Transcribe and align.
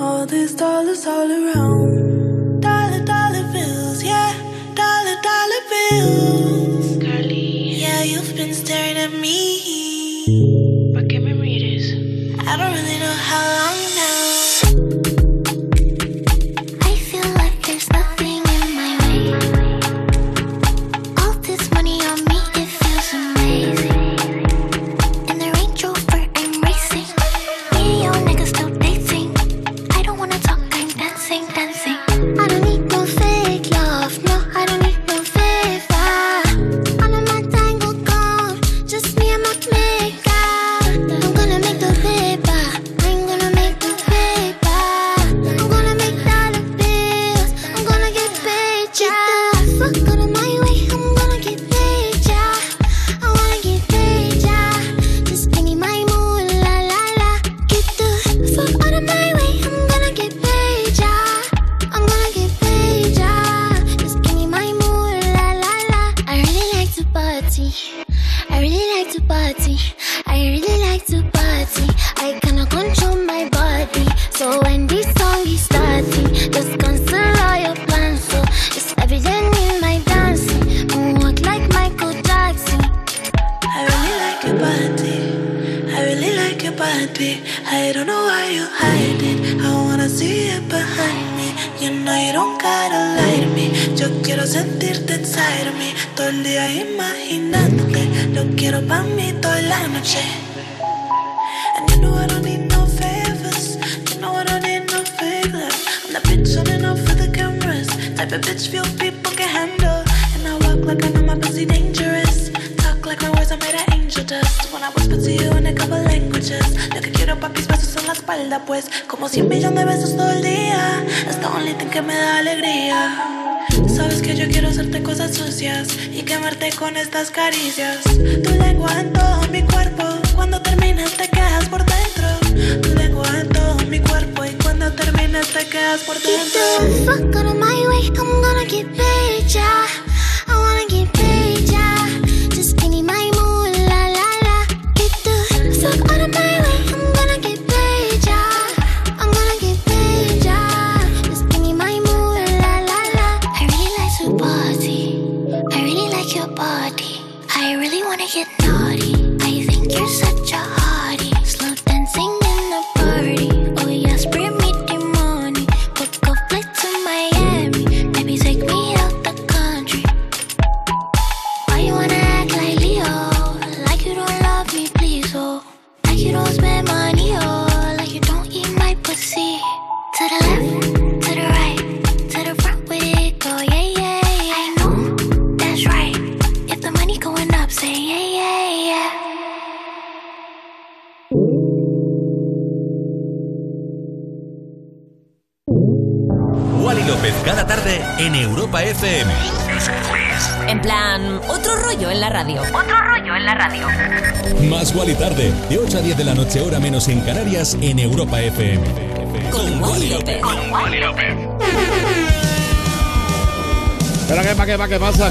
All 0.00 0.26
these 0.26 0.54
dollars 0.54 1.06
all 1.06 1.28
around. 1.28 1.97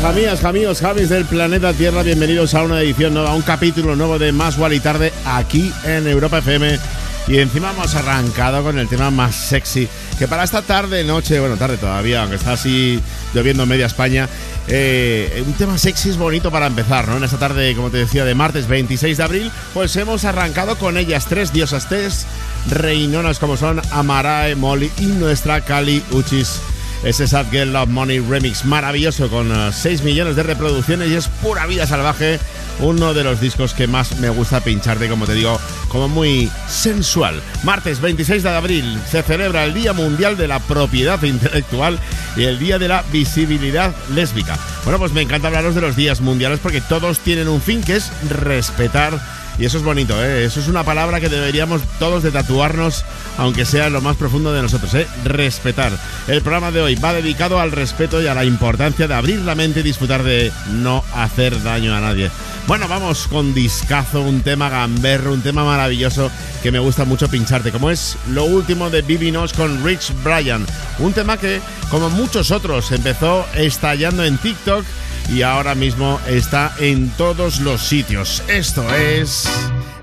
Jamías, 0.07 0.40
jamíos, 0.40 0.79
jamis 0.79 1.09
del 1.09 1.25
planeta 1.25 1.73
Tierra, 1.73 2.01
bienvenidos 2.01 2.56
a 2.56 2.63
una 2.63 2.79
edición 2.79 3.13
nueva, 3.13 3.31
a 3.31 3.35
un 3.35 3.41
capítulo 3.41 3.94
nuevo 3.97 4.18
de 4.18 4.31
Más 4.31 4.57
y 4.72 4.79
Tarde 4.79 5.12
aquí 5.25 5.69
en 5.84 6.07
Europa 6.07 6.38
FM. 6.38 6.79
Y 7.28 7.40
encima 7.40 7.72
hemos 7.72 7.94
arrancado 7.94 8.63
con 8.63 8.79
el 8.79 8.88
tema 8.88 9.12
más 9.12 9.35
sexy, 9.35 9.85
que 10.17 10.29
para 10.29 10.46
esta 10.46 10.62
tarde, 10.62 11.03
noche, 11.03 11.41
bueno, 11.41 11.57
tarde 11.57 11.75
todavía, 11.75 12.22
aunque 12.22 12.38
está 12.38 12.53
así 12.53 13.01
lloviendo 13.34 13.63
en 13.63 13.69
media 13.69 13.85
España, 13.85 14.29
eh, 14.69 15.44
un 15.46 15.53
tema 15.56 15.78
sexy 15.78 16.12
es 16.12 16.17
bonito 16.17 16.51
para 16.51 16.67
empezar, 16.67 17.06
¿no? 17.09 17.17
En 17.17 17.25
esta 17.25 17.38
tarde, 17.38 17.75
como 17.75 17.91
te 17.91 17.97
decía, 17.97 18.23
de 18.23 18.34
martes 18.34 18.69
26 18.69 19.17
de 19.17 19.23
abril, 19.23 19.51
pues 19.73 19.94
hemos 19.97 20.23
arrancado 20.23 20.78
con 20.78 20.97
ellas 20.97 21.25
tres 21.25 21.51
diosas 21.51 21.90
tres 21.90 22.25
reinonas 22.69 23.40
como 23.40 23.57
son 23.57 23.81
Amarae, 23.91 24.56
Molly 24.56 24.90
y 25.00 25.07
nuestra 25.07 25.59
Cali 25.59 26.01
Uchis. 26.12 26.62
Ese 27.03 27.28
Sad 27.28 27.46
Girl 27.52 27.74
Love 27.74 27.90
Money 27.90 28.19
remix 28.19 28.66
maravilloso 28.66 29.30
con 29.30 29.52
eh, 29.52 29.72
6 29.72 30.03
millones 30.03 30.35
de 30.35 30.44
reproducciones 30.44 31.09
y 31.09 31.16
es 31.16 31.28
pura 31.28 31.66
vida 31.66 31.85
salvaje. 31.85 32.40
Uno 32.80 33.13
de 33.13 33.24
los 33.24 33.41
discos 33.41 33.74
que 33.74 33.88
más 33.88 34.18
me 34.19 34.30
gusta 34.30 34.62
pincharte, 34.62 35.09
como 35.09 35.25
te 35.25 35.34
digo, 35.34 35.59
como 35.90 36.08
muy 36.08 36.52
sensual. 36.68 37.41
Martes 37.63 38.02
26 38.02 38.44
de 38.44 38.50
abril 38.50 39.00
se 39.09 39.23
celebra 39.23 39.66
el 39.66 39.73
Día 39.73 39.94
Mundial 39.94 40.38
de 40.38 40.47
la 40.47 40.59
Propiedad 40.59 41.22
Intelectual 41.23 41.99
y 42.35 42.44
el 42.44 42.59
Día 42.59 42.78
de 42.78 42.88
la 42.88 43.03
Visibilidad 43.11 43.96
Lésbica. 44.14 44.58
Bueno, 44.84 45.00
pues 45.00 45.11
me 45.11 45.22
encanta 45.22 45.47
hablaros 45.47 45.76
de 45.76 45.82
los 45.82 45.96
días 45.96 46.22
mundiales 46.22 46.59
porque 46.61 46.82
todos 46.82 47.20
tienen 47.20 47.47
un 47.47 47.61
fin 47.61 47.82
que 47.82 47.96
es 47.96 48.11
respetar 48.29 49.20
y 49.59 49.65
eso 49.65 49.77
es 49.77 49.83
bonito. 49.83 50.23
¿eh? 50.23 50.45
Eso 50.45 50.59
es 50.59 50.67
una 50.67 50.83
palabra 50.83 51.19
que 51.19 51.29
deberíamos 51.29 51.81
todos 51.99 52.23
de 52.23 52.31
tatuarnos, 52.31 53.03
aunque 53.37 53.65
sea 53.65 53.89
lo 53.89 54.01
más 54.01 54.15
profundo 54.15 54.53
de 54.53 54.61
nosotros, 54.61 54.93
¿eh? 54.93 55.07
Respetar. 55.23 55.91
El 56.27 56.41
programa 56.41 56.71
de 56.71 56.81
hoy 56.81 56.95
va 56.95 57.13
dedicado 57.13 57.59
al 57.59 57.71
respeto 57.71 58.21
y 58.21 58.27
a 58.27 58.33
la 58.33 58.45
importancia 58.45 59.07
de 59.07 59.13
abrir 59.13 59.39
la 59.39 59.55
mente 59.55 59.79
y 59.79 59.83
disfrutar 59.83 60.23
de 60.23 60.51
no 60.71 61.03
hacer 61.13 61.61
daño 61.63 61.95
a 61.95 62.01
nadie. 62.01 62.29
Bueno, 62.67 62.87
vamos 62.87 63.27
con 63.27 63.53
discazo, 63.53 64.21
un 64.21 64.41
tema 64.41 64.69
gamberro, 64.69 65.33
un 65.33 65.41
tema 65.41 65.63
maravilloso 65.63 66.29
que 66.61 66.71
me 66.71 66.79
gusta 66.79 67.05
mucho 67.05 67.29
pincharte, 67.29 67.71
como 67.71 67.89
es 67.89 68.17
lo 68.29 68.43
último 68.43 68.89
de 68.89 69.01
Bibi 69.01 69.31
Nos 69.31 69.53
con 69.53 69.85
Rich 69.85 70.11
Bryan. 70.23 70.65
Un 70.99 71.13
tema 71.13 71.37
que, 71.37 71.61
como 71.89 72.09
muchos 72.09 72.51
otros, 72.51 72.91
empezó 72.91 73.45
estallando 73.55 74.23
en 74.23 74.37
TikTok 74.37 74.83
y 75.29 75.41
ahora 75.41 75.76
mismo 75.76 76.20
está 76.28 76.74
en 76.79 77.09
todos 77.12 77.59
los 77.59 77.82
sitios. 77.82 78.44
Esto 78.47 78.84
es 78.94 79.50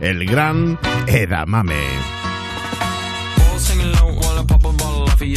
el 0.01 0.27
gran 0.27 0.79
Edamame. 1.07 1.75
coffee 5.25 5.37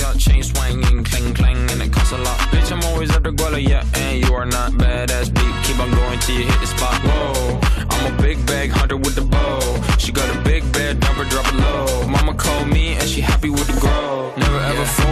big 8.22 8.45
bag 8.45 8.72
hunter 8.72 8.98
with 8.98 9.16
bow. 9.22 9.60
She 9.98 10.12
got 10.12 10.30
a 10.36 10.39
big 10.42 10.66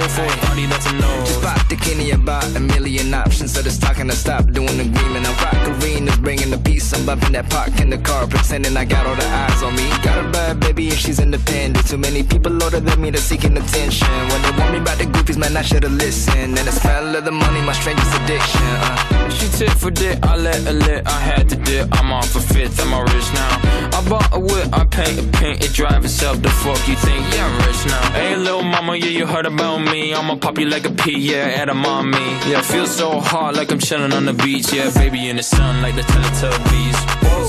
ever 0.05 0.13
fall 0.13 0.29
for 0.29 0.37
a 0.37 0.45
party 0.45 0.65
that's 0.65 0.85
a 0.85 0.93
no. 0.93 1.25
Just 1.25 1.41
pop 1.41 1.67
the 1.67 1.75
Kenny 1.75 2.11
about 2.11 2.45
a 2.55 2.59
million 2.59 3.13
options. 3.13 3.53
So 3.53 3.61
just 3.61 3.81
talking 3.81 4.07
to 4.07 4.15
stop 4.15 4.45
doing 4.51 4.77
the 4.77 4.83
agreement. 4.83 5.25
I 5.25 5.31
rock 5.43 5.81
arenas, 5.81 6.17
bringing 6.17 6.51
the 6.51 6.57
peace. 6.57 6.93
I'm 6.93 7.05
bumping 7.05 7.33
that 7.33 7.49
park 7.49 7.79
in 7.79 7.89
the 7.89 7.97
car, 7.97 8.27
pretending 8.27 8.75
I 8.77 8.85
got 8.85 9.05
all 9.05 9.15
the 9.15 9.25
eyes 9.25 9.63
on 9.63 9.75
me. 9.75 9.87
Got 10.03 10.25
a 10.25 10.29
bad 10.29 10.59
baby 10.59 10.89
and 10.89 10.97
she's 10.97 11.19
independent. 11.19 11.87
Too 11.87 11.97
many 11.97 12.23
people 12.23 12.51
older 12.63 12.79
than 12.79 13.01
me 13.01 13.09
that's 13.09 13.23
seeking 13.23 13.57
attention. 13.57 14.07
When 14.29 14.41
they 14.41 14.51
want 14.59 14.71
me 14.73 14.79
about 14.79 14.97
the 14.97 15.05
groupies, 15.05 15.37
man, 15.37 15.55
I 15.57 15.61
should've 15.61 15.91
listened. 15.91 16.57
And 16.57 16.67
the 16.67 16.71
smell 16.71 17.15
of 17.15 17.25
the 17.25 17.31
money, 17.31 17.61
my 17.61 17.73
strangest 17.73 18.13
addiction. 18.21 18.61
Uh. 18.61 19.15
She 19.29 19.47
tit 19.49 19.71
for 19.71 19.91
dick, 19.91 20.17
I 20.23 20.37
let 20.37 20.61
her 20.63 20.73
lit. 20.73 21.07
I 21.07 21.19
had 21.19 21.49
to 21.49 21.55
dip, 21.55 21.89
I'm 21.99 22.11
off 22.13 22.29
for 22.29 22.39
fifth, 22.39 22.79
I'm 22.81 22.93
all 22.93 23.03
rich 23.03 23.29
now. 23.33 23.53
I 23.97 24.05
bought 24.07 24.29
a 24.33 24.39
whip, 24.39 24.67
I 24.71 24.85
paint 24.85 25.19
a 25.19 25.23
paint, 25.37 25.63
it 25.63 25.73
drive 25.73 26.05
itself. 26.05 26.41
The 26.41 26.49
fuck 26.49 26.81
you 26.87 26.95
think? 26.95 27.21
Yeah, 27.33 27.45
I'm 27.47 27.67
rich 27.67 27.85
now. 27.85 28.11
Hey, 28.11 28.35
little 28.35 28.63
mama, 28.63 28.95
yeah, 28.95 29.07
you 29.07 29.25
heard 29.25 29.45
about 29.45 29.79
me. 29.79 29.94
I'ma 29.95 30.35
pop 30.35 30.57
you 30.57 30.65
like 30.65 30.85
a 30.85 30.91
pea, 30.91 31.17
yeah, 31.17 31.61
at 31.61 31.69
a 31.69 31.73
mommy. 31.73 32.17
Yeah, 32.49 32.61
feel 32.61 32.85
so 32.85 33.19
hot 33.19 33.55
like 33.55 33.71
I'm 33.71 33.79
chilling 33.79 34.11
on 34.11 34.25
the 34.25 34.33
beach. 34.33 34.73
Yeah, 34.73 34.91
baby 34.91 35.29
in 35.29 35.37
the 35.37 35.43
sun 35.43 35.81
like 35.81 35.95
the 35.95 36.01
Teletubbies. 36.01 36.97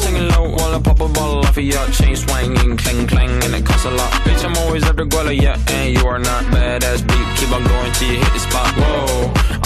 Singing 0.03 0.29
low 0.29 0.51
while 0.51 0.75
I 0.75 0.81
pop 0.81 1.01
a 1.01 1.09
bottle 1.09 1.41
off 1.41 1.57
of 1.57 1.65
your 1.65 1.87
chain 1.89 2.15
swinging, 2.15 2.77
clang 2.77 3.07
clang, 3.07 3.43
and 3.45 3.55
it 3.55 3.67
costs 3.67 3.87
a 3.87 3.91
lot. 3.91 4.13
Bitch, 4.25 4.45
I'm 4.45 4.57
always 4.59 4.85
after 4.85 5.05
Guala, 5.05 5.35
yeah, 5.35 5.59
and 5.69 5.97
you 5.97 6.07
are 6.07 6.19
not 6.19 6.45
badass 6.45 7.01
beat. 7.09 7.27
Keep 7.39 7.53
on 7.53 7.65
going 7.65 7.93
till 7.93 8.13
you 8.13 8.19
hit 8.19 8.33
the 8.33 8.39
spot. 8.39 8.71
Whoa, 8.77 9.66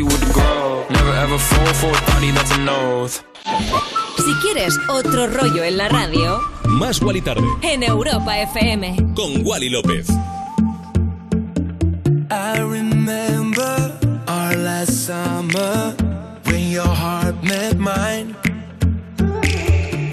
with 0.00 0.18
the 0.26 0.32
grow. 0.32 0.86
Never 0.88 1.12
ever 1.12 1.38
fall 1.38 1.74
for 1.74 1.90
a 1.90 2.00
thotty 2.08 2.30
that's 2.30 2.50
an 2.52 2.68
oath. 2.68 3.22
Si 4.16 4.32
quieres 4.40 4.78
otro 4.88 5.26
rollo 5.26 5.64
en 5.64 5.76
la 5.76 5.88
radio, 5.88 6.40
Más 6.64 7.02
Wally 7.02 7.20
Tarde 7.20 7.42
en 7.62 7.82
Europa 7.82 8.38
FM. 8.38 8.96
con 9.14 9.44
Wally 9.44 9.68
López. 9.68 10.06
I 12.30 12.58
remember 12.60 13.92
our 14.28 14.56
last 14.56 15.06
summer 15.06 15.94
when 16.46 16.70
your 16.70 16.86
heart 16.88 17.42
met 17.42 17.76
mine. 17.78 18.34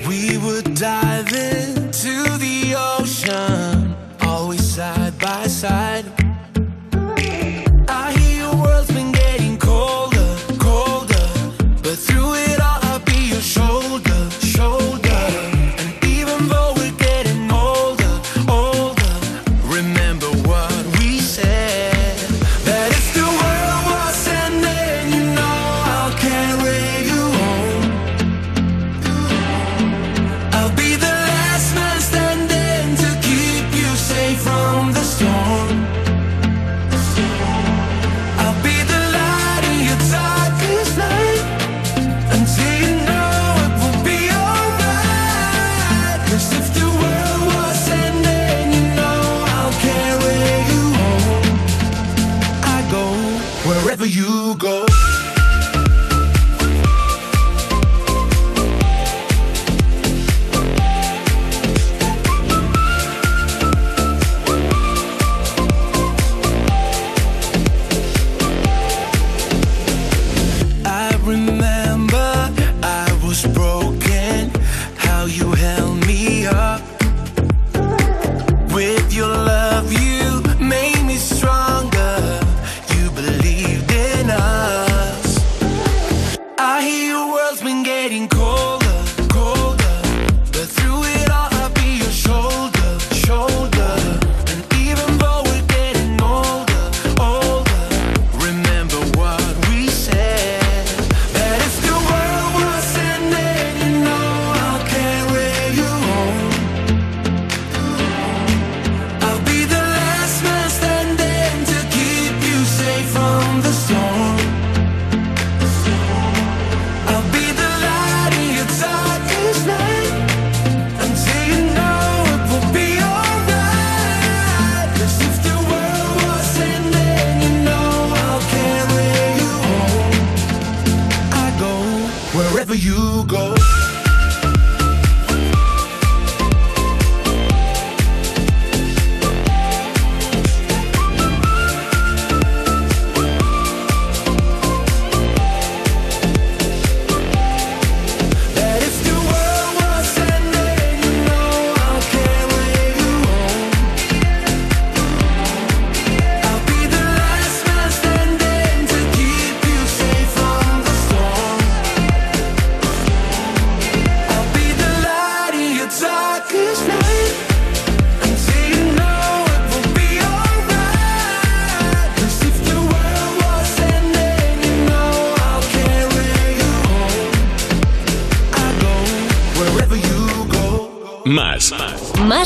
We 0.08 0.38
would 0.38 0.74
dive 0.76 1.32
into 1.32 2.24
the 2.40 2.76
ocean, 3.00 3.96
always 4.22 4.64
side 4.76 5.18
by 5.20 5.48
side. 5.48 5.99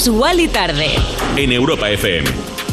Más 0.04 0.10
Wally 0.10 0.50
tarde. 0.50 0.88
En 1.38 1.54
Europa 1.54 1.90
FM. 1.90 2.28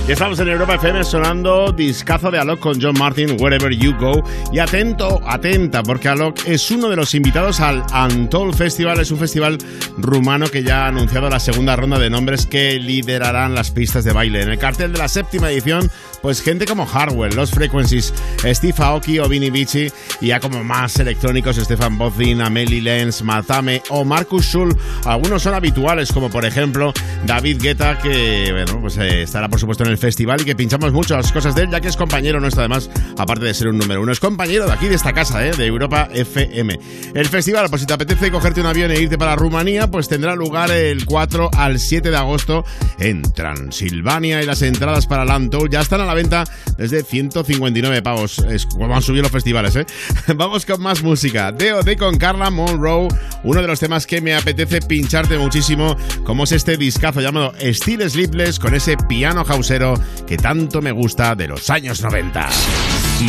Estamos 0.08 0.40
en 0.40 0.48
Europa 0.48 0.74
FM 0.74 1.04
sonando 1.04 1.70
discazo 1.70 2.32
de 2.32 2.40
Alok 2.40 2.58
con 2.58 2.82
John 2.82 2.98
Martin, 2.98 3.36
Wherever 3.38 3.70
You 3.70 3.94
Go. 3.96 4.24
Y 4.52 4.58
atento, 4.58 5.20
atenta, 5.24 5.84
porque 5.84 6.08
Alok 6.08 6.40
es 6.46 6.68
uno 6.72 6.88
de 6.88 6.96
los 6.96 7.14
invitados 7.14 7.60
al 7.60 7.84
Antol 7.92 8.52
Festival. 8.52 8.98
Es 8.98 9.12
un 9.12 9.18
festival 9.18 9.58
rumano 9.96 10.48
que 10.48 10.64
ya 10.64 10.86
ha 10.86 10.88
anunciado 10.88 11.30
la 11.30 11.38
segunda 11.38 11.76
ronda 11.76 12.00
de 12.00 12.10
nombres 12.10 12.46
que 12.46 12.80
liderarán 12.80 13.54
las 13.54 13.70
pistas 13.70 14.02
de 14.02 14.12
baile. 14.12 14.42
En 14.42 14.48
el 14.48 14.58
cartel 14.58 14.92
de 14.92 14.98
la 14.98 15.06
séptima 15.06 15.52
edición, 15.52 15.88
pues 16.22 16.42
gente 16.42 16.66
como 16.66 16.86
Hardwell, 16.86 17.34
Los 17.34 17.50
Frequencies, 17.50 18.12
Steve 18.44 18.74
Aoki 18.78 19.18
o 19.18 19.28
Vinny 19.28 19.50
Vici, 19.50 19.90
y 20.20 20.28
ya 20.28 20.40
como 20.40 20.62
más 20.64 20.98
electrónicos, 20.98 21.56
Stefan 21.56 21.98
Bodzin, 21.98 22.40
Amelie 22.40 22.80
Lenz, 22.80 23.22
Matame 23.22 23.82
o 23.88 24.04
Marcus 24.04 24.46
Schul. 24.46 24.76
Algunos 25.04 25.42
son 25.42 25.54
habituales, 25.54 26.12
como 26.12 26.30
por 26.30 26.44
ejemplo 26.44 26.92
David 27.24 27.60
Guetta, 27.60 27.98
que 27.98 28.48
bueno, 28.52 28.80
pues, 28.80 28.96
eh, 28.98 29.22
estará 29.22 29.48
por 29.48 29.60
supuesto 29.60 29.84
en 29.84 29.90
el 29.90 29.98
festival 29.98 30.40
y 30.40 30.44
que 30.44 30.56
pinchamos 30.56 30.92
muchas 30.92 31.32
cosas 31.32 31.54
de 31.54 31.62
él, 31.62 31.70
ya 31.70 31.80
que 31.80 31.88
es 31.88 31.96
compañero 31.96 32.40
nuestro, 32.40 32.62
además, 32.62 32.90
aparte 33.16 33.44
de 33.44 33.54
ser 33.54 33.68
un 33.68 33.78
número 33.78 34.02
uno, 34.02 34.12
es 34.12 34.20
compañero 34.20 34.66
de 34.66 34.72
aquí, 34.72 34.88
de 34.88 34.94
esta 34.94 35.12
casa, 35.12 35.46
¿eh? 35.46 35.52
de 35.52 35.66
Europa 35.66 36.08
FM. 36.12 36.78
El 37.14 37.26
festival, 37.26 37.68
pues 37.68 37.82
si 37.82 37.86
te 37.86 37.94
apetece 37.94 38.30
cogerte 38.30 38.60
un 38.60 38.66
avión 38.66 38.90
e 38.90 39.00
irte 39.00 39.18
para 39.18 39.36
Rumanía, 39.36 39.90
pues 39.90 40.08
tendrá 40.08 40.34
lugar 40.34 40.70
el 40.70 41.04
4 41.04 41.50
al 41.56 41.78
7 41.78 42.10
de 42.10 42.16
agosto 42.16 42.64
en 42.98 43.22
Transilvania 43.22 44.42
y 44.42 44.46
las 44.46 44.62
entradas 44.62 45.06
para 45.06 45.22
el 45.22 45.30
Antoul 45.30 45.70
ya 45.70 45.80
están 45.80 46.00
a 46.00 46.06
la 46.06 46.09
venta 46.14 46.44
desde 46.76 47.02
159 47.02 48.02
pavos. 48.02 48.38
Es 48.38 48.66
como 48.66 48.94
han 48.94 49.02
subido 49.02 49.22
los 49.22 49.32
festivales, 49.32 49.76
¿eh? 49.76 49.86
Vamos 50.34 50.66
con 50.66 50.80
más 50.82 51.02
música. 51.02 51.52
D.O.D. 51.52 51.96
con 51.96 52.16
Carla 52.18 52.50
Monroe, 52.50 53.08
uno 53.44 53.60
de 53.60 53.66
los 53.66 53.80
temas 53.80 54.06
que 54.06 54.20
me 54.20 54.34
apetece 54.34 54.80
pincharte 54.80 55.38
muchísimo, 55.38 55.96
como 56.24 56.44
es 56.44 56.52
este 56.52 56.76
discazo 56.76 57.20
llamado 57.20 57.52
Steel 57.60 58.08
Sleepless 58.08 58.58
con 58.58 58.74
ese 58.74 58.96
piano 58.96 59.44
hausero 59.46 59.94
que 60.26 60.36
tanto 60.36 60.82
me 60.82 60.92
gusta 60.92 61.34
de 61.34 61.48
los 61.48 61.70
años 61.70 62.02
90. 62.02 62.48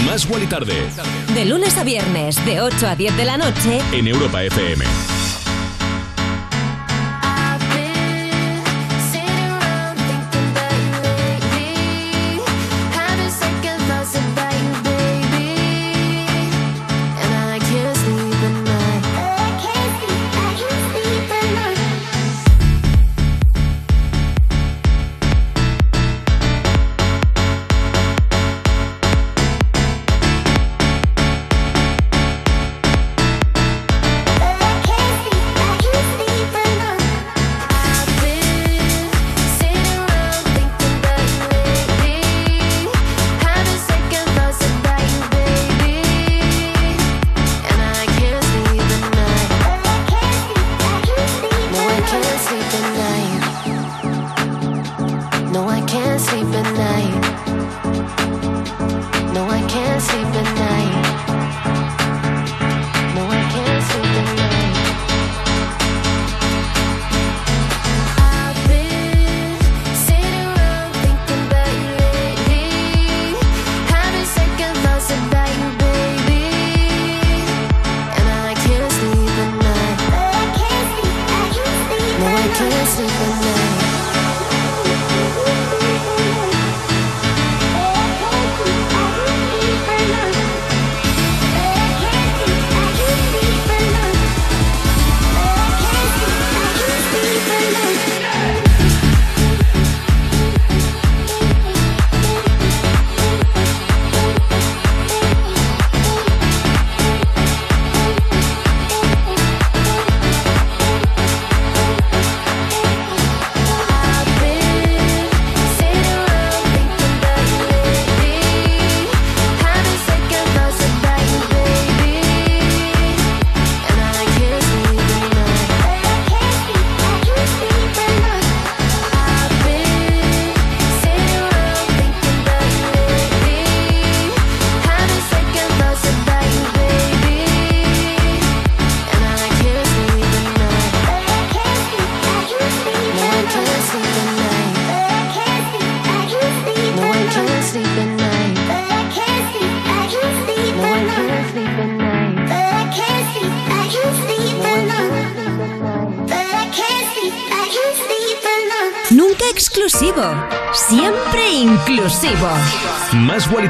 Más 0.06 0.26
Wally 0.30 0.48
tarde. 0.48 0.74
De 1.34 1.46
lunes 1.46 1.78
a 1.78 1.84
viernes, 1.84 2.44
de 2.46 2.62
8 2.62 2.88
a 2.88 2.96
10 2.96 3.18
de 3.18 3.26
la 3.26 3.38
noche. 3.38 3.82
En 3.92 4.08
Europa 4.08 4.44
FM. 4.44 5.21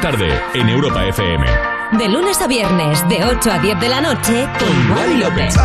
Tarde. 0.02 0.28
En 0.56 0.68
Europa 0.68 1.06
FM. 1.06 1.46
De 1.92 2.10
lunes 2.10 2.42
a 2.42 2.48
viernes, 2.48 3.08
de 3.08 3.24
8 3.24 3.52
a 3.52 3.60
10 3.60 3.80
de 3.80 3.90
la 3.90 4.02
noche, 4.02 4.48
con 4.58 4.98
Wally 4.98 5.18
López. 5.18 5.56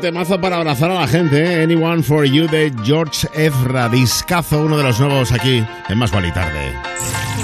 Temazo 0.00 0.40
para 0.40 0.56
abrazar 0.56 0.90
a 0.90 1.00
la 1.00 1.06
gente, 1.06 1.42
¿eh? 1.42 1.62
Anyone 1.62 2.02
for 2.02 2.24
You 2.24 2.46
de 2.46 2.72
George 2.84 3.28
Ezra, 3.34 3.88
discazo, 3.88 4.62
uno 4.62 4.78
de 4.78 4.82
los 4.82 4.98
nuevos 4.98 5.30
aquí 5.30 5.62
en 5.88 5.98
Más 5.98 6.10
Gual 6.10 6.26
y 6.26 6.32
Tarde. 6.32 6.72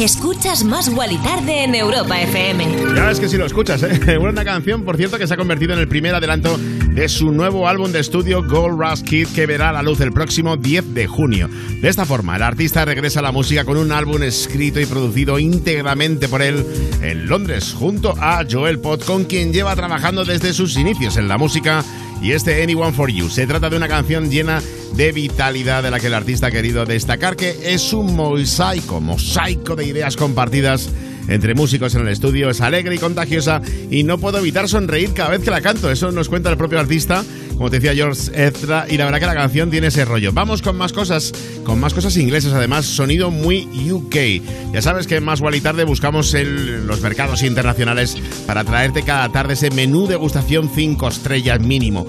Escuchas 0.01 0.65
Más 0.65 0.89
y 0.89 1.17
Tarde 1.19 1.65
en 1.65 1.75
Europa 1.75 2.21
FM. 2.21 2.95
Ya 2.95 3.07
ves 3.07 3.21
que 3.21 3.29
si 3.29 3.37
lo 3.37 3.45
escuchas, 3.45 3.83
¿eh? 3.83 4.19
Una 4.21 4.45
canción, 4.45 4.85
por 4.85 4.97
cierto, 4.97 5.19
que 5.19 5.27
se 5.27 5.35
ha 5.35 5.37
convertido 5.37 5.75
en 5.75 5.81
el 5.81 5.89
primer 5.89 6.15
adelanto 6.15 6.59
de 6.59 7.09
su 7.09 7.31
nuevo 7.31 7.69
álbum 7.69 7.93
de 7.93 8.01
estudio 8.01 8.43
Gold 8.43 8.81
Rush 8.81 9.03
Kid 9.03 9.29
que 9.35 9.47
verá 9.47 9.73
la 9.73 9.83
luz 9.83 10.01
el 10.01 10.13
próximo 10.13 10.57
10 10.57 10.95
de 10.95 11.07
junio. 11.07 11.49
De 11.83 11.89
esta 11.89 12.07
forma, 12.07 12.37
el 12.37 12.43
artista 12.43 12.85
regresa 12.87 13.21
a 13.21 13.23
la 13.23 13.33
música 13.33 13.65
con 13.65 13.77
un 13.77 13.93
álbum 13.93 14.23
escrito 14.23 14.81
y 14.81 14.87
producido 14.87 15.39
íntegramente 15.39 16.29
por 16.29 16.41
él 16.41 16.65
en 17.03 17.27
Londres, 17.27 17.75
junto 17.79 18.15
a 18.19 18.45
Joel 18.51 18.79
Pot, 18.79 19.05
con 19.05 19.25
quien 19.25 19.53
lleva 19.53 19.77
trabajando 19.77 20.25
desde 20.25 20.55
sus 20.55 20.77
inicios 20.77 21.17
en 21.19 21.29
la 21.29 21.37
música 21.37 21.85
y 22.23 22.33
este 22.33 22.63
Anyone 22.63 22.93
for 22.93 23.11
You. 23.11 23.29
Se 23.29 23.47
trata 23.47 23.71
de 23.71 23.77
una 23.77 23.89
canción 23.89 24.31
llena 24.31 24.63
de 24.95 25.13
vitalidad 25.13 25.83
de 25.83 25.91
la 25.91 26.01
que 26.01 26.07
el 26.07 26.15
artista 26.15 26.49
ha 26.49 26.51
querido 26.51 26.85
destacar 26.87 27.37
que 27.37 27.75
es 27.75 27.93
un 27.93 28.17
mosaico, 28.17 29.01
mosaico 29.01 29.77
de 29.77 29.87
ideas 29.87 30.17
compartidas 30.17 30.91
entre 31.29 31.55
músicos 31.55 31.95
en 31.95 32.03
el 32.03 32.09
estudio, 32.09 32.51
es 32.51 32.61
alegre 32.61 32.95
y 32.95 32.99
contagiosa 32.99 33.61
y 33.91 34.05
no 34.05 34.19
puedo 34.19 34.39
evitar 34.39 34.69
sonreír 34.69 35.13
cada 35.13 35.31
vez 35.31 35.43
que 35.43 35.51
la 35.51 35.61
canto, 35.61 35.91
eso 35.91 36.13
nos 36.13 36.29
cuenta 36.29 36.51
el 36.51 36.57
propio 36.57 36.79
artista, 36.79 37.25
como 37.57 37.71
te 37.71 37.77
decía 37.81 37.95
George 37.95 38.31
Ezra, 38.35 38.87
y 38.89 38.97
la 38.97 39.05
verdad 39.07 39.21
que 39.21 39.27
la 39.27 39.35
canción 39.35 39.71
tiene 39.71 39.87
ese 39.89 40.05
rollo. 40.05 40.31
Vamos 40.33 40.63
con 40.63 40.77
más 40.77 40.93
cosas, 40.93 41.33
con 41.65 41.81
más 41.81 41.95
cosas 41.95 42.17
inglesas 42.17 42.53
además, 42.53 42.85
sonido 42.87 43.31
muy 43.31 43.67
UK. 43.91 44.73
Ya 44.73 44.83
sabes 44.83 45.07
que 45.07 45.21
Más 45.21 45.41
y 45.55 45.61
Tarde 45.61 45.85
buscamos 45.85 46.35
el- 46.35 46.87
los 46.87 47.01
mercados 47.01 47.43
internacionales 47.43 48.17
para 48.47 48.65
traerte 48.65 49.03
cada 49.03 49.31
tarde 49.31 49.55
ese 49.55 49.71
menú 49.71 50.07
degustación 50.07 50.71
5 50.75 51.09
estrellas 51.09 51.61
mínimo. 51.61 52.07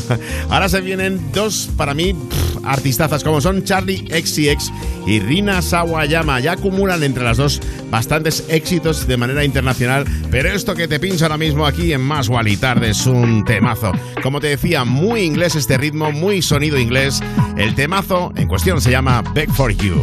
Ahora 0.50 0.68
se 0.68 0.80
vienen 0.80 1.32
dos, 1.32 1.70
para 1.76 1.94
mí, 1.94 2.14
artistazas 2.64 3.24
como 3.24 3.40
son 3.40 3.64
Charlie 3.64 4.06
XCX 4.08 4.72
y 5.06 5.20
Rina 5.20 5.62
Sawayama. 5.62 6.40
Ya 6.40 6.52
acumulan 6.52 7.02
entre 7.02 7.24
las 7.24 7.36
dos 7.36 7.60
bastantes 7.90 8.44
éxitos 8.48 9.06
de 9.06 9.16
manera 9.16 9.44
internacional, 9.44 10.04
pero 10.30 10.50
esto 10.50 10.74
que 10.74 10.88
te 10.88 11.00
pincho 11.00 11.24
ahora 11.24 11.38
mismo 11.38 11.66
aquí 11.66 11.92
en 11.92 12.00
Más 12.00 12.28
y 12.46 12.56
Tarde 12.56 12.90
es 12.90 13.06
un 13.06 13.44
temazo. 13.44 13.92
Como 14.22 14.40
te 14.40 14.48
decía, 14.48 14.84
muy 14.84 15.22
inglés 15.22 15.56
este 15.56 15.78
ritmo, 15.78 16.12
muy 16.12 16.42
sonido 16.42 16.78
inglés. 16.78 17.20
El 17.56 17.74
temazo 17.74 18.32
en 18.36 18.48
cuestión 18.48 18.80
se 18.80 18.90
llama 18.90 19.22
Beg 19.34 19.50
for 19.52 19.72
You. 19.72 20.00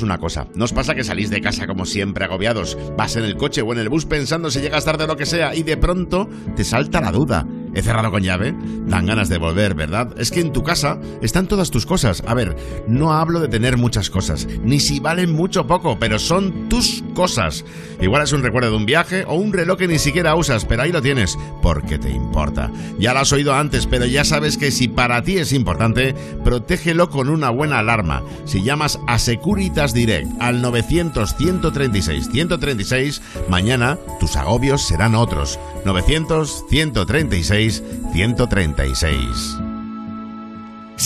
Una 0.00 0.16
cosa. 0.16 0.48
¿No 0.54 0.64
os 0.64 0.72
pasa 0.72 0.94
que 0.94 1.04
salís 1.04 1.28
de 1.28 1.42
casa 1.42 1.66
como 1.66 1.84
siempre 1.84 2.24
agobiados? 2.24 2.78
Vas 2.96 3.16
en 3.16 3.24
el 3.24 3.36
coche 3.36 3.60
o 3.60 3.72
en 3.72 3.78
el 3.78 3.90
bus 3.90 4.06
pensando 4.06 4.50
si 4.50 4.60
llegas 4.60 4.86
tarde 4.86 5.04
o 5.04 5.06
lo 5.06 5.16
que 5.16 5.26
sea 5.26 5.54
y 5.54 5.64
de 5.64 5.76
pronto 5.76 6.30
te 6.56 6.64
salta 6.64 7.02
la 7.02 7.12
duda. 7.12 7.46
¿He 7.74 7.80
cerrado 7.80 8.10
con 8.10 8.22
llave? 8.22 8.54
Dan 8.86 9.06
ganas 9.06 9.28
de 9.28 9.38
volver, 9.38 9.74
¿verdad? 9.74 10.14
Es 10.18 10.30
que 10.30 10.40
en 10.40 10.52
tu 10.52 10.62
casa 10.62 11.00
están 11.22 11.48
todas 11.48 11.70
tus 11.70 11.86
cosas. 11.86 12.22
A 12.26 12.34
ver, 12.34 12.54
no 12.86 13.12
hablo 13.12 13.40
de 13.40 13.48
tener 13.48 13.78
muchas 13.78 14.10
cosas, 14.10 14.46
ni 14.62 14.78
si 14.78 15.00
valen 15.00 15.32
mucho 15.32 15.62
o 15.62 15.66
poco, 15.66 15.98
pero 15.98 16.18
son 16.18 16.68
tus 16.68 17.02
cosas. 17.14 17.64
Igual 18.00 18.22
es 18.22 18.32
un 18.32 18.42
recuerdo 18.42 18.70
de 18.70 18.76
un 18.76 18.86
viaje 18.86 19.24
o 19.26 19.34
un 19.34 19.52
reloj 19.52 19.78
que 19.78 19.88
ni 19.88 19.98
siquiera 19.98 20.34
usas, 20.34 20.66
pero 20.66 20.82
ahí 20.82 20.92
lo 20.92 21.00
tienes, 21.00 21.38
porque 21.62 21.98
te 21.98 22.10
importa. 22.10 22.70
Ya 22.98 23.14
lo 23.14 23.20
has 23.20 23.32
oído 23.32 23.54
antes, 23.54 23.86
pero 23.86 24.04
ya 24.04 24.24
sabes 24.24 24.58
que 24.58 24.70
si 24.70 24.88
para 24.88 25.22
ti 25.22 25.38
es 25.38 25.52
importante, 25.52 26.14
protégelo 26.44 27.08
con 27.08 27.28
una 27.28 27.50
buena 27.50 27.78
alarma. 27.78 28.22
Si 28.44 28.62
llamas 28.62 28.98
a 29.06 29.18
Securitas 29.18 29.94
Direct 29.94 30.28
al 30.40 30.60
900 30.60 31.36
136 31.36 32.28
136, 32.30 33.22
mañana 33.48 33.98
tus 34.20 34.36
agobios 34.36 34.82
serán 34.82 35.14
otros. 35.14 35.58
900 35.84 36.64
136 36.68 37.82
136. 38.12 39.61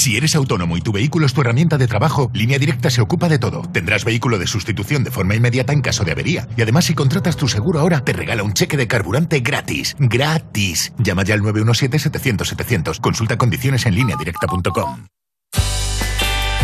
Si 0.07 0.17
eres 0.17 0.37
autónomo 0.37 0.77
y 0.77 0.81
tu 0.83 0.93
vehículo 0.93 1.27
es 1.27 1.35
tu 1.35 1.41
herramienta 1.41 1.79
de 1.79 1.89
trabajo, 1.89 2.31
Línea 2.33 2.61
Directa 2.61 2.91
se 2.91 3.01
ocupa 3.01 3.29
de 3.29 3.41
todo. 3.41 3.63
Tendrás 3.73 4.05
vehículo 4.05 4.39
de 4.39 4.47
sustitución 4.47 5.03
de 5.03 5.11
forma 5.11 5.35
inmediata 5.35 5.73
en 5.73 5.83
caso 5.83 6.05
de 6.05 6.13
avería. 6.13 6.47
Y 6.57 6.63
además, 6.63 6.85
si 6.85 6.95
contratas 6.95 7.37
tu 7.37 7.49
seguro 7.49 7.81
ahora, 7.81 8.05
te 8.05 8.13
regala 8.13 8.45
un 8.45 8.55
cheque 8.55 8.77
de 8.77 8.87
carburante 8.87 9.41
gratis. 9.41 9.97
¡Gratis! 9.99 10.93
Llama 10.99 11.25
ya 11.25 11.35
al 11.35 11.43
917-700-700. 11.43 13.01
Consulta 13.01 13.37
condiciones 13.37 13.85
en 13.85 13.97
lineadirecta.com. 13.97 15.09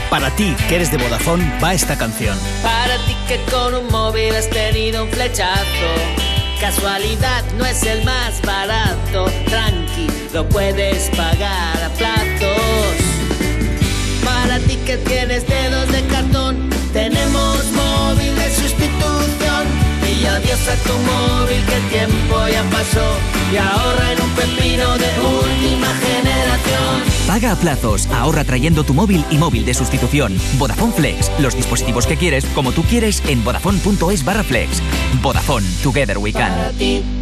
Para 0.09 0.31
ti, 0.37 0.55
que 0.68 0.76
eres 0.76 0.92
de 0.92 0.98
Vodafone, 0.98 1.59
va 1.59 1.74
esta 1.74 1.98
canción. 1.98 2.38
Para 2.62 2.94
ti 3.07 3.16
que 3.26 3.40
con 3.50 3.74
un 3.74 3.88
móvil 3.90 4.37
has 4.37 4.48
tenido 4.50 5.02
un 5.02 5.11
flechazo. 5.11 5.90
Casualidad 6.61 7.42
no 7.59 7.66
es 7.66 7.83
el 7.83 8.05
más 8.05 8.40
barato. 8.42 9.24
Tranqui, 9.48 10.07
lo 10.33 10.48
puedes 10.48 11.11
pagar 11.16 11.62
Y 20.62 20.64
adiós 20.64 20.68
a 20.68 20.88
tu 20.88 20.92
móvil 20.98 21.64
que 21.66 21.75
el 21.75 21.88
tiempo 21.88 22.48
ya 22.48 22.62
pasó. 22.70 23.18
Y 23.53 23.57
ahorra 23.57 24.12
en 24.12 24.22
un 24.22 24.31
pepino 24.31 24.98
de 24.98 25.09
última 25.20 25.88
generación. 25.88 27.03
Paga 27.27 27.53
a 27.53 27.57
plazos, 27.57 28.07
ahorra 28.09 28.44
trayendo 28.44 28.85
tu 28.85 28.94
móvil 28.94 29.25
y 29.31 29.38
móvil 29.38 29.64
de 29.64 29.75
sustitución. 29.75 30.38
Vodafone 30.59 30.92
Flex, 30.92 31.31
los 31.38 31.57
dispositivos 31.57 32.07
que 32.07 32.16
quieres, 32.16 32.44
como 32.55 32.72
tú 32.72 32.83
quieres, 32.83 33.22
en 33.27 33.42
vodafone.es 33.44 34.25
barra 34.25 34.44
flex. 34.44 34.83
Vodafone, 35.22 35.66
Together 35.83 36.18
We 36.18 36.33
Can. 36.33 37.22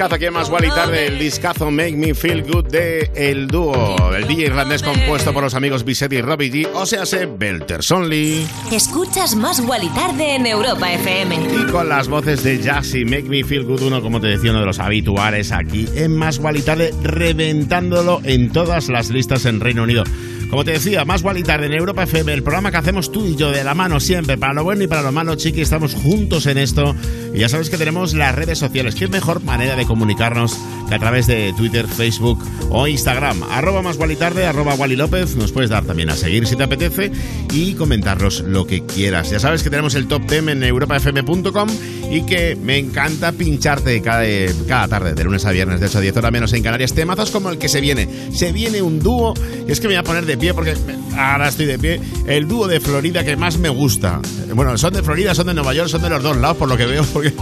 Discazo 0.00 0.14
aquí 0.14 0.24
en 0.24 0.32
Más 0.32 0.48
y 0.48 0.68
Tarde, 0.68 1.06
el 1.08 1.18
discazo 1.18 1.70
Make 1.70 1.94
Me 1.94 2.14
Feel 2.14 2.42
Good 2.42 2.68
de 2.68 3.10
El 3.14 3.48
Dúo, 3.48 4.14
el 4.16 4.26
DJ 4.26 4.46
irlandés 4.46 4.82
compuesto 4.82 5.34
por 5.34 5.42
los 5.42 5.54
amigos 5.54 5.84
Bisetti 5.84 6.16
y 6.16 6.22
Robbie 6.22 6.50
G, 6.50 6.68
o 6.72 6.86
sea, 6.86 7.04
se 7.04 7.26
Belters 7.26 7.90
Only. 7.90 8.46
Escuchas 8.72 9.36
Más 9.36 9.60
y 9.60 9.88
Tarde 9.90 10.36
en 10.36 10.46
Europa 10.46 10.90
FM. 10.90 11.36
Y 11.54 11.70
con 11.70 11.90
las 11.90 12.08
voces 12.08 12.42
de 12.42 12.62
Jassy, 12.62 13.04
Make 13.04 13.24
Me 13.24 13.44
Feel 13.44 13.64
Good, 13.64 13.82
uno, 13.82 14.00
como 14.00 14.22
te 14.22 14.28
decía, 14.28 14.52
uno 14.52 14.60
de 14.60 14.66
los 14.66 14.78
habituales 14.78 15.52
aquí 15.52 15.86
en 15.94 16.16
Más 16.16 16.40
y 16.54 16.62
Tarde, 16.62 16.94
reventándolo 17.02 18.22
en 18.24 18.52
todas 18.52 18.88
las 18.88 19.10
listas 19.10 19.44
en 19.44 19.60
Reino 19.60 19.82
Unido. 19.82 20.04
Como 20.50 20.64
te 20.64 20.72
decía, 20.72 21.04
Más 21.04 21.22
y 21.36 21.42
Tarde 21.42 21.66
en 21.66 21.74
Europa 21.74 22.04
FM, 22.04 22.32
el 22.32 22.42
programa 22.42 22.72
que 22.72 22.78
hacemos 22.78 23.12
tú 23.12 23.24
y 23.24 23.36
yo 23.36 23.52
de 23.52 23.62
la 23.62 23.74
mano 23.74 24.00
siempre, 24.00 24.36
para 24.36 24.54
lo 24.54 24.64
bueno 24.64 24.82
y 24.82 24.88
para 24.88 25.02
lo 25.02 25.12
malo, 25.12 25.36
chiqui, 25.36 25.60
estamos 25.60 25.94
juntos 25.94 26.46
en 26.46 26.58
esto. 26.58 26.96
Y 27.34 27.38
ya 27.38 27.48
sabes 27.48 27.70
que 27.70 27.78
tenemos 27.78 28.14
las 28.14 28.34
redes 28.34 28.58
sociales. 28.58 28.94
¿Qué 28.94 29.06
mejor 29.08 29.42
manera 29.42 29.76
de 29.76 29.86
comunicarnos 29.86 30.58
que 30.88 30.94
a 30.94 30.98
través 30.98 31.26
de 31.26 31.52
Twitter, 31.56 31.86
Facebook 31.86 32.42
o 32.70 32.86
Instagram? 32.86 33.42
Arroba 33.44 33.82
Más 33.82 33.96
Gual 33.96 34.12
y 34.12 34.16
Tarde, 34.16 34.46
arroba 34.46 34.74
Wally 34.74 34.96
López. 34.96 35.36
Nos 35.36 35.52
puedes 35.52 35.70
dar 35.70 35.84
también 35.84 36.10
a 36.10 36.16
seguir 36.16 36.46
si 36.46 36.56
te 36.56 36.64
apetece 36.64 37.12
y 37.52 37.74
comentarnos 37.74 38.40
lo 38.40 38.66
que 38.66 38.84
quieras. 38.84 39.30
Ya 39.30 39.38
sabes 39.38 39.62
que 39.62 39.70
tenemos 39.70 39.94
el 39.94 40.08
top 40.08 40.22
10 40.28 40.48
en 40.48 40.64
europafm.com 40.64 41.68
y 42.10 42.22
que 42.22 42.56
me 42.56 42.78
encanta 42.78 43.32
pincharte 43.32 44.02
cada, 44.02 44.24
cada 44.66 44.88
tarde, 44.88 45.14
de 45.14 45.24
lunes 45.24 45.44
a 45.46 45.52
viernes, 45.52 45.80
de 45.80 45.86
8 45.86 45.98
a 45.98 46.00
10 46.00 46.16
horas 46.16 46.32
menos 46.32 46.52
en 46.52 46.62
Canarias, 46.62 46.92
temazos 46.92 47.30
como 47.30 47.50
el 47.50 47.58
que 47.58 47.68
se 47.68 47.80
viene. 47.80 48.08
Se 48.32 48.52
viene 48.52 48.82
un 48.82 48.98
dúo, 48.98 49.34
es 49.68 49.80
que 49.80 49.86
me 49.86 49.94
voy 49.94 50.00
a 50.00 50.02
poner 50.02 50.26
de 50.26 50.36
pie 50.36 50.52
porque 50.52 50.74
ahora 51.16 51.48
estoy 51.48 51.66
de 51.66 51.78
pie, 51.78 52.00
el 52.26 52.46
dúo 52.48 52.66
de 52.66 52.80
Florida 52.80 53.24
que 53.24 53.36
más 53.36 53.58
me 53.58 53.68
gusta. 53.68 54.20
Bueno, 54.54 54.76
son 54.78 54.92
de 54.92 55.02
Florida, 55.02 55.34
son 55.34 55.46
de 55.46 55.54
Nueva 55.54 55.74
York, 55.74 55.88
son 55.88 56.02
de 56.02 56.10
los 56.10 56.22
dos 56.22 56.36
lados, 56.36 56.56
por 56.56 56.68
lo 56.68 56.76
que 56.76 56.86
veo, 56.86 57.04
porque 57.12 57.32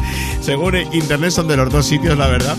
según 0.40 0.76
internet 0.92 1.30
son 1.30 1.48
de 1.48 1.56
los 1.56 1.70
dos 1.70 1.86
sitios, 1.86 2.16
la 2.16 2.28
verdad. 2.28 2.56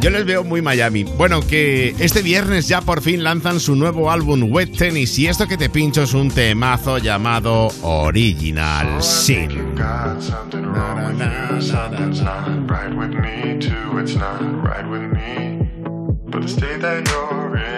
Yo 0.00 0.08
les 0.08 0.24
veo 0.24 0.44
muy 0.44 0.62
Miami. 0.62 1.04
Bueno, 1.04 1.42
que 1.46 1.94
este 1.98 2.22
viernes 2.22 2.68
ya 2.68 2.80
por 2.80 3.02
fin 3.02 3.22
lanzan 3.22 3.60
su 3.60 3.76
nuevo 3.76 4.10
álbum 4.10 4.50
Wet 4.50 4.74
Tennis 4.74 5.18
y 5.18 5.26
esto 5.26 5.46
que 5.46 5.58
te 5.58 5.68
pincho 5.68 6.04
es 6.04 6.14
un 6.14 6.30
temazo 6.30 6.96
llamado 6.96 7.68
Original 7.82 9.02
Sin. 9.02 9.74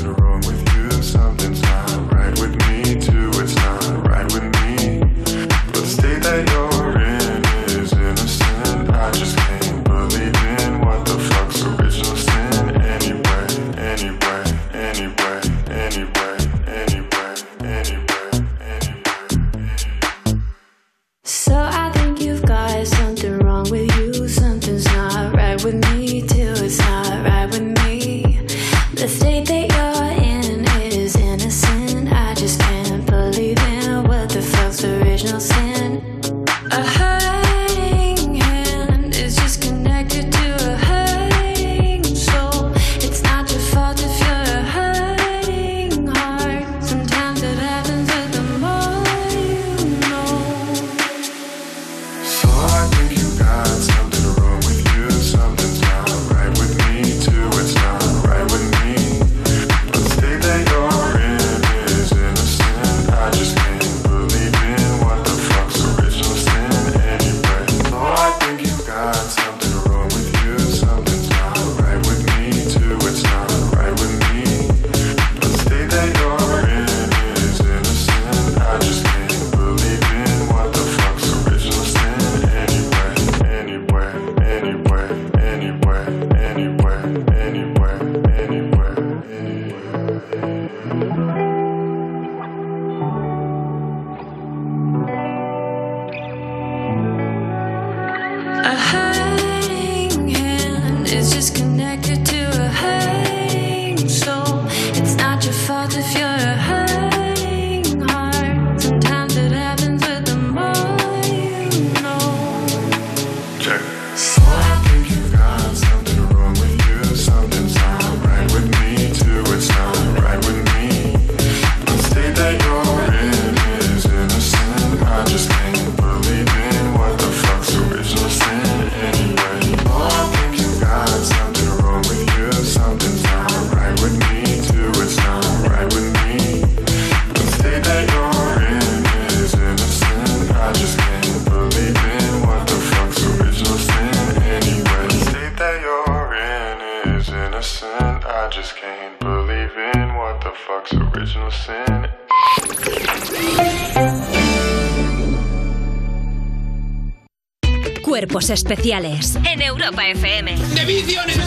Cuerpos 158.43 158.49
especiales 158.49 159.37
en 159.49 159.61
Europa 159.61 160.05
FM. 160.05 160.57
¡De 160.75 160.85
visiones! 160.85 161.37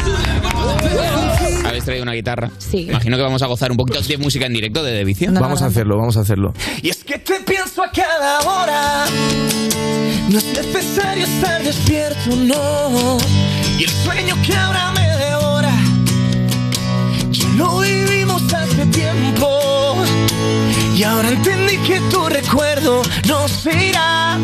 Habéis 1.67 1.85
traído 1.85 2.05
una 2.05 2.15
guitarra. 2.15 2.51
Sí. 2.57 2.87
Imagino 2.89 3.19
que 3.19 3.23
vamos 3.23 3.43
a 3.43 3.47
gozar 3.47 3.71
un 3.71 3.77
poquito 3.77 4.01
de 4.01 4.17
música 4.17 4.47
en 4.47 4.55
directo 4.55 4.83
de 4.83 4.93
Devicio. 4.93 5.31
Vamos 5.33 5.61
a 5.61 5.67
hacerlo, 5.67 5.99
vamos 5.99 6.17
a 6.17 6.21
hacerlo. 6.21 6.55
Y 6.81 6.89
es 6.89 7.05
que 7.05 7.19
te 7.19 7.41
pienso 7.41 7.83
a 7.83 7.91
cada 7.91 8.41
hora. 8.41 9.05
No 10.31 10.39
es 10.39 10.45
necesario 10.45 11.25
estar 11.27 11.63
despierto, 11.63 12.35
no. 12.35 13.19
Y 13.79 13.85
el 13.85 13.91
sueño 13.91 14.35
que 14.47 14.57
ahora 14.57 14.93
me 14.93 15.06
Y 20.97 21.03
ahora 21.05 21.29
entendí 21.29 21.77
que 21.79 22.01
tu 22.11 22.27
recuerdo 22.29 23.03
no 23.29 23.47
se 23.49 23.89
irá 23.89 24.39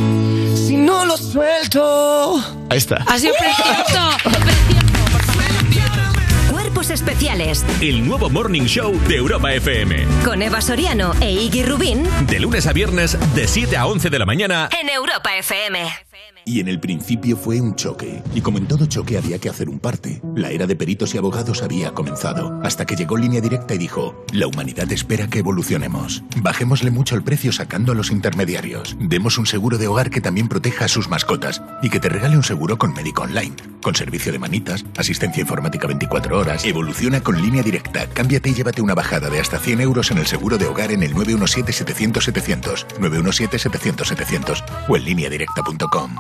si 0.55 0.77
no 0.77 1.05
lo 1.07 1.17
suelto. 1.17 2.37
Ahí 2.69 2.77
está. 2.79 2.97
Ha 3.07 3.19
sido 3.19 3.35
precioso. 3.39 4.11
Cuerpos 6.51 6.91
especiales 6.91 7.65
El 7.81 8.07
nuevo 8.07 8.29
Morning 8.29 8.63
Show 8.65 8.93
de 9.09 9.17
Europa 9.17 9.53
FM. 9.55 10.05
con 10.25 10.43
Eva 10.43 10.61
Soriano 10.61 11.15
e 11.21 11.31
Iggy 11.33 11.63
Rubín 11.65 12.05
De 12.27 12.39
lunes 12.41 12.67
a 12.67 12.73
viernes, 12.73 13.17
de 13.35 13.49
7 13.49 13.77
a 13.77 13.87
11 13.87 14.11
de 14.11 14.19
la 14.19 14.27
mañana. 14.27 14.69
en 14.81 14.89
Europa 14.91 15.35
FM. 15.37 15.79
Y 16.45 16.61
en 16.61 16.69
el 16.69 16.81
principio 16.81 17.37
fue 17.37 17.61
un 17.61 17.77
choque. 17.77 18.21
Y 18.35 18.41
como 18.41 18.59
en 18.59 18.67
todo 18.67 18.85
choque 18.87 19.17
había 19.17 19.39
que 19.39 19.49
hacer 19.49 19.69
un 19.69 19.79
parte. 19.79 20.12
La 20.35 20.51
era 20.51 20.67
de 20.67 20.77
peritos 20.77 21.15
y 21.15 21.19
abogados 21.19 21.63
había 21.63 21.93
comenzado. 21.93 22.59
Hasta 22.63 22.87
que 22.87 22.97
llegó 22.97 23.17
Línea 23.17 23.41
Directa 23.41 23.75
y 23.75 23.79
dijo, 23.79 24.25
la 24.33 24.47
humanidad 24.47 24.91
espera 24.91 25.29
que 25.29 25.41
evolucionemos. 25.41 26.23
Bajémosle 26.39 26.91
mucho 26.91 27.15
el 27.15 27.23
precio 27.23 27.53
sacando 27.53 27.93
a 27.93 27.95
los 27.95 28.11
intermediarios. 28.11 28.97
Demos 28.99 29.37
un 29.39 29.47
seguro 29.47 29.79
de 29.79 29.89
hogar 29.89 30.11
que 30.11 30.21
también 30.21 30.49
proteja 30.49 30.87
a 30.87 30.89
sus 30.89 31.09
mascotas. 31.09 31.63
Y 31.83 31.91
que 31.91 32.01
te 32.01 32.09
regale 32.09 32.37
un 32.37 32.43
seguro 32.43 32.79
con 32.79 32.95
médico 32.95 33.23
online. 33.23 33.55
Con 33.83 33.95
servicio 33.95 34.33
de 34.33 34.39
manitas, 34.39 34.85
asistencia 34.97 35.43
informática 35.43 35.87
24 35.87 36.39
horas. 36.39 36.65
Evoluciona 36.65 37.23
con 37.23 37.41
Línea 37.41 37.63
Directa. 37.63 38.07
Cámbiate 38.07 38.51
y 38.51 38.55
llévate 38.55 38.81
una 38.81 38.95
bajada 38.95 39.29
de 39.29 39.41
hasta 39.41 39.59
100 39.59 39.81
euros 39.81 40.11
en 40.11 40.19
el 40.19 40.27
seguro 40.27 40.57
de 40.57 40.67
hogar 40.67 40.93
en 40.93 41.03
el 41.03 41.15
917-700-700. 41.15 42.87
917-700-700 42.99 44.65
o 44.89 44.97
en 44.97 45.05
lineadirecta.com. 45.05 46.17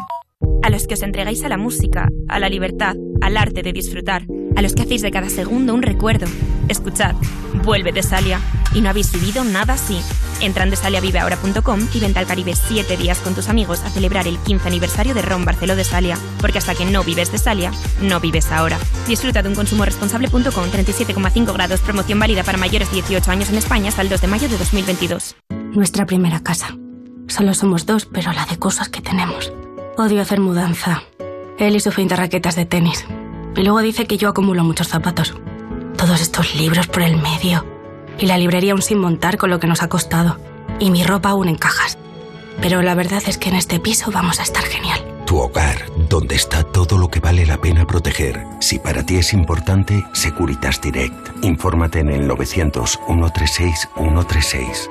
A 0.62 0.70
los 0.70 0.86
que 0.86 0.94
os 0.94 1.02
entregáis 1.02 1.42
a 1.44 1.48
la 1.48 1.58
música, 1.58 2.08
a 2.28 2.38
la 2.38 2.48
libertad, 2.48 2.94
al 3.20 3.36
arte 3.36 3.62
de 3.62 3.72
disfrutar, 3.72 4.26
a 4.54 4.62
los 4.62 4.74
que 4.74 4.82
hacéis 4.82 5.02
de 5.02 5.10
cada 5.10 5.28
segundo 5.28 5.74
un 5.74 5.82
recuerdo. 5.82 6.26
Escuchad, 6.68 7.16
vuelve 7.64 7.92
Tesalia. 7.92 8.40
Y 8.72 8.80
no 8.80 8.88
habéis 8.88 9.12
vivido 9.12 9.44
nada 9.44 9.74
así. 9.74 10.00
Entra 10.40 10.64
en 10.64 10.70
tesaliaviveahora.com 10.70 11.80
y 11.92 12.00
vente 12.00 12.18
al 12.20 12.26
Caribe 12.26 12.54
7 12.54 12.96
días 12.96 13.18
con 13.18 13.34
tus 13.34 13.48
amigos 13.48 13.82
a 13.82 13.90
celebrar 13.90 14.26
el 14.26 14.38
15 14.38 14.68
aniversario 14.68 15.14
de 15.14 15.22
Ron 15.22 15.44
Barceló 15.44 15.76
de 15.76 15.84
Salia. 15.84 16.16
Porque 16.40 16.58
hasta 16.58 16.74
que 16.74 16.84
no 16.84 17.02
vives 17.02 17.30
Tesalia, 17.30 17.72
no 18.00 18.20
vives 18.20 18.50
ahora. 18.52 18.78
Disfruta 19.08 19.42
de 19.42 19.48
un 19.48 19.54
consumo 19.56 19.84
responsable.com 19.84 20.42
37,5 20.44 21.52
grados, 21.52 21.80
promoción 21.80 22.18
válida 22.20 22.44
para 22.44 22.56
mayores 22.56 22.88
de 22.90 22.96
18 23.02 23.30
años 23.30 23.50
en 23.50 23.56
España 23.56 23.88
hasta 23.88 24.02
el 24.02 24.08
2 24.08 24.20
de 24.20 24.28
mayo 24.28 24.48
de 24.48 24.56
2022. 24.56 25.36
Nuestra 25.72 26.06
primera 26.06 26.40
casa. 26.40 26.76
Solo 27.26 27.52
somos 27.52 27.84
dos, 27.84 28.06
pero 28.06 28.32
la 28.32 28.46
de 28.46 28.58
cosas 28.58 28.88
que 28.88 29.00
tenemos. 29.00 29.52
Odio 29.96 30.22
hacer 30.22 30.40
mudanza. 30.40 31.02
Él 31.58 31.76
y 31.76 31.80
su 31.80 31.92
fin 31.92 32.08
de 32.08 32.16
raquetas 32.16 32.56
de 32.56 32.64
tenis. 32.64 33.04
Y 33.56 33.62
luego 33.62 33.82
dice 33.82 34.06
que 34.06 34.16
yo 34.16 34.30
acumulo 34.30 34.64
muchos 34.64 34.88
zapatos. 34.88 35.34
Todos 35.98 36.22
estos 36.22 36.54
libros 36.54 36.86
por 36.86 37.02
el 37.02 37.20
medio. 37.20 37.66
Y 38.18 38.26
la 38.26 38.38
librería 38.38 38.72
aún 38.72 38.80
sin 38.80 38.98
montar 38.98 39.36
con 39.36 39.50
lo 39.50 39.60
que 39.60 39.66
nos 39.66 39.82
ha 39.82 39.88
costado. 39.88 40.38
Y 40.78 40.90
mi 40.90 41.04
ropa 41.04 41.30
aún 41.30 41.48
en 41.48 41.56
cajas. 41.56 41.98
Pero 42.62 42.80
la 42.80 42.94
verdad 42.94 43.22
es 43.26 43.36
que 43.36 43.50
en 43.50 43.56
este 43.56 43.80
piso 43.80 44.10
vamos 44.10 44.40
a 44.40 44.44
estar 44.44 44.64
genial. 44.64 44.98
Tu 45.26 45.36
hogar, 45.38 45.84
donde 46.08 46.36
está 46.36 46.62
todo 46.62 46.96
lo 46.96 47.08
que 47.08 47.20
vale 47.20 47.44
la 47.44 47.58
pena 47.58 47.86
proteger. 47.86 48.46
Si 48.60 48.78
para 48.78 49.04
ti 49.04 49.16
es 49.16 49.34
importante, 49.34 50.02
Securitas 50.14 50.80
Direct. 50.80 51.44
Infórmate 51.44 52.00
en 52.00 52.08
el 52.08 52.26
900 52.26 52.98
136 53.06 53.88
136. 53.94 54.90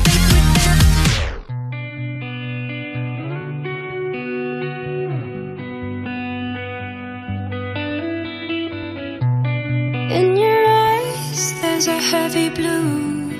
There's 11.83 11.97
a 11.97 11.99
heavy 11.99 12.49
blue. 12.49 13.31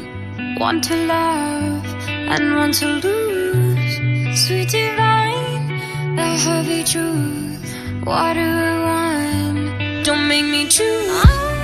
One 0.58 0.82
to 0.82 0.96
love 1.06 1.86
and 2.08 2.56
one 2.56 2.72
to 2.72 2.88
lose. 2.88 4.46
Sweet 4.48 4.70
divine, 4.70 6.16
the 6.16 6.26
heavy 6.46 6.84
truth. 6.84 8.04
Water 8.04 8.42
or 8.42 8.84
wine, 8.84 10.04
don't 10.04 10.28
make 10.28 10.46
me 10.46 10.68
choose. 10.68 11.61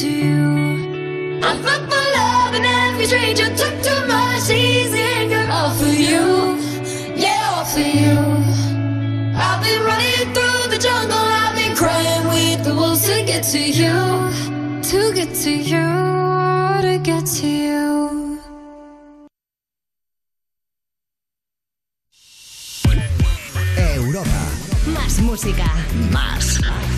To 0.00 0.06
get 0.06 0.08
to 0.08 0.08
you. 0.08 1.40
I'm 1.42 1.62
fucked 1.62 1.92
for 1.92 2.04
love 2.16 2.54
and 2.54 2.64
every 2.64 3.06
stranger 3.06 3.48
took 3.56 3.82
too 3.82 4.06
much 4.06 4.50
easy 4.50 5.00
anger 5.00 5.46
all 5.50 5.70
for 5.74 5.86
you, 5.86 6.56
yeah, 7.16 7.52
all 7.54 7.64
for 7.64 7.80
you. 7.80 8.18
I've 9.36 9.62
been 9.62 9.82
running 9.84 10.34
through 10.34 10.70
the 10.70 10.78
jungle, 10.80 11.18
I've 11.18 11.54
been 11.56 11.76
crying 11.76 12.28
with 12.28 12.64
the 12.64 12.74
wolves 12.74 13.06
to 13.06 13.24
get 13.24 13.44
to 13.44 13.58
you, 13.58 13.96
to 14.90 15.12
get 15.14 15.34
to 15.44 15.50
you, 15.50 15.86
to 16.82 16.98
get 17.02 17.26
to 17.26 17.46
you. 17.46 18.38
Europa. 23.96 24.40
Más 24.86 25.20
música. 25.20 25.66
Más. 26.10 26.49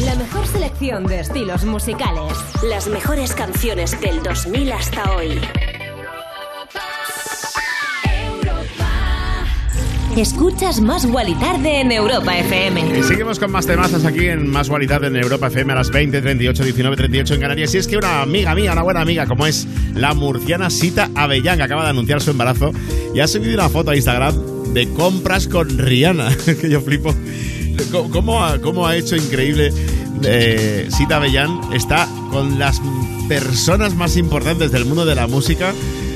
La 0.05 0.17
mejor 0.17 0.47
selección 0.47 1.07
de 1.07 1.21
estilos 1.21 1.65
musicales. 1.65 2.33
Las 2.69 2.89
mejores 2.89 3.35
canciones 3.35 4.01
del 4.01 4.23
2000 4.23 4.73
hasta 4.73 5.17
hoy. 5.17 5.39
Escuchas 10.17 10.81
Más 10.81 11.05
y 11.05 11.35
Tarde 11.37 11.81
en 11.81 11.93
Europa 11.93 12.37
FM. 12.37 12.99
Y 12.99 13.03
seguimos 13.05 13.39
con 13.39 13.53
más 13.53 13.67
temazas 13.67 14.05
aquí 14.05 14.27
en 14.27 14.49
Más 14.49 14.69
y 14.69 14.87
Tarde 14.87 15.07
en 15.07 15.17
Europa 15.17 15.47
FM 15.47 15.73
a 15.73 15.77
las 15.77 15.91
20, 15.91 16.21
38, 16.21 16.65
19, 16.65 16.97
38 16.97 17.35
en 17.35 17.41
Canarias. 17.41 17.75
Y 17.75 17.79
es 17.79 17.87
que 17.87 17.97
una 17.97 18.23
amiga 18.23 18.55
mía, 18.55 18.73
una 18.73 18.83
buena 18.83 19.03
amiga, 19.03 19.27
como 19.27 19.47
es 19.47 19.69
la 19.95 20.15
murciana 20.15 20.69
Sita 20.71 21.11
Avellán, 21.15 21.59
que 21.59 21.63
acaba 21.63 21.85
de 21.85 21.91
anunciar 21.91 22.21
su 22.21 22.33
embarazo 22.33 22.73
y 23.15 23.21
ha 23.21 23.29
subido 23.29 23.55
una 23.55 23.69
foto 23.69 23.93
a 23.93 23.97
Instagram 23.97 24.35
de 24.75 24.89
compras 24.95 25.47
con 25.47 25.79
Rihanna, 25.79 26.37
que 26.61 26.69
yo 26.69 26.81
flipo. 26.81 27.15
¿Cómo- 27.91 28.11
¿Cómo 28.11 28.45
ha, 28.45 28.59
cómo 28.61 28.87
ha 28.87 28.97
hecho 28.97 29.17
increíble 29.17 29.73
eh, 30.25 30.89
Sita 30.91 31.17
Avellán? 31.17 31.61
Está 31.73 32.09
con 32.31 32.59
las 32.59 32.81
personas 33.29 33.95
más 33.95 34.17
importantes 34.17 34.73
del 34.73 34.85
mundo 34.85 35.05
de 35.05 35.15
la 35.15 35.27
música. 35.27 35.73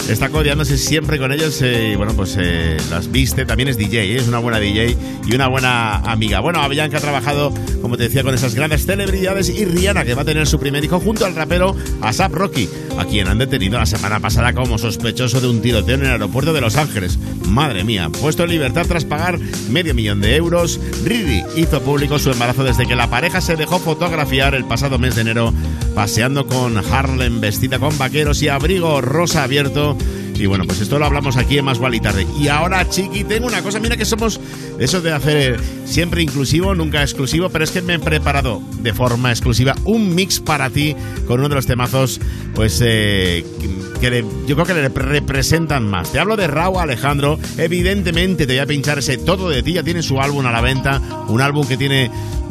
Está 0.09 0.28
codeándose 0.28 0.78
siempre 0.78 1.18
con 1.18 1.32
ellos 1.32 1.61
eh, 1.62 1.90
y 1.92 1.96
bueno, 1.96 2.14
pues 2.14 2.36
eh, 2.38 2.76
las 2.90 3.11
viste. 3.11 3.44
También 3.44 3.68
es 3.68 3.76
DJ, 3.76 4.12
¿eh? 4.12 4.16
es 4.16 4.28
una 4.28 4.38
buena 4.38 4.61
DJ 4.61 4.96
y 5.26 5.34
una 5.34 5.48
buena 5.48 5.96
amiga. 5.96 6.38
Bueno, 6.38 6.61
que 6.68 6.96
ha 6.96 7.00
trabajado, 7.00 7.52
como 7.82 7.96
te 7.96 8.04
decía, 8.04 8.22
con 8.22 8.32
esas 8.32 8.54
grandes 8.54 8.86
celebridades 8.86 9.48
y 9.48 9.64
Rihanna 9.64 10.04
que 10.04 10.14
va 10.14 10.22
a 10.22 10.24
tener 10.24 10.46
su 10.46 10.61
primer 10.61 10.84
hijo 10.84 11.00
junto 11.00 11.26
al 11.26 11.34
rapero 11.34 11.74
Asap 12.02 12.32
Rocky, 12.32 12.68
a 12.98 13.04
quien 13.04 13.26
han 13.26 13.38
detenido 13.38 13.78
la 13.78 13.86
semana 13.86 14.20
pasada 14.20 14.52
como 14.52 14.78
sospechoso 14.78 15.40
de 15.40 15.48
un 15.48 15.61
tiroteo 15.61 15.96
en 15.96 16.02
el 16.02 16.12
aeropuerto 16.12 16.52
de 16.52 16.61
Los 16.61 16.76
Ángeles. 16.76 17.18
Madre 17.48 17.82
mía, 17.82 18.09
puesto 18.20 18.44
en 18.44 18.50
libertad 18.50 18.86
tras 18.86 19.04
pagar 19.04 19.40
medio 19.70 19.94
millón 19.94 20.20
de 20.20 20.36
euros, 20.36 20.78
Riri 21.04 21.42
hizo 21.57 21.82
público 21.82 22.18
su 22.18 22.30
embarazo 22.30 22.62
desde 22.62 22.86
que 22.86 22.94
la 22.94 23.11
pareja 23.11 23.40
se 23.40 23.57
dejó 23.57 23.80
fotografiar 23.80 24.54
el 24.54 24.64
pasado 24.64 24.98
mes 24.98 25.16
de 25.16 25.22
enero 25.22 25.52
paseando 25.96 26.46
con 26.46 26.76
Harlem 26.76 27.40
vestida 27.40 27.78
con 27.78 27.96
vaqueros 27.96 28.42
y 28.42 28.48
abrigo 28.48 29.00
rosa 29.00 29.44
abierto. 29.44 29.95
Y 30.39 30.47
bueno, 30.47 30.64
pues 30.66 30.80
esto 30.80 30.99
lo 30.99 31.07
hablamos 31.07 31.37
aquí 31.37 31.57
en 31.59 31.64
Más 31.64 31.78
Gual 31.78 31.95
y 31.95 32.01
Tarde. 32.01 32.26
Y 32.39 32.49
ahora, 32.49 32.89
Chiqui, 32.89 33.24
tengo 33.24 33.47
una 33.47 33.62
cosa. 33.62 33.80
Mira 33.80 33.97
que 33.97 34.05
somos 34.05 34.39
eso 34.78 35.01
de 35.01 35.12
hacer 35.12 35.59
siempre 35.87 36.22
inclusivo, 36.22 36.74
nunca 36.74 37.03
exclusivo, 37.03 37.49
pero 37.49 37.64
es 37.64 37.70
que 37.70 37.80
me 37.80 37.95
he 37.95 37.99
preparado 37.99 38.61
de 38.80 38.93
forma 38.93 39.30
exclusiva 39.30 39.74
un 39.84 40.14
mix 40.14 40.39
para 40.41 40.68
ti 40.70 40.95
con 41.26 41.39
uno 41.41 41.49
de 41.49 41.55
los 41.55 41.66
temazos, 41.66 42.20
pues, 42.55 42.80
eh, 42.84 43.45
que- 43.61 44.24
yo 44.47 44.55
creo 44.55 44.66
que 44.66 44.74
le 44.74 44.89
representan 44.91 45.89
más. 45.89 46.12
Te 46.12 46.18
hablo 46.18 46.37
de 46.37 46.47
Raúl 46.47 46.80
Alejandro. 46.80 47.39
Evidentemente 47.57 48.47
te 48.47 48.53
voy 48.53 48.61
a 48.61 48.66
pinchar 48.66 48.99
ese 48.99 49.16
Todo 49.16 49.49
de 49.49 49.62
ti. 49.62 49.72
Ya 49.72 49.82
tiene 49.82 50.03
su 50.03 50.20
álbum 50.20 50.45
a 50.45 50.53
la 50.53 50.61
venta. 50.61 51.01
Un 51.28 51.41
álbum 51.41 51.66
que 51.66 51.78
tiene 51.78 52.11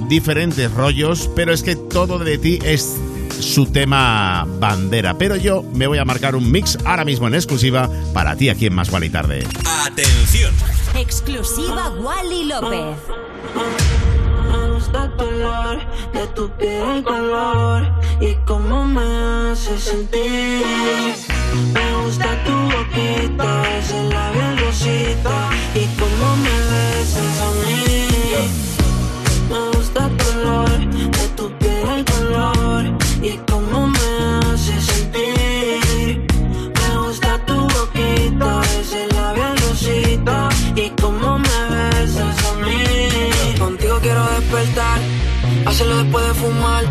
diferentes 0.10 0.72
rollos, 0.72 1.30
pero 1.36 1.54
es 1.54 1.62
que 1.62 1.76
Todo 1.76 2.18
de 2.18 2.38
ti 2.40 2.60
es 2.66 2.96
su 3.40 3.66
tema 3.68 4.46
bandera. 4.60 5.18
Pero 5.18 5.36
yo 5.36 5.64
me 5.74 5.88
voy 5.88 5.98
a 5.98 6.06
marcar 6.06 6.36
un 6.36 6.52
mix 6.52 6.78
ahora 6.86 7.06
mismo 7.06 7.28
en 7.28 7.36
exclusiva 7.36 7.90
para 8.14 8.36
ti 8.36 8.50
aquí 8.50 8.66
en 8.66 8.74
Más 8.74 8.90
Gual 8.90 9.04
y 9.04 9.10
Tarde. 9.10 9.48
Atención. 9.86 10.54
Exclusiva 10.96 11.90
Wally 11.92 12.46
López. 12.46 12.98
Me 14.52 14.72
gusta 14.72 15.12
tu 15.18 15.26
olor 15.26 15.80
de 16.14 16.28
tu 16.36 16.50
piel 16.58 17.04
color 17.04 17.92
y 18.22 18.34
cómo 18.46 18.86
me 18.86 19.02
hace 19.52 19.78
sentir. 19.78 20.66
Me 21.74 22.04
gusta 22.04 22.44
tu 22.46 22.54
boquita, 22.54 23.78
ese 23.78 24.04
labial 24.04 24.58
rosita 24.58 25.50
y 25.74 25.86
cómo 26.00 26.36
me 26.38 26.56
besas 26.72 27.42
a 27.42 27.50
mí. 27.66 28.08
Me 29.50 29.78
gusta 29.78 30.10
tu 30.18 30.40
olor 30.40 30.80
de 30.90 31.28
tu 31.36 31.50
piel 31.58 32.06
color 32.06 33.05
y 33.22 33.38
cómo 33.50 33.88
me 33.88 34.52
hace 34.52 34.80
sentir. 34.82 36.26
Me 36.74 36.98
gusta 36.98 37.40
tu 37.46 37.56
boquita, 37.56 38.62
ese 38.80 39.08
labial 39.14 39.58
rosita 39.58 40.50
y 40.76 40.90
cómo 41.02 41.40
me 41.40 41.58
besas 41.70 42.38
a 42.46 42.54
mí. 42.66 43.58
Contigo 43.60 44.00
quiero 44.02 44.24
despertar, 44.38 45.00
hacerlo 45.66 45.98
después 45.98 46.28
de 46.28 46.34
fumar. 46.34 46.84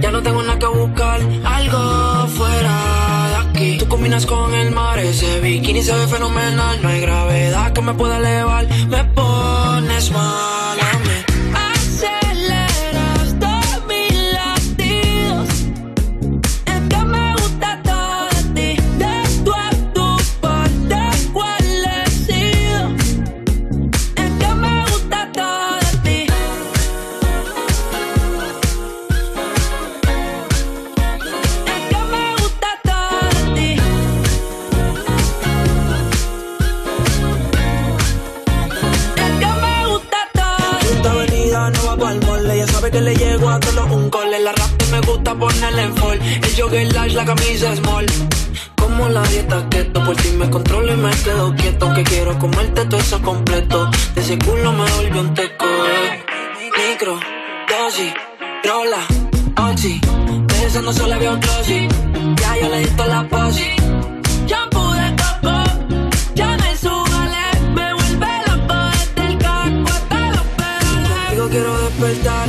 Ya 0.00 0.10
no 0.10 0.22
tengo 0.22 0.42
nada 0.42 0.58
que 0.58 0.66
buscar, 0.66 1.20
algo 1.44 2.26
fuera 2.28 3.28
de 3.28 3.36
aquí. 3.36 3.78
Tú 3.78 3.88
combinas 3.88 4.26
con 4.26 4.54
el 4.54 4.70
mar, 4.72 4.98
ese 4.98 5.40
bikini 5.40 5.82
se 5.82 5.94
ve 5.94 6.06
fenomenal. 6.06 6.80
No 6.82 6.88
hay 6.88 7.00
gravedad 7.00 7.72
que 7.72 7.82
me 7.82 7.94
pueda 7.94 8.18
elevar, 8.18 8.66
me 8.88 9.04
pones 9.04 10.10
mal 10.10 10.78
a 10.80 10.98
mí. 10.98 11.33
Que 42.94 43.00
le 43.00 43.14
llego 43.16 43.50
a 43.50 43.58
todos 43.58 43.90
un 43.90 44.08
gol. 44.08 44.30
La 44.30 44.52
rap 44.52 44.82
me 44.92 45.00
gusta 45.00 45.34
ponerle 45.34 45.82
en 45.82 45.96
fall. 45.96 46.20
El 46.22 46.52
jogger 46.56 46.92
large, 46.92 47.16
la 47.16 47.24
camisa 47.24 47.74
small. 47.74 48.06
Como 48.76 49.08
la 49.08 49.22
dieta 49.22 49.68
keto, 49.68 50.04
por 50.04 50.14
ti 50.16 50.28
me 50.38 50.48
controlo 50.48 50.92
y 50.92 50.96
me 50.96 51.10
quedo 51.24 51.54
quieto. 51.56 51.92
Que 51.92 52.04
quiero 52.04 52.38
comerte 52.38 52.84
todo 52.84 53.00
eso 53.00 53.20
completo. 53.20 53.90
De 54.14 54.20
ese 54.20 54.38
culo 54.38 54.72
me 54.72 54.88
volvió 54.92 55.20
un 55.22 55.34
teco. 55.34 55.66
eh. 55.66 56.24
Micro, 56.78 57.18
dosis, 57.68 58.12
rola, 58.62 59.02
oxi. 59.70 60.00
Pensando 60.46 60.92
solo 60.92 61.18
veo 61.18 61.36
glossy. 61.38 61.88
Ya 62.40 62.56
yo 62.60 62.68
le 62.68 62.78
di 62.78 62.86
toda 62.96 63.08
la 63.08 63.28
posi. 63.28 63.70
Shampoo 64.46 64.92
de 64.92 65.08
coco, 65.22 65.54
ya 66.36 66.56
me 66.62 66.76
súbale. 66.76 67.44
Me 67.76 67.86
vuelve 67.94 68.32
loco 68.46 68.74
desde 68.92 69.26
el 69.32 69.38
caco 69.38 69.90
hasta 69.98 70.20
los 70.36 70.46
pedales. 70.58 71.30
Digo 71.30 71.48
quiero 71.48 71.72
despertar, 71.82 72.48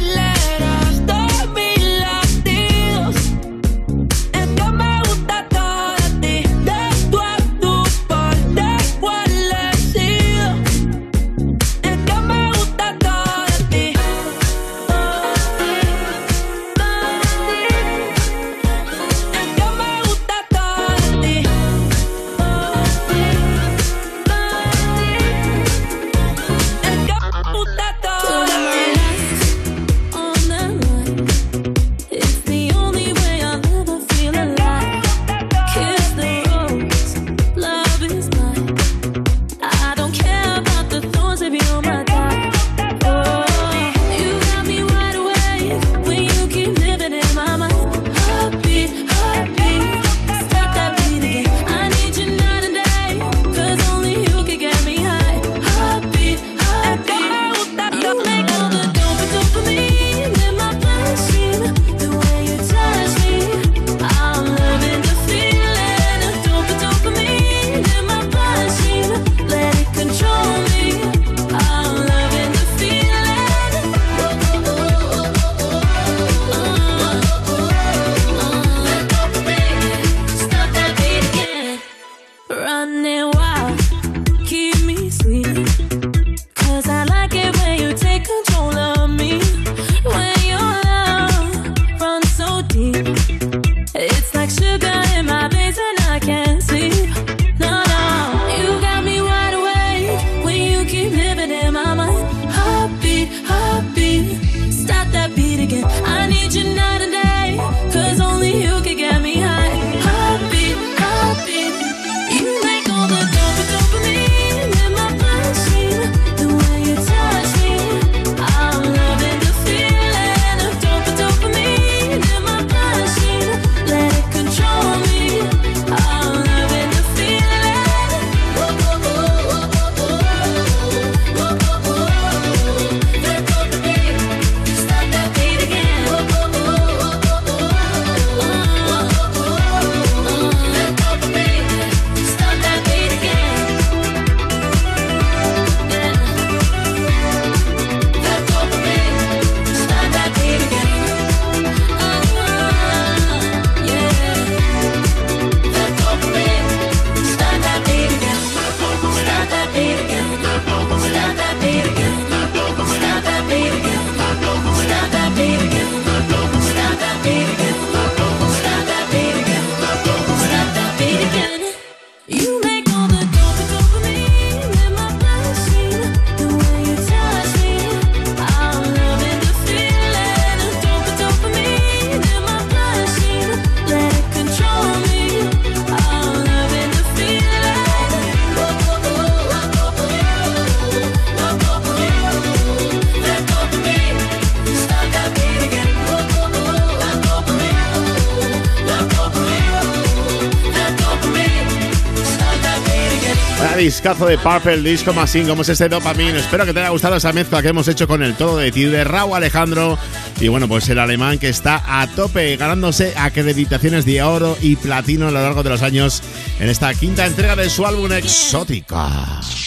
Discazo 204.01 204.25
de 204.25 204.39
Purple 204.39 204.81
Disco 204.81 205.13
Machine, 205.13 205.47
como 205.47 205.61
es 205.61 205.69
este 205.69 205.87
dopamine. 205.87 206.39
Espero 206.39 206.65
que 206.65 206.73
te 206.73 206.79
haya 206.79 206.89
gustado 206.89 207.17
esa 207.17 207.31
mezcla 207.33 207.61
que 207.61 207.67
hemos 207.67 207.87
hecho 207.87 208.07
con 208.07 208.23
el 208.23 208.33
todo 208.33 208.57
de 208.57 208.71
ti, 208.71 208.85
de 208.85 209.03
Raúl 209.03 209.35
Alejandro. 209.35 209.95
Y 210.39 210.47
bueno, 210.47 210.67
pues 210.67 210.89
el 210.89 210.97
alemán 210.97 211.37
que 211.37 211.49
está 211.49 211.83
a 211.85 212.07
tope, 212.07 212.57
ganándose 212.57 213.13
acreditaciones 213.15 214.03
de 214.05 214.23
oro 214.23 214.57
y 214.59 214.75
platino 214.75 215.27
a 215.27 215.31
lo 215.31 215.39
largo 215.39 215.61
de 215.61 215.69
los 215.69 215.83
años 215.83 216.23
en 216.59 216.67
esta 216.67 216.91
quinta 216.95 217.27
entrega 217.27 217.55
de 217.55 217.69
su 217.69 217.85
álbum 217.85 218.11
Exótica. 218.11 219.07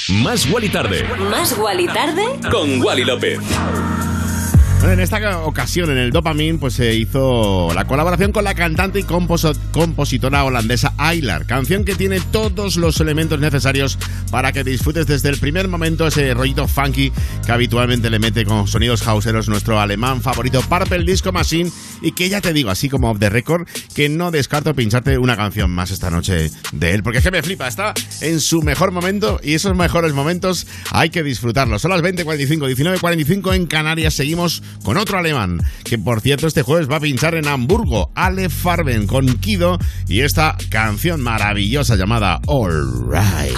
Más 0.08 0.50
Wally 0.50 0.68
Tarde. 0.68 1.04
Más 1.30 1.56
Wally 1.56 1.86
tarde. 1.86 2.24
Con 2.50 2.82
Wally 2.82 3.04
López. 3.04 3.38
En 4.84 5.00
esta 5.00 5.40
ocasión, 5.40 5.90
en 5.90 5.98
el 5.98 6.12
Dopamine, 6.12 6.58
pues 6.58 6.74
se 6.74 6.94
hizo 6.94 7.72
la 7.74 7.84
colaboración 7.84 8.32
con 8.32 8.44
la 8.44 8.54
cantante 8.54 9.00
y 9.00 9.02
compositora 9.02 10.44
holandesa 10.44 10.92
Aylar, 10.98 11.46
canción 11.46 11.84
que 11.84 11.94
tiene 11.94 12.20
todos 12.20 12.76
los 12.76 13.00
elementos 13.00 13.40
necesarios 13.40 13.98
para 14.30 14.52
que 14.52 14.62
disfrutes 14.62 15.06
desde 15.06 15.30
el 15.30 15.38
primer 15.38 15.68
momento 15.68 16.06
ese 16.06 16.32
rollito 16.32 16.68
funky 16.68 17.12
que 17.44 17.52
habitualmente 17.52 18.08
le 18.08 18.18
mete 18.18 18.44
con 18.44 18.68
sonidos 18.68 19.02
houseeros 19.02 19.48
nuestro 19.48 19.80
alemán 19.80 20.20
favorito 20.20 20.60
Purple 20.62 21.04
Disco 21.04 21.32
Machine 21.32 21.70
y 22.00 22.12
que 22.12 22.28
ya 22.28 22.40
te 22.40 22.52
digo, 22.52 22.70
así 22.70 22.88
como 22.88 23.10
off 23.10 23.18
the 23.18 23.30
record, 23.30 23.66
que 23.94 24.08
no 24.08 24.30
descarto 24.30 24.74
pincharte 24.74 25.18
una 25.18 25.36
canción 25.36 25.70
más 25.70 25.90
esta 25.90 26.10
noche 26.10 26.50
de 26.72 26.92
él, 26.92 27.02
porque 27.02 27.18
es 27.18 27.24
que 27.24 27.30
me 27.30 27.42
flipa, 27.42 27.66
está 27.66 27.94
en 28.20 28.38
su 28.38 28.62
mejor 28.62 28.92
momento 28.92 29.40
y 29.42 29.54
esos 29.54 29.74
mejores 29.74 30.12
momentos 30.12 30.66
hay 30.92 31.10
que 31.10 31.22
disfrutarlos. 31.22 31.82
Son 31.82 31.90
las 31.90 32.02
20.45, 32.02 32.98
19.45 33.00 33.54
en 33.54 33.66
Canarias, 33.66 34.14
seguimos 34.14 34.62
con 34.82 34.96
otro 34.96 35.18
alemán, 35.18 35.60
que 35.84 35.98
por 35.98 36.20
cierto 36.20 36.46
este 36.46 36.62
jueves 36.62 36.90
va 36.90 36.96
a 36.96 37.00
pinchar 37.00 37.34
en 37.34 37.48
Hamburgo, 37.48 38.10
Ale 38.14 38.48
Farben 38.48 39.06
con 39.06 39.26
Kido 39.38 39.78
y 40.08 40.20
esta 40.20 40.56
canción 40.70 41.20
maravillosa 41.20 41.96
llamada 41.96 42.40
All 42.46 43.08
Right. 43.08 43.54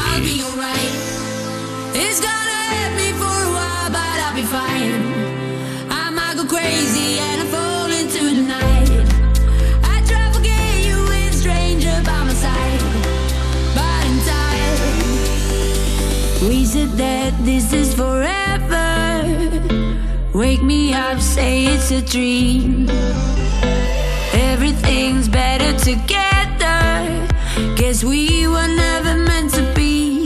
This 17.46 17.72
is 17.72 17.94
forever. 17.94 18.45
Wake 20.36 20.62
me 20.62 20.92
up, 20.92 21.18
say 21.18 21.64
it's 21.64 21.90
a 21.90 22.02
dream. 22.02 22.86
Everything's 24.34 25.28
better 25.28 25.72
together. 25.78 27.26
Guess 27.76 28.04
we 28.04 28.46
were 28.46 28.68
never 28.68 29.16
meant 29.16 29.54
to 29.54 29.62
be. 29.74 30.25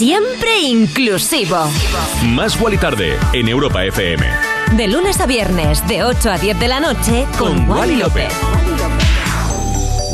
Siempre 0.00 0.62
inclusivo. 0.62 1.58
Más 2.24 2.58
y 2.72 2.76
Tarde 2.78 3.18
en 3.34 3.48
Europa 3.48 3.84
FM. 3.84 4.24
De 4.74 4.88
lunes 4.88 5.20
a 5.20 5.26
viernes, 5.26 5.86
de 5.88 6.02
8 6.02 6.30
a 6.30 6.38
10 6.38 6.58
de 6.58 6.68
la 6.68 6.80
noche, 6.80 7.26
con 7.38 7.68
Wally 7.68 7.96
López. 7.96 8.32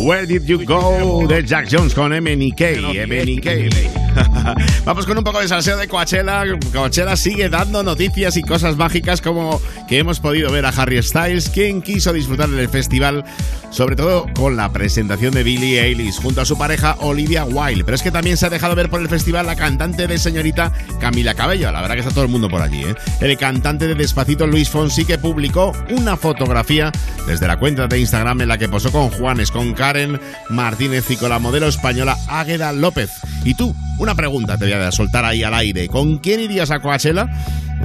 Where 0.01 0.27
Did 0.27 0.43
You 0.45 0.65
Go 0.67 1.29
de 1.29 1.45
Jack 1.45 1.69
Jones 1.71 1.95
con 1.95 2.11
MNK. 2.11 2.61
MNK. 3.07 4.07
Vamos 4.85 5.07
con 5.07 5.19
un 5.19 5.25
poco 5.25 5.41
de 5.41 5.49
salseo 5.49 5.77
de 5.77 5.89
Coachella. 5.89 6.45
Coachella 6.73 7.17
sigue 7.17 7.49
dando 7.49 7.83
noticias 7.83 8.37
y 8.37 8.43
cosas 8.43 8.77
mágicas 8.77 9.21
como 9.21 9.61
que 9.89 9.99
hemos 9.99 10.21
podido 10.21 10.51
ver 10.51 10.67
a 10.67 10.71
Harry 10.71 11.03
Styles, 11.03 11.49
quien 11.49 11.81
quiso 11.83 12.13
disfrutar 12.13 12.49
del 12.49 12.69
festival, 12.69 13.25
sobre 13.77 13.95
todo 13.95 14.25
con 14.33 14.57
la 14.57 14.73
presentación 14.73 15.35
de 15.35 15.43
Billie 15.43 15.83
Eilish 15.83 16.19
junto 16.23 16.41
a 16.41 16.47
su 16.47 16.57
pareja 16.57 16.97
Olivia 17.01 17.45
Wilde. 17.45 17.85
Pero 17.85 17.95
es 17.95 18.03
que 18.03 18.11
también 18.11 18.39
se 18.39 18.47
ha 18.47 18.49
dejado 18.49 18.75
ver 18.75 18.89
por 18.89 19.03
el 19.03 19.09
festival 19.11 19.45
la 19.45 19.55
cantante 19.55 20.07
de 20.07 20.17
señorita 20.17 20.73
Camila 20.99 21.35
Cabello. 21.35 21.71
La 21.71 21.83
verdad 21.83 21.95
que 21.95 22.01
está 22.01 22.11
todo 22.11 22.25
el 22.25 22.31
mundo 22.31 22.49
por 22.49 22.63
allí. 22.63 22.85
¿eh? 22.85 22.95
El 23.21 23.37
cantante 23.37 23.87
de 23.87 23.95
Despacito 23.95 24.47
Luis 24.47 24.71
Fonsi 24.71 25.05
que 25.05 25.19
publicó 25.19 25.73
una 25.91 26.17
fotografía 26.17 26.91
desde 27.27 27.47
la 27.47 27.59
cuenta 27.59 27.87
de 27.87 28.01
Instagram 28.01 28.41
en 28.41 28.49
la 28.49 28.57
que 28.57 28.67
posó 28.67 28.91
con 28.91 29.11
Juanes, 29.11 29.51
con 29.51 29.75
Karen 29.75 30.19
Martínez 30.49 31.11
y 31.11 31.17
con 31.17 31.29
la 31.29 31.39
modelo 31.39 31.69
española 31.69 32.17
Águeda 32.29 32.73
López. 32.73 33.11
¿Y 33.45 33.53
tú? 33.55 33.77
Una 33.99 34.15
pregunta 34.15 34.57
te 34.57 34.65
voy 34.65 34.73
a 34.73 34.91
soltar 34.91 35.27
ahí 35.27 35.43
al 35.43 35.53
aire. 35.53 35.89
¿Con 35.89 36.17
quién 36.19 36.41
irías 36.41 36.71
a 36.71 36.81
Coachella? 36.81 37.29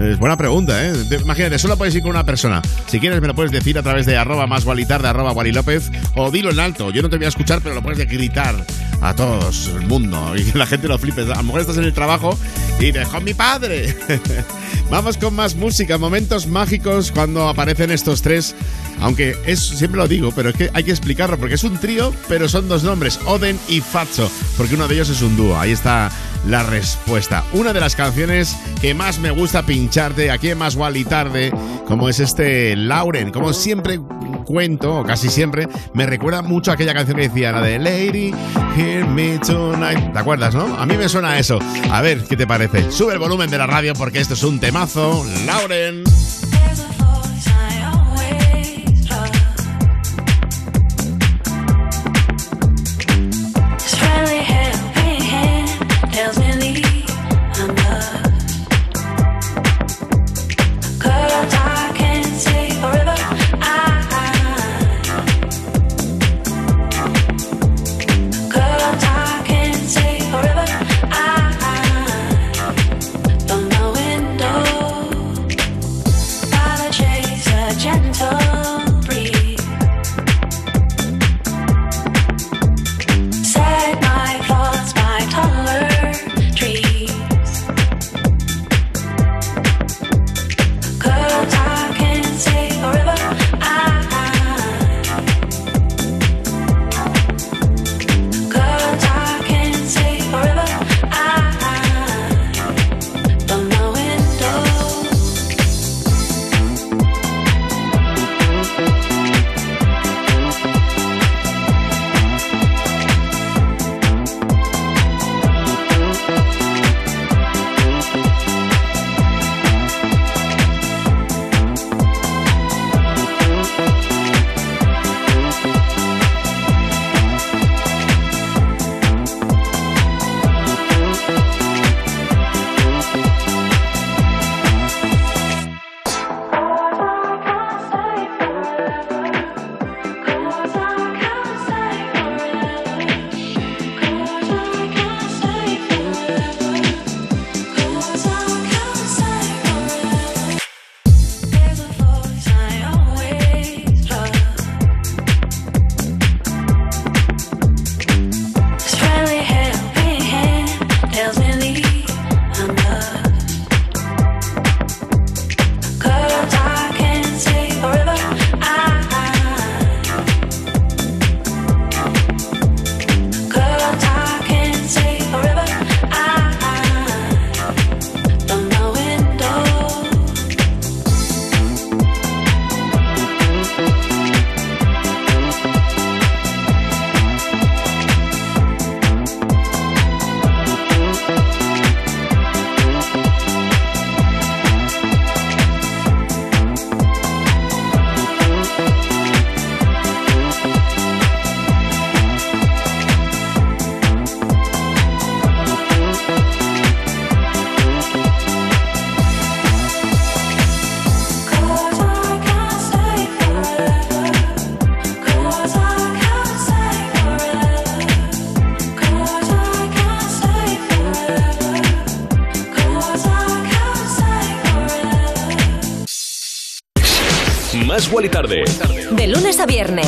Es 0.01 0.17
buena 0.17 0.35
pregunta, 0.35 0.83
¿eh? 0.83 0.93
Imagínate, 1.21 1.59
solo 1.59 1.77
puedes 1.77 1.93
ir 1.93 2.01
con 2.01 2.11
una 2.11 2.25
persona. 2.25 2.61
Si 2.87 2.99
quieres 2.99 3.21
me 3.21 3.27
lo 3.27 3.35
puedes 3.35 3.51
decir 3.51 3.77
a 3.77 3.83
través 3.83 4.07
de 4.07 4.17
arroba 4.17 4.47
más 4.47 4.65
gualitar, 4.65 5.01
de 5.01 5.09
arroba 5.09 5.31
Wally 5.31 5.51
López, 5.51 5.91
o 6.15 6.31
dilo 6.31 6.49
en 6.49 6.59
alto. 6.59 6.89
Yo 6.89 7.03
no 7.03 7.09
te 7.09 7.17
voy 7.17 7.25
a 7.25 7.29
escuchar, 7.29 7.61
pero 7.61 7.75
lo 7.75 7.83
puedes 7.83 8.07
gritar 8.09 8.55
a 9.01 9.15
todos 9.15 9.67
el 9.67 9.85
mundo 9.87 10.33
y 10.37 10.57
la 10.57 10.65
gente 10.65 10.87
lo 10.87 10.97
flipe. 10.97 11.21
A 11.21 11.37
lo 11.37 11.43
mejor 11.43 11.61
estás 11.61 11.77
en 11.77 11.83
el 11.83 11.93
trabajo 11.93 12.37
y 12.79 12.91
dejó 12.91 13.21
mi 13.21 13.35
padre. 13.35 13.95
Vamos 14.89 15.17
con 15.17 15.35
más 15.35 15.55
música, 15.55 15.97
momentos 15.97 16.47
mágicos 16.47 17.11
cuando 17.11 17.47
aparecen 17.47 17.91
estos 17.91 18.23
tres. 18.23 18.55
Aunque 19.01 19.35
es, 19.45 19.59
siempre 19.59 19.99
lo 19.99 20.07
digo, 20.07 20.31
pero 20.31 20.49
es 20.49 20.55
que 20.55 20.69
hay 20.73 20.83
que 20.83 20.91
explicarlo 20.91 21.37
porque 21.37 21.55
es 21.55 21.63
un 21.63 21.77
trío, 21.77 22.13
pero 22.27 22.49
son 22.49 22.67
dos 22.67 22.83
nombres, 22.83 23.19
Oden 23.25 23.59
y 23.67 23.81
Fatso, 23.81 24.31
porque 24.57 24.75
uno 24.75 24.87
de 24.87 24.95
ellos 24.95 25.09
es 25.09 25.21
un 25.21 25.35
dúo. 25.37 25.59
Ahí 25.59 25.71
está 25.71 26.11
la 26.45 26.63
respuesta. 26.63 27.43
Una 27.53 27.73
de 27.73 27.79
las 27.79 27.95
canciones 27.95 28.55
que 28.81 28.93
más 28.93 29.19
me 29.19 29.31
gusta 29.31 29.63
pincharte 29.63 30.31
aquí 30.31 30.49
en 30.49 30.57
Más 30.57 30.77
y 30.95 31.05
Tarde, 31.05 31.51
como 31.87 32.09
es 32.09 32.19
este 32.19 32.75
Lauren, 32.75 33.31
como 33.31 33.53
siempre 33.53 33.99
cuento, 34.45 34.99
o 34.99 35.03
casi 35.03 35.29
siempre, 35.29 35.67
me 35.93 36.05
recuerda 36.05 36.41
mucho 36.41 36.71
a 36.71 36.73
aquella 36.73 36.93
canción 36.93 37.17
que 37.17 37.29
decía, 37.29 37.51
la 37.51 37.61
de 37.61 37.79
Lady, 37.79 38.33
Hear 38.75 39.07
Me 39.07 39.39
Tonight. 39.39 40.13
¿Te 40.13 40.19
acuerdas, 40.19 40.53
no? 40.55 40.77
A 40.77 40.85
mí 40.85 40.97
me 40.97 41.07
suena 41.07 41.39
eso. 41.39 41.59
A 41.91 42.01
ver, 42.01 42.23
¿qué 42.25 42.35
te 42.35 42.47
parece? 42.47 42.91
Sube 42.91 43.13
el 43.13 43.19
volumen 43.19 43.49
de 43.49 43.57
la 43.57 43.67
radio 43.67 43.93
porque 43.93 44.19
esto 44.19 44.33
es 44.33 44.43
un 44.43 44.59
temazo. 44.59 45.25
Lauren. 45.45 46.03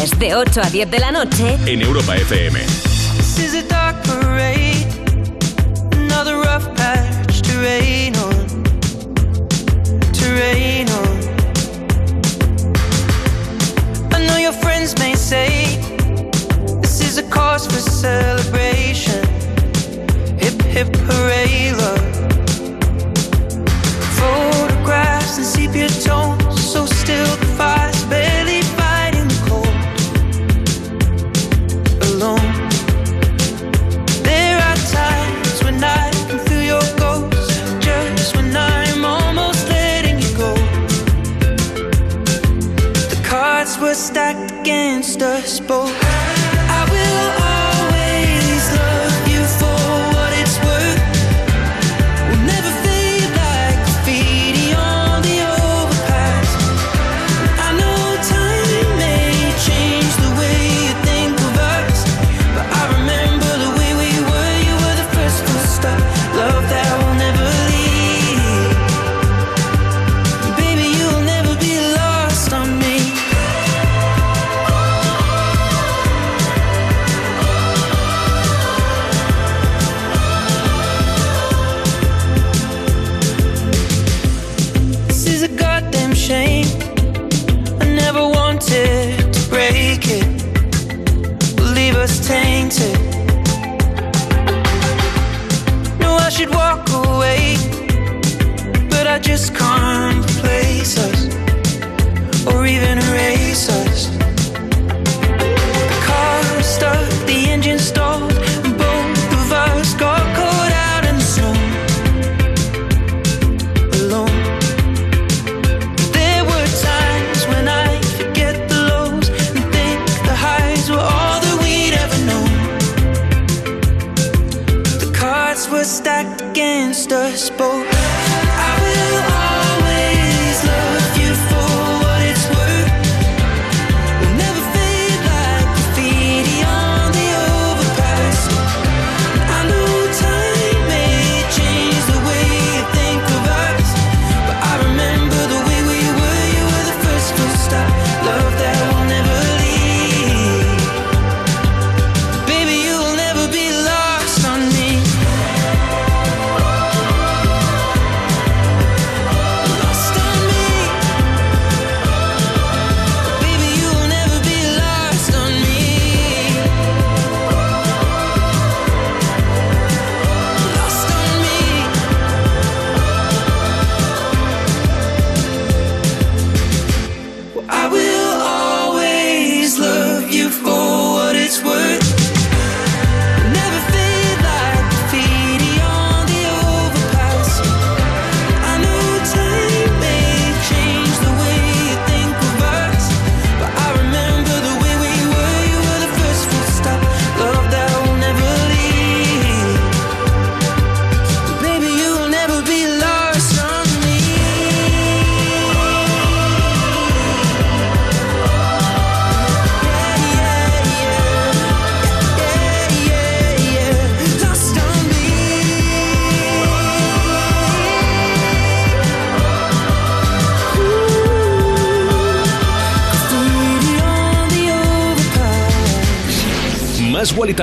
Viernes, 0.04 0.20
de 0.20 0.36
8 0.36 0.62
a 0.62 0.70
10 0.70 0.92
de 0.92 1.00
la 1.00 1.12
noche. 1.12 1.58
en 1.66 1.82
Europa 1.82 2.16
FM. 2.16 2.60
This 3.18 3.38
is 3.38 3.54
a 3.56 3.64
dark 3.68 3.96
parade, 4.04 4.86
another 5.94 6.38
rough 6.38 6.68
patch 6.76 7.42
to 7.42 7.60
rain 7.60 8.16
on, 8.18 8.64
to 10.14 10.26
rain 10.34 10.88
on. 10.90 11.18
I 14.14 14.26
know 14.26 14.38
your 14.38 14.54
friends 14.54 14.98
may 15.00 15.16
say 15.16 15.80
this 16.82 17.02
is 17.02 17.18
a 17.18 17.24
cause 17.30 17.66
for 17.68 17.80
celebration. 17.80 19.24
Hip 20.40 20.62
hip 20.64 20.96
hooray, 21.08 21.72
love. 21.74 22.02
Photographs 24.18 25.38
and 25.38 25.46
sepia 25.46 25.88
tones, 25.90 26.23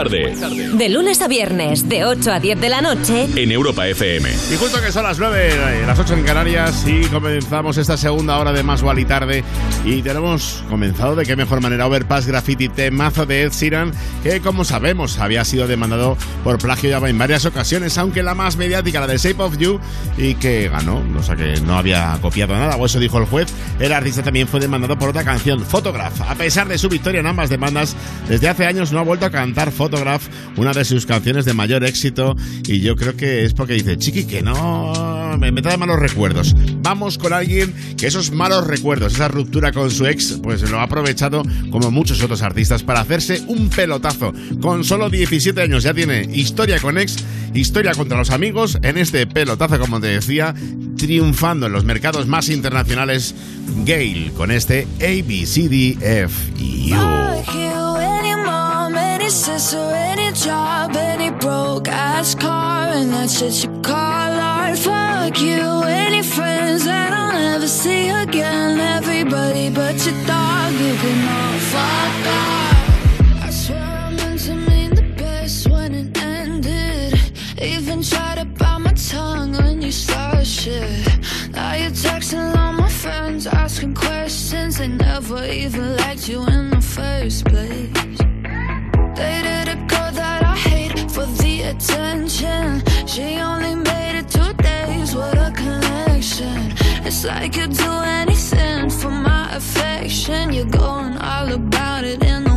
Más 0.00 0.10
Guali 0.10 0.34
Tarde 0.34 0.69
De 0.80 0.88
lunes 0.88 1.20
a 1.20 1.28
viernes, 1.28 1.90
de 1.90 2.06
8 2.06 2.32
a 2.32 2.40
10 2.40 2.58
de 2.58 2.70
la 2.70 2.80
noche. 2.80 3.28
en 3.36 3.52
Europa 3.52 3.86
FM. 3.86 4.26
Y 4.50 4.56
justo 4.56 4.80
que 4.80 4.90
son 4.90 5.02
las 5.02 5.18
9, 5.18 5.50
eh, 5.52 5.84
las 5.86 5.98
8 5.98 6.14
en 6.14 6.22
Canarias 6.22 6.86
y 6.86 7.02
comenzamos 7.08 7.76
esta 7.76 7.98
segunda 7.98 8.38
hora 8.38 8.50
de 8.50 8.62
Más 8.62 8.82
Guali 8.82 9.04
Tarde 9.04 9.44
y 9.84 10.00
tenemos 10.00 10.64
comenzado 10.70 11.16
de 11.16 11.26
qué 11.26 11.36
mejor 11.36 11.60
manera 11.60 11.86
Overpass 11.86 12.26
Graffiti 12.26 12.70
temazo 12.70 13.26
de 13.26 13.42
Ed 13.42 13.52
Sheeran 13.52 13.92
que 14.22 14.40
como 14.40 14.64
sabemos 14.64 15.18
había 15.18 15.44
sido 15.44 15.66
demandado 15.66 16.16
por 16.44 16.56
plagio 16.56 16.88
ya 16.88 16.96
en 17.06 17.18
varias 17.18 17.44
ocasiones 17.44 17.98
aunque 17.98 18.22
la 18.22 18.34
más 18.34 18.56
mediática 18.56 19.00
la 19.00 19.06
de 19.06 19.18
Shape 19.18 19.42
of 19.42 19.58
You 19.58 19.80
y 20.16 20.34
que 20.36 20.70
ganó, 20.70 21.02
o 21.18 21.22
sea 21.22 21.36
que 21.36 21.60
no 21.60 21.76
había 21.76 22.16
copiado 22.22 22.54
nada 22.54 22.76
o 22.76 22.86
eso 22.86 22.98
dijo 22.98 23.18
el 23.18 23.26
juez 23.26 23.52
el 23.80 23.92
artista 23.92 24.22
también 24.22 24.48
fue 24.48 24.60
demandado 24.60 24.98
por 24.98 25.10
otra 25.10 25.24
canción 25.24 25.60
Photograph 25.60 26.22
a 26.22 26.34
pesar 26.36 26.68
de 26.68 26.78
su 26.78 26.88
victoria 26.88 27.20
en 27.20 27.26
ambas 27.26 27.50
demandas 27.50 27.94
desde 28.30 28.48
hace 28.48 28.64
años 28.64 28.92
no 28.92 29.00
ha 29.00 29.02
vuelto 29.02 29.26
a 29.26 29.30
cantar 29.30 29.72
Photograph 29.72 30.22
una 30.56 30.69
de 30.76 30.84
sus 30.84 31.06
canciones 31.06 31.44
de 31.44 31.54
mayor 31.54 31.84
éxito 31.84 32.36
y 32.66 32.80
yo 32.80 32.96
creo 32.96 33.16
que 33.16 33.44
es 33.44 33.54
porque 33.54 33.74
dice 33.74 33.96
chiqui 33.96 34.24
que 34.24 34.42
no 34.42 35.36
me, 35.38 35.50
me 35.52 35.62
trae 35.62 35.76
malos 35.76 35.98
recuerdos 35.98 36.54
vamos 36.82 37.18
con 37.18 37.32
alguien 37.32 37.74
que 37.96 38.06
esos 38.06 38.30
malos 38.30 38.66
recuerdos 38.66 39.14
esa 39.14 39.28
ruptura 39.28 39.72
con 39.72 39.90
su 39.90 40.06
ex 40.06 40.38
pues 40.42 40.68
lo 40.70 40.78
ha 40.80 40.84
aprovechado 40.84 41.42
como 41.70 41.90
muchos 41.90 42.22
otros 42.22 42.42
artistas 42.42 42.82
para 42.82 43.00
hacerse 43.00 43.42
un 43.46 43.68
pelotazo. 43.68 44.32
Con 44.60 44.84
solo 44.84 45.10
17 45.10 45.60
años 45.60 45.82
ya 45.82 45.94
tiene 45.94 46.28
historia 46.32 46.78
con 46.80 46.98
ex 46.98 47.16
historia 47.54 47.92
contra 47.94 48.18
los 48.18 48.30
amigos 48.30 48.78
en 48.82 48.98
este 48.98 49.26
pelotazo 49.26 49.78
como 49.78 50.00
te 50.00 50.08
decía 50.08 50.54
triunfando 50.96 51.66
en 51.66 51.72
los 51.72 51.84
mercados 51.84 52.26
más 52.26 52.48
internacionales. 52.48 53.34
Gale 53.84 54.32
con 54.36 54.50
este 54.50 54.86
ABCDFU 55.00 56.60
Fuck 59.30 59.72
you, 59.72 59.78
any 59.78 60.32
job, 60.32 60.96
any 60.96 61.30
broke 61.30 61.86
ass 61.86 62.34
car, 62.34 62.88
and 62.88 63.12
that 63.12 63.30
shit 63.30 63.62
you 63.62 63.70
call 63.80 63.94
art. 63.94 64.76
Fuck 64.76 65.40
you, 65.40 65.82
any 65.84 66.20
friends 66.20 66.84
that 66.84 67.12
I'll 67.12 67.32
never 67.32 67.68
see 67.68 68.08
again, 68.08 68.80
everybody 68.80 69.70
but 69.70 70.04
your 70.04 70.18
dog. 70.26 70.72
You 70.72 70.94
can 70.96 71.28
all 71.28 71.58
fuck 71.70 72.26
off. 72.40 73.44
I 73.44 73.50
swear 73.50 73.78
I 73.78 74.10
meant 74.16 74.40
to 74.40 74.54
mean 74.56 74.94
the 74.96 75.14
best 75.16 75.68
when 75.70 75.94
it 75.94 76.20
ended. 76.20 77.14
Even 77.62 78.02
tried 78.02 78.38
to 78.38 78.46
bite 78.46 78.78
my 78.78 78.92
tongue 78.94 79.52
when 79.52 79.80
you 79.80 79.92
started 79.92 80.44
shit. 80.44 81.06
Now 81.52 81.74
you're 81.74 81.90
texting 81.90 82.56
all 82.56 82.72
my 82.72 82.88
friends, 82.88 83.46
asking 83.46 83.94
questions. 83.94 84.78
They 84.78 84.88
never 84.88 85.44
even 85.44 85.96
liked 85.98 86.28
you 86.28 86.44
in 86.46 86.70
the 86.70 86.80
first 86.80 87.44
place. 87.44 88.19
Attention. 91.70 92.82
She 93.06 93.38
only 93.38 93.74
made 93.74 94.18
it 94.18 94.28
two 94.28 94.52
days, 94.54 95.14
what 95.14 95.36
a 95.38 95.50
connection. 95.52 96.72
It's 97.06 97.24
like 97.24 97.56
you'd 97.56 97.72
do 97.72 97.92
anything 98.20 98.90
for 98.90 99.10
my 99.10 99.54
affection. 99.54 100.52
You're 100.52 100.74
going 100.84 101.16
all 101.18 101.52
about 101.52 102.04
it 102.04 102.22
in 102.22 102.49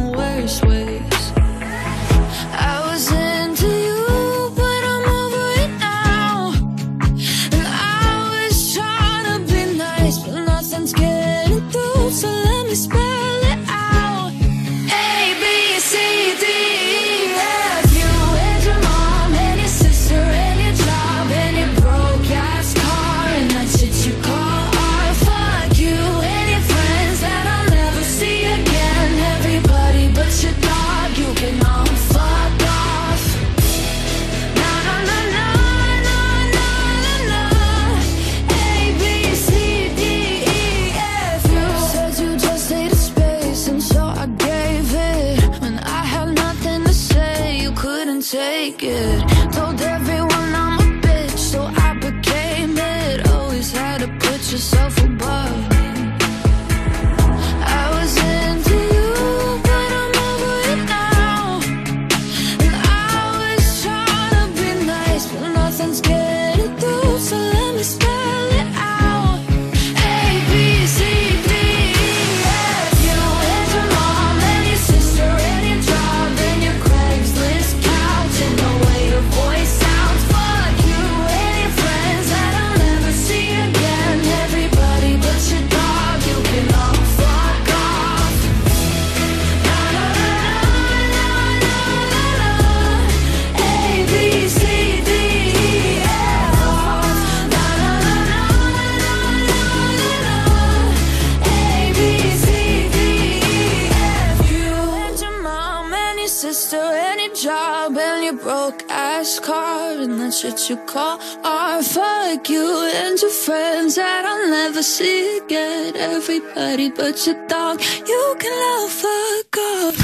you 110.69 110.77
call 110.85 111.19
art. 111.43 111.83
Fuck 111.83 112.49
you 112.49 112.89
and 112.93 113.19
your 113.19 113.31
friends 113.31 113.95
that 113.95 114.25
I'll 114.25 114.49
never 114.49 114.83
see 114.83 115.39
again. 115.39 115.95
Everybody 115.95 116.89
but 116.89 117.25
your 117.25 117.35
dog, 117.47 117.81
you 118.07 118.35
can 118.39 118.51
love 118.51 118.91
fuck 118.91 119.57
off. 119.57 119.95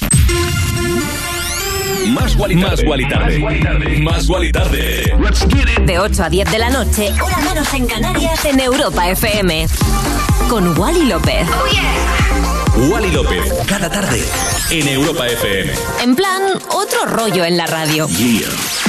Más 2.10 2.36
Guali 2.36 2.56
Más 2.56 2.84
Guali 2.84 3.08
Tarde. 3.08 3.40
Más 4.00 4.28
Guali 4.28 4.52
Tarde. 4.52 5.14
De 5.86 6.00
8 6.00 6.24
a 6.24 6.30
10 6.30 6.52
de 6.52 6.60
la 6.60 6.70
noche, 6.70 7.14
hora 7.22 7.38
menos 7.40 7.74
en 7.74 7.88
Canarias, 7.88 8.46
en 8.46 8.60
Europa 8.60 9.10
FM. 9.10 9.68
Con 10.50 10.78
Wally 10.78 11.06
López. 11.06 11.48
Wally 12.90 13.12
López, 13.12 13.54
cada 13.68 13.90
tarde 13.90 14.24
en 14.72 14.88
Europa 14.88 15.28
FM. 15.28 15.72
En 16.02 16.16
plan, 16.16 16.42
otro 16.70 17.06
rollo 17.06 17.46
en 17.46 17.58
la 17.58 17.68
radio. 17.68 18.08
Yeah. 18.10 18.89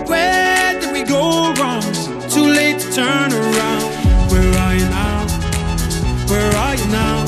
Go 1.11 1.51
wrong? 1.59 1.81
Too 2.29 2.45
late 2.45 2.79
to 2.79 2.89
turn 2.93 3.33
around. 3.33 3.83
Where 4.31 4.51
are 4.63 4.75
you 4.75 4.87
now? 4.87 5.27
Where 6.29 6.51
are 6.63 6.75
you 6.75 6.87
now? 6.87 7.27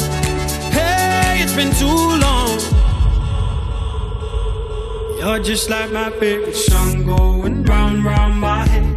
Hey, 0.72 1.44
it's 1.44 1.54
been 1.54 1.74
too 1.76 2.02
long. 2.26 2.58
You're 5.20 5.44
just 5.44 5.70
like 5.70 5.92
my 5.92 6.10
favorite 6.12 6.56
song 6.56 7.06
going 7.06 7.66
round, 7.66 8.06
round 8.06 8.40
my 8.40 8.66
head. 8.66 8.88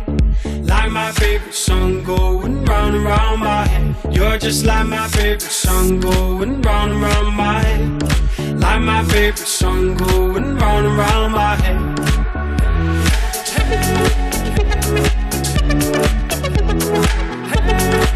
Like 0.64 0.92
my 0.92 1.10
favorite 1.10 1.52
song 1.52 2.04
going 2.04 2.64
round 2.64 3.02
round 3.02 3.40
my 3.40 3.66
head. 3.66 3.96
You're 4.14 4.38
just 4.38 4.64
like 4.64 4.86
my 4.86 5.08
favorite 5.08 5.42
song 5.42 5.98
going 5.98 6.62
round 6.62 7.02
round 7.02 7.36
my 7.36 7.58
head. 7.60 8.60
Like 8.60 8.82
my 8.82 9.02
favorite 9.06 9.48
song 9.48 9.96
going 9.96 10.56
round 10.56 10.86
round 10.96 11.32
my 11.32 11.56
head. 11.56 11.98
Hey, 13.48 14.35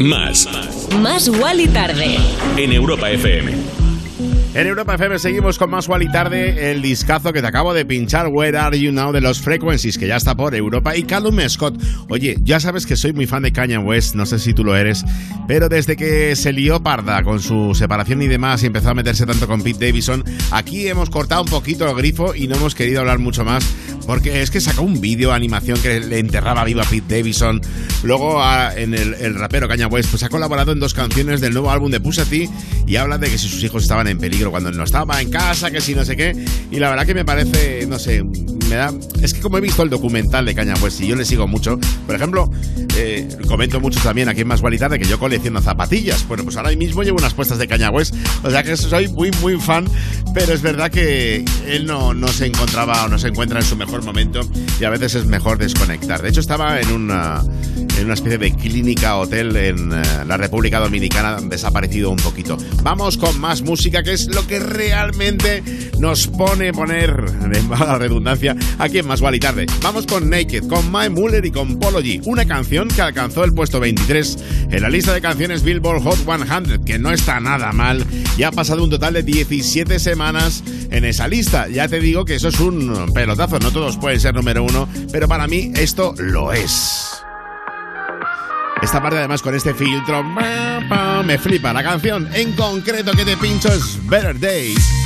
Más. 0.00 0.46
Más 1.00 1.28
Wally 1.28 1.68
tarde. 1.68 2.16
En 2.56 2.72
Europa 2.72 3.10
FM. 3.10 3.52
En 4.56 4.66
Europa 4.66 4.94
FM 4.94 5.18
seguimos 5.18 5.58
con 5.58 5.68
más 5.68 5.86
Wally 5.86 6.10
Tarde, 6.10 6.70
el 6.70 6.80
discazo 6.80 7.30
que 7.34 7.42
te 7.42 7.46
acabo 7.46 7.74
de 7.74 7.84
pinchar, 7.84 8.28
Where 8.28 8.56
Are 8.56 8.80
You 8.80 8.90
Now, 8.90 9.12
de 9.12 9.20
los 9.20 9.38
Frequencies, 9.38 9.98
que 9.98 10.06
ya 10.06 10.16
está 10.16 10.34
por 10.34 10.54
Europa, 10.54 10.96
y 10.96 11.02
Callum 11.02 11.38
Scott. 11.46 11.78
Oye, 12.08 12.36
ya 12.42 12.58
sabes 12.58 12.86
que 12.86 12.96
soy 12.96 13.12
muy 13.12 13.26
fan 13.26 13.42
de 13.42 13.52
Kanye 13.52 13.76
West, 13.76 14.14
no 14.14 14.24
sé 14.24 14.38
si 14.38 14.54
tú 14.54 14.64
lo 14.64 14.74
eres, 14.74 15.04
pero 15.46 15.68
desde 15.68 15.94
que 15.94 16.34
se 16.36 16.54
lió 16.54 16.82
parda 16.82 17.22
con 17.22 17.40
su 17.40 17.74
separación 17.74 18.22
y 18.22 18.28
demás 18.28 18.62
y 18.62 18.66
empezó 18.68 18.88
a 18.88 18.94
meterse 18.94 19.26
tanto 19.26 19.46
con 19.46 19.60
Pete 19.60 19.88
Davidson, 19.88 20.24
aquí 20.50 20.88
hemos 20.88 21.10
cortado 21.10 21.42
un 21.42 21.50
poquito 21.50 21.86
el 21.86 21.94
grifo 21.94 22.34
y 22.34 22.48
no 22.48 22.56
hemos 22.56 22.74
querido 22.74 23.00
hablar 23.00 23.18
mucho 23.18 23.44
más, 23.44 23.62
porque 24.06 24.42
es 24.42 24.50
que 24.50 24.60
sacó 24.60 24.82
un 24.82 25.00
vídeo, 25.00 25.32
animación 25.32 25.78
que 25.80 26.00
le 26.00 26.18
enterraba 26.18 26.64
viva 26.64 26.84
Pete 26.88 27.16
Davidson. 27.16 27.60
Luego 28.02 28.40
en 28.76 28.94
el, 28.94 29.34
rapero 29.34 29.68
Kanye 29.68 29.86
West 29.86 30.10
pues 30.10 30.22
ha 30.22 30.28
colaborado 30.28 30.72
en 30.72 30.80
dos 30.80 30.94
canciones 30.94 31.40
del 31.40 31.52
nuevo 31.52 31.70
álbum 31.70 31.90
de 31.90 32.00
Pusha 32.00 32.24
T 32.24 32.48
y 32.86 32.96
habla 32.96 33.18
de 33.18 33.28
que 33.28 33.38
si 33.38 33.48
sus 33.48 33.62
hijos 33.64 33.82
estaban 33.82 34.06
en 34.06 34.18
peligro 34.18 34.50
cuando 34.50 34.70
no 34.70 34.84
estaba 34.84 35.20
en 35.20 35.30
casa, 35.30 35.70
que 35.70 35.80
si 35.80 35.94
no 35.94 36.04
sé 36.04 36.16
qué. 36.16 36.32
Y 36.70 36.78
la 36.78 36.90
verdad 36.90 37.06
que 37.06 37.14
me 37.14 37.24
parece, 37.24 37.86
no 37.86 37.98
sé, 37.98 38.22
me 38.68 38.76
da... 38.76 38.92
Es 39.22 39.34
que 39.34 39.40
como 39.40 39.58
he 39.58 39.60
visto 39.60 39.82
el 39.82 39.90
documental 39.90 40.46
de 40.46 40.54
Kanye 40.54 40.74
West 40.82 41.00
y 41.00 41.08
yo 41.08 41.16
le 41.16 41.24
sigo 41.24 41.48
mucho, 41.48 41.78
por 42.06 42.14
ejemplo, 42.14 42.50
eh, 42.96 43.28
comento 43.48 43.80
mucho 43.80 44.00
también 44.00 44.28
aquí 44.28 44.42
en 44.42 44.48
Más 44.48 44.60
Guali 44.60 44.78
Tarde 44.78 44.98
que 44.98 45.06
yo 45.06 45.18
colecciono 45.18 45.60
zapatillas. 45.60 46.26
Bueno, 46.28 46.44
pues 46.44 46.56
ahora 46.56 46.70
mismo 46.70 47.02
llevo 47.02 47.18
unas 47.18 47.34
puestas 47.34 47.58
de 47.58 47.66
Kanye 47.66 47.88
West, 47.88 48.14
o 48.42 48.50
sea 48.50 48.62
que 48.62 48.76
soy 48.76 49.08
muy, 49.08 49.30
muy 49.40 49.58
fan, 49.58 49.86
pero 50.34 50.52
es 50.52 50.62
verdad 50.62 50.90
que 50.90 51.44
él 51.66 51.86
no, 51.86 52.14
no 52.14 52.28
se 52.28 52.46
encontraba 52.46 53.04
o 53.04 53.08
no 53.08 53.18
se 53.18 53.28
encuentra 53.28 53.60
en 53.60 53.66
su 53.66 53.76
mejor 53.76 53.95
momento 54.02 54.40
y 54.80 54.84
a 54.84 54.90
veces 54.90 55.14
es 55.14 55.26
mejor 55.26 55.58
desconectar. 55.58 56.22
De 56.22 56.28
hecho, 56.28 56.40
estaba 56.40 56.80
en 56.80 56.90
una, 56.90 57.42
en 57.98 58.04
una 58.04 58.14
especie 58.14 58.38
de 58.38 58.52
clínica 58.52 59.16
hotel 59.16 59.56
en 59.56 59.92
eh, 59.92 60.02
la 60.26 60.36
República 60.36 60.80
Dominicana, 60.80 61.38
desaparecido 61.40 62.10
un 62.10 62.18
poquito. 62.18 62.56
Vamos 62.82 63.16
con 63.16 63.38
más 63.40 63.62
música, 63.62 64.02
que 64.02 64.12
es 64.12 64.26
lo 64.34 64.46
que 64.46 64.58
realmente 64.58 65.62
nos 65.98 66.26
pone 66.26 66.72
poner, 66.72 67.24
en 67.42 67.70
la 67.70 67.98
redundancia, 67.98 68.56
aquí 68.78 68.98
en 68.98 69.06
Más 69.06 69.20
Guali 69.20 69.40
Tarde. 69.40 69.66
Vamos 69.82 70.06
con 70.06 70.28
Naked, 70.28 70.66
con 70.68 70.90
Mae 70.90 71.10
Muller 71.10 71.44
y 71.44 71.50
con 71.50 71.78
Polo 71.78 72.00
G, 72.00 72.20
una 72.26 72.44
canción 72.44 72.88
que 72.88 73.02
alcanzó 73.02 73.44
el 73.44 73.52
puesto 73.52 73.80
23 73.80 74.38
en 74.70 74.82
la 74.82 74.88
lista 74.88 75.12
de 75.14 75.20
canciones 75.20 75.62
Billboard 75.62 76.02
Hot 76.02 76.18
100, 76.24 76.84
que 76.84 76.98
no 76.98 77.10
está 77.10 77.40
nada 77.40 77.72
mal, 77.72 78.04
y 78.36 78.42
ha 78.42 78.50
pasado 78.50 78.84
un 78.84 78.90
total 78.90 79.14
de 79.14 79.22
17 79.22 79.98
semanas 79.98 80.62
en 80.90 81.04
esa 81.04 81.28
lista. 81.28 81.68
Ya 81.68 81.88
te 81.88 82.00
digo 82.00 82.24
que 82.24 82.34
eso 82.34 82.48
es 82.48 82.60
un 82.60 83.12
pelotazo, 83.12 83.58
no 83.58 83.70
todos 83.86 83.98
pueden 83.98 84.18
ser 84.18 84.34
número 84.34 84.64
uno, 84.64 84.88
pero 85.12 85.28
para 85.28 85.46
mí 85.46 85.70
esto 85.76 86.12
lo 86.18 86.52
es. 86.52 87.22
Esta 88.82 89.00
parte 89.00 89.18
además 89.18 89.42
con 89.42 89.54
este 89.54 89.74
filtro 89.74 90.24
me 90.24 91.38
flipa. 91.38 91.72
La 91.72 91.84
canción 91.84 92.28
en 92.34 92.52
concreto 92.54 93.12
que 93.12 93.24
te 93.24 93.36
pincho 93.36 93.68
es 93.68 94.04
Better 94.08 94.40
Days. 94.40 95.05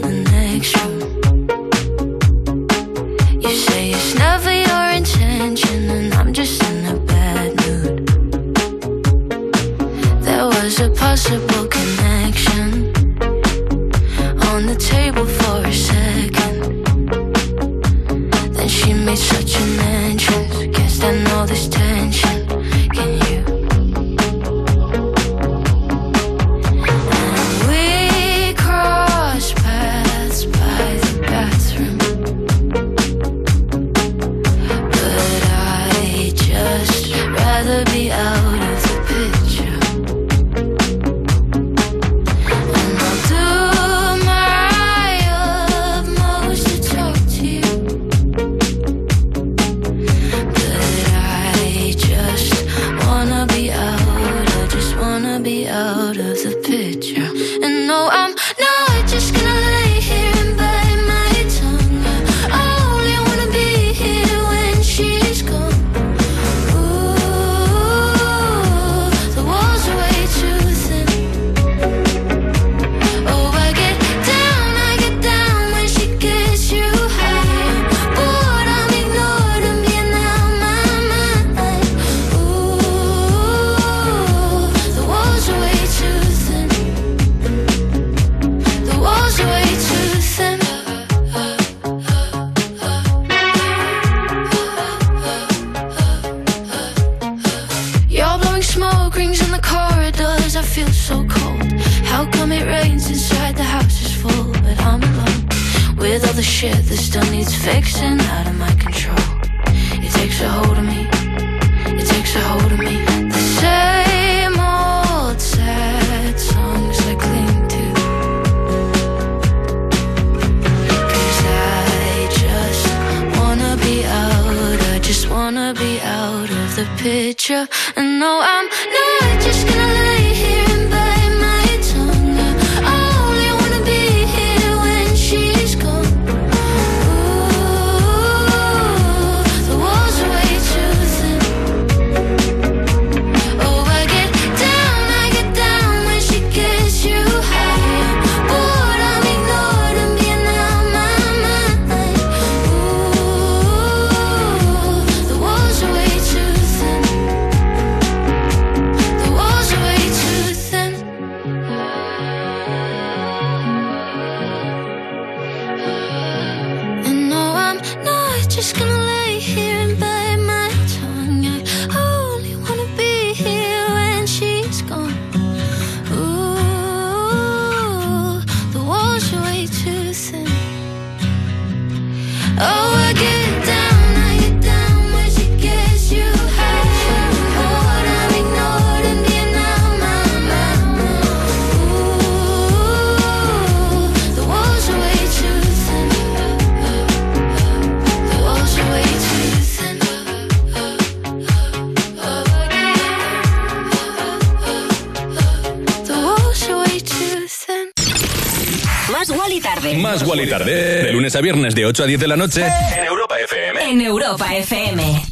A 211.41 211.43
viernes 211.43 211.73
de 211.73 211.87
8 211.87 212.03
a 212.03 212.05
10 212.05 212.19
de 212.19 212.27
la 212.27 212.37
noche. 212.37 212.63
En 212.95 213.03
Europa 213.03 213.35
FM. 213.39 213.89
En 213.89 214.01
Europa 214.01 214.55
FM. 214.55 215.23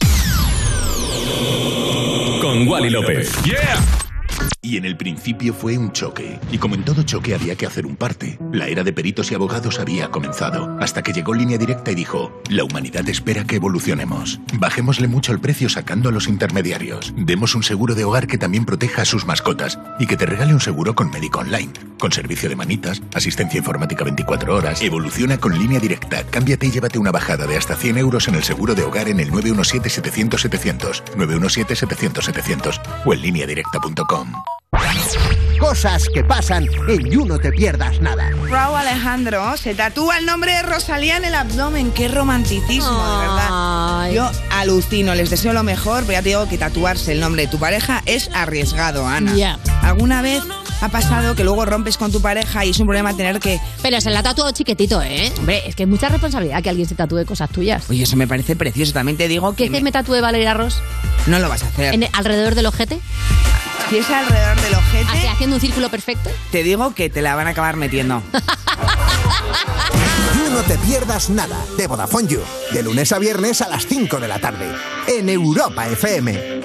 Con 2.41 2.67
Wally 2.67 2.89
López. 2.89 3.31
Y 4.61 4.77
en 4.77 4.85
el 4.85 4.97
principio 4.97 5.53
fue 5.53 5.77
un 5.77 5.91
choque. 5.91 6.39
Y 6.51 6.57
como 6.57 6.73
en 6.73 6.83
todo 6.83 7.03
choque 7.03 7.35
había 7.35 7.55
que 7.55 7.67
hacer 7.67 7.85
un 7.85 7.95
parte. 7.95 8.39
La 8.51 8.67
era 8.67 8.83
de 8.83 8.91
peritos 8.91 9.31
y 9.31 9.35
abogados 9.35 9.79
había 9.79 10.09
comenzado. 10.09 10.75
Hasta 10.79 11.03
que 11.03 11.13
llegó 11.13 11.35
Línea 11.35 11.59
Directa 11.59 11.91
y 11.91 11.95
dijo, 11.95 12.41
la 12.49 12.63
humanidad 12.63 13.07
espera 13.07 13.43
que 13.43 13.57
evolucionemos. 13.57 14.39
Bajémosle 14.53 15.07
mucho 15.07 15.31
el 15.31 15.39
precio 15.39 15.69
sacando 15.69 16.09
a 16.09 16.11
los 16.11 16.27
intermediarios. 16.27 17.13
Demos 17.17 17.53
un 17.53 17.61
seguro 17.61 17.93
de 17.93 18.05
hogar 18.05 18.25
que 18.25 18.39
también 18.39 18.65
proteja 18.65 19.03
a 19.03 19.05
sus 19.05 19.25
mascotas. 19.25 19.77
Y 19.99 20.07
que 20.07 20.17
te 20.17 20.25
regale 20.25 20.53
un 20.53 20.61
seguro 20.61 20.95
con 20.95 21.11
médico 21.11 21.39
online. 21.39 21.73
Con 21.99 22.11
servicio 22.11 22.49
de 22.49 22.55
manitas, 22.55 23.01
asistencia 23.13 23.57
informática 23.57 24.03
24 24.03 24.55
horas. 24.55 24.81
Evoluciona 24.81 25.37
con 25.37 25.57
Línea 25.57 25.79
Directa. 25.79 26.23
Cámbiate 26.23 26.67
y 26.67 26.71
llévate 26.71 26.97
una 26.97 27.11
bajada 27.11 27.45
de 27.45 27.57
hasta 27.57 27.75
100 27.75 27.97
euros 27.97 28.27
en 28.27 28.35
el 28.35 28.43
seguro 28.43 28.73
de 28.73 28.83
hogar 28.83 29.09
en 29.09 29.19
el 29.19 29.31
917-700-700. 29.31 31.03
917-700-700 31.15 32.81
o 33.05 33.13
en 33.13 33.21
lineadirecta.com. 33.21 34.33
Cosas 35.59 36.07
que 36.13 36.23
pasan 36.23 36.67
en 36.87 37.11
You 37.11 37.25
No 37.25 37.37
Te 37.37 37.51
Pierdas 37.51 37.99
Nada. 37.99 38.29
Raúl 38.49 38.77
Alejandro 38.77 39.57
se 39.57 39.75
tatúa 39.75 40.17
el 40.17 40.25
nombre 40.25 40.53
de 40.53 40.61
Rosalía 40.61 41.17
en 41.17 41.25
el 41.25 41.35
abdomen. 41.35 41.91
Qué 41.91 42.07
romanticismo, 42.07 42.89
de 42.89 43.27
verdad. 43.27 44.11
Yo 44.11 44.31
alucino, 44.51 45.13
les 45.15 45.29
deseo 45.29 45.51
lo 45.51 45.63
mejor, 45.63 46.03
pero 46.03 46.13
ya 46.13 46.21
te 46.21 46.29
digo 46.29 46.47
que 46.47 46.57
tatuarse 46.57 47.11
el 47.11 47.19
nombre 47.19 47.41
de 47.43 47.47
tu 47.49 47.59
pareja 47.59 48.01
es 48.05 48.29
arriesgado, 48.33 49.05
Ana. 49.05 49.35
Ya. 49.35 49.59
¿Alguna 49.81 50.21
vez 50.21 50.43
ha 50.81 50.89
pasado 50.89 51.35
que 51.35 51.43
luego 51.43 51.65
rompes 51.65 51.97
con 51.97 52.11
tu 52.11 52.21
pareja 52.21 52.63
y 52.65 52.69
es 52.69 52.79
un 52.79 52.85
problema 52.85 53.13
tener 53.15 53.39
que... 53.39 53.59
Pero 53.81 53.99
se 54.01 54.09
la 54.09 54.19
ha 54.19 54.23
tatuado 54.23 54.51
chiquitito, 54.51 55.01
¿eh? 55.01 55.31
Hombre, 55.37 55.63
es 55.67 55.75
que 55.75 55.83
es 55.83 55.89
mucha 55.89 56.09
responsabilidad 56.09 56.61
que 56.63 56.69
alguien 56.69 56.87
se 56.87 56.95
tatúe 56.95 57.25
cosas 57.25 57.49
tuyas. 57.49 57.89
Oye, 57.89 58.03
eso 58.03 58.15
me 58.15 58.27
parece 58.27 58.55
precioso. 58.55 58.93
También 58.93 59.17
te 59.17 59.27
digo 59.27 59.53
que... 59.55 59.69
¿Qué 59.69 59.81
me 59.81 59.91
tatúe 59.91 60.21
Valeria 60.21 60.53
Ross? 60.53 60.81
No 61.27 61.39
lo 61.39 61.49
vas 61.49 61.63
a 61.63 61.67
hacer. 61.67 61.93
¿En- 61.93 62.07
¿Alrededor 62.13 62.55
del 62.55 62.65
ojete? 62.65 62.99
Si 63.89 63.97
es 63.97 64.09
alrededor 64.09 64.61
del 64.61 64.73
ojete... 64.75 65.07
Así, 65.11 65.27
haciendo 65.27 65.55
un 65.57 65.61
círculo 65.61 65.89
perfecto. 65.89 66.29
Te 66.51 66.63
digo 66.63 66.93
que 66.95 67.09
te 67.09 67.21
la 67.21 67.35
van 67.35 67.47
a 67.47 67.51
acabar 67.51 67.75
metiendo. 67.75 68.21
No 70.49 70.61
Te 70.65 70.77
Pierdas 70.79 71.29
Nada 71.29 71.57
de 71.77 71.85
Vodafone 71.87 72.27
You. 72.27 72.39
De 72.73 72.81
lunes 72.81 73.11
a 73.11 73.19
viernes 73.19 73.61
a 73.61 73.69
las 73.69 73.85
5 73.85 74.19
de 74.19 74.27
la 74.27 74.39
tarde. 74.39 74.67
En 75.07 75.29
Europa 75.29 75.87
FM. 75.87 76.58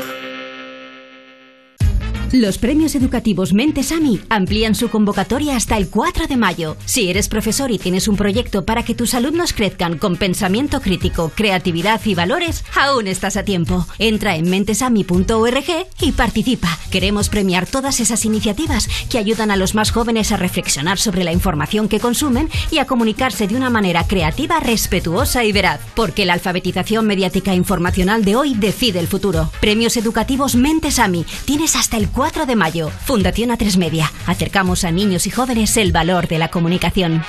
Los 2.35 2.59
premios 2.59 2.97
educativos 2.97 3.52
Mentes 3.52 3.93
AMI 3.93 4.23
amplían 4.28 4.74
su 4.74 4.89
convocatoria 4.89 5.55
hasta 5.55 5.77
el 5.77 5.89
4 5.89 6.27
de 6.27 6.36
mayo. 6.36 6.77
Si 6.85 7.09
eres 7.09 7.28
profesor 7.28 7.70
y 7.70 7.78
tienes 7.78 8.09
un 8.09 8.16
proyecto 8.16 8.65
para 8.65 8.82
que 8.82 8.97
tus 8.97 9.15
alumnos 9.15 9.52
crezcan 9.52 9.98
con 9.98 10.16
pensamiento 10.16 10.81
crítico, 10.81 11.31
creatividad 11.32 12.01
y 12.05 12.16
valores, 12.16 12.65
aún 12.74 13.06
estás 13.06 13.36
a 13.36 13.44
tiempo. 13.44 13.86
Entra 14.01 14.35
en 14.35 14.51
mentesami.org 14.51 15.86
y 16.01 16.11
participa. 16.11 16.77
Queremos 16.90 17.28
premiar 17.28 17.66
todas 17.69 18.01
esas 18.01 18.24
iniciativas 18.24 18.89
que 19.09 19.19
ayudan 19.19 19.52
a 19.52 19.56
los 19.56 19.77
más 19.77 19.93
jóvenes 19.93 20.32
a 20.32 20.36
reflexionar 20.36 20.98
sobre 20.98 21.23
la 21.23 21.32
información 21.32 21.89
que 21.89 22.01
consumen 22.01 22.51
y 22.73 22.78
a 22.78 22.86
comunicarse 22.86 23.47
de 23.47 23.55
una 23.55 23.70
manera 23.70 24.09
creativa, 24.09 24.59
respetuosa 24.59 25.44
y 25.44 25.52
veraz. 25.52 25.81
Porque 25.94 26.24
la 26.24 26.32
alfabetización 26.32 27.06
mediática 27.06 27.55
informacional 27.55 28.24
de 28.24 28.35
hoy 28.35 28.55
decide 28.55 28.98
el 28.98 29.06
futuro. 29.06 29.52
Premios 29.61 29.97
educativos 29.97 30.56
Mentes 30.56 30.98
AMI. 30.98 31.24
Tienes 31.44 31.77
hasta 31.77 31.97
el 31.97 32.09
4 32.09 32.24
de 32.25 32.57
mayo. 32.57 32.91
Fundación 32.91 33.51
A3 33.51 33.77
Media. 33.77 34.11
Acercamos 34.27 34.85
a 34.85 34.91
niños 34.91 35.27
y 35.27 35.31
jóvenes 35.31 35.77
el 35.77 35.93
valor 35.93 36.27
de 36.27 36.39
la 36.39 36.49
comunicación. 36.49 37.23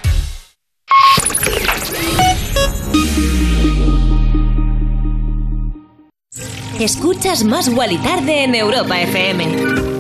Escuchas 6.80 7.44
Más 7.44 7.68
Wally 7.70 7.98
Tarde 7.98 8.44
en 8.44 8.56
Europa 8.56 9.00
FM. 9.02 9.95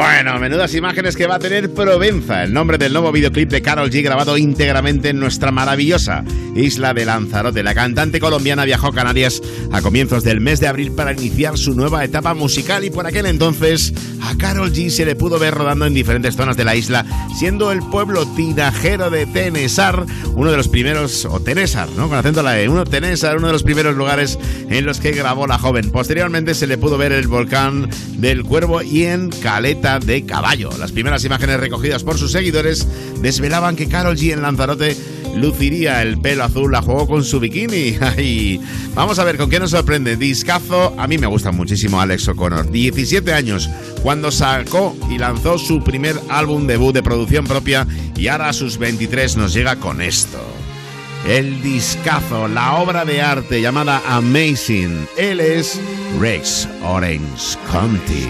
Bueno, 0.00 0.38
menudas 0.40 0.74
imágenes 0.74 1.14
que 1.14 1.26
va 1.26 1.34
a 1.34 1.38
tener 1.38 1.74
Provenza, 1.74 2.42
el 2.42 2.54
nombre 2.54 2.78
del 2.78 2.94
nuevo 2.94 3.12
videoclip 3.12 3.50
de 3.50 3.60
Carol 3.60 3.90
G 3.90 4.02
grabado 4.02 4.38
íntegramente 4.38 5.10
en 5.10 5.20
nuestra 5.20 5.50
maravillosa 5.50 6.24
isla 6.56 6.94
de 6.94 7.04
Lanzarote. 7.04 7.62
La 7.62 7.74
cantante 7.74 8.18
colombiana 8.18 8.64
viajó 8.64 8.86
a 8.88 8.94
Canarias 8.94 9.42
a 9.70 9.82
comienzos 9.82 10.24
del 10.24 10.40
mes 10.40 10.58
de 10.58 10.68
abril 10.68 10.92
para 10.92 11.12
iniciar 11.12 11.58
su 11.58 11.74
nueva 11.74 12.02
etapa 12.02 12.32
musical 12.32 12.82
y 12.84 12.90
por 12.90 13.06
aquel 13.06 13.26
entonces 13.26 13.92
a 14.22 14.36
Carol 14.36 14.72
G 14.72 14.88
se 14.88 15.04
le 15.04 15.16
pudo 15.16 15.38
ver 15.38 15.54
rodando 15.54 15.84
en 15.84 15.92
diferentes 15.92 16.34
zonas 16.34 16.56
de 16.56 16.64
la 16.64 16.76
isla, 16.76 17.04
siendo 17.38 17.70
el 17.70 17.80
pueblo 17.80 18.26
tinajero 18.26 19.10
de 19.10 19.26
Tenesar 19.26 20.06
uno 20.34 20.50
de 20.50 20.56
los 20.56 20.68
primeros, 20.68 21.26
o 21.26 21.40
Tenesar, 21.40 21.90
¿no? 21.90 22.08
Con 22.08 22.16
acento 22.16 22.42
la 22.42 22.58
E, 22.58 22.68
uno 22.68 22.84
Tenesar, 22.84 23.36
uno 23.36 23.48
de 23.48 23.52
los 23.52 23.62
primeros 23.64 23.94
lugares 23.96 24.38
en 24.70 24.86
los 24.86 24.98
que 24.98 25.12
grabó 25.12 25.46
la 25.46 25.58
joven. 25.58 25.90
Posteriormente 25.90 26.54
se 26.54 26.66
le 26.66 26.78
pudo 26.78 26.96
ver 26.96 27.12
el 27.12 27.28
volcán 27.28 27.90
del 28.16 28.44
Cuervo 28.44 28.82
y 28.82 29.04
en 29.04 29.28
Caleta 29.28 29.89
de 29.98 30.24
Caballo. 30.24 30.70
Las 30.78 30.92
primeras 30.92 31.24
imágenes 31.24 31.58
recogidas 31.58 32.04
por 32.04 32.18
sus 32.18 32.32
seguidores 32.32 32.86
desvelaban 33.20 33.76
que 33.76 33.88
Carol 33.88 34.16
G 34.16 34.32
en 34.32 34.42
Lanzarote 34.42 34.96
luciría 35.36 36.02
el 36.02 36.20
pelo 36.20 36.44
azul, 36.44 36.72
la 36.72 36.82
jugó 36.82 37.06
con 37.06 37.24
su 37.24 37.40
bikini. 37.40 37.98
Y 38.18 38.60
vamos 38.94 39.18
a 39.18 39.24
ver 39.24 39.36
con 39.36 39.50
qué 39.50 39.58
nos 39.58 39.70
sorprende. 39.70 40.16
Discazo, 40.16 40.94
a 40.98 41.06
mí 41.06 41.18
me 41.18 41.26
gusta 41.26 41.50
muchísimo 41.50 42.00
Alex 42.00 42.28
O'Connor. 42.28 42.70
17 42.70 43.32
años 43.32 43.68
cuando 44.02 44.30
sacó 44.30 44.96
y 45.10 45.18
lanzó 45.18 45.58
su 45.58 45.82
primer 45.82 46.16
álbum 46.28 46.66
debut 46.66 46.94
de 46.94 47.02
producción 47.02 47.46
propia 47.46 47.86
y 48.16 48.28
ahora 48.28 48.50
a 48.50 48.52
sus 48.52 48.78
23 48.78 49.36
nos 49.36 49.54
llega 49.54 49.76
con 49.76 50.00
esto. 50.00 50.38
El 51.26 51.62
discazo, 51.62 52.48
la 52.48 52.76
obra 52.76 53.04
de 53.04 53.20
arte 53.20 53.60
llamada 53.60 54.02
Amazing. 54.06 55.06
Él 55.16 55.40
es 55.40 55.78
Rex 56.18 56.66
Orange 56.82 57.58
County. 57.70 58.26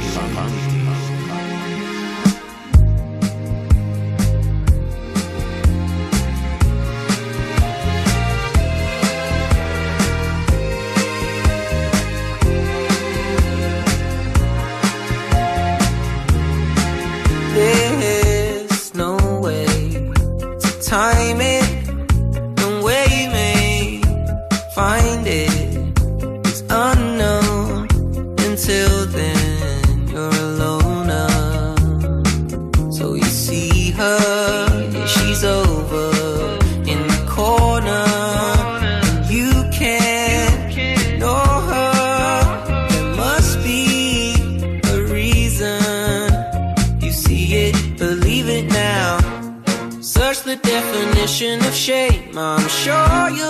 I'm 52.37 52.69
sure 52.69 53.31
you'll 53.31 53.50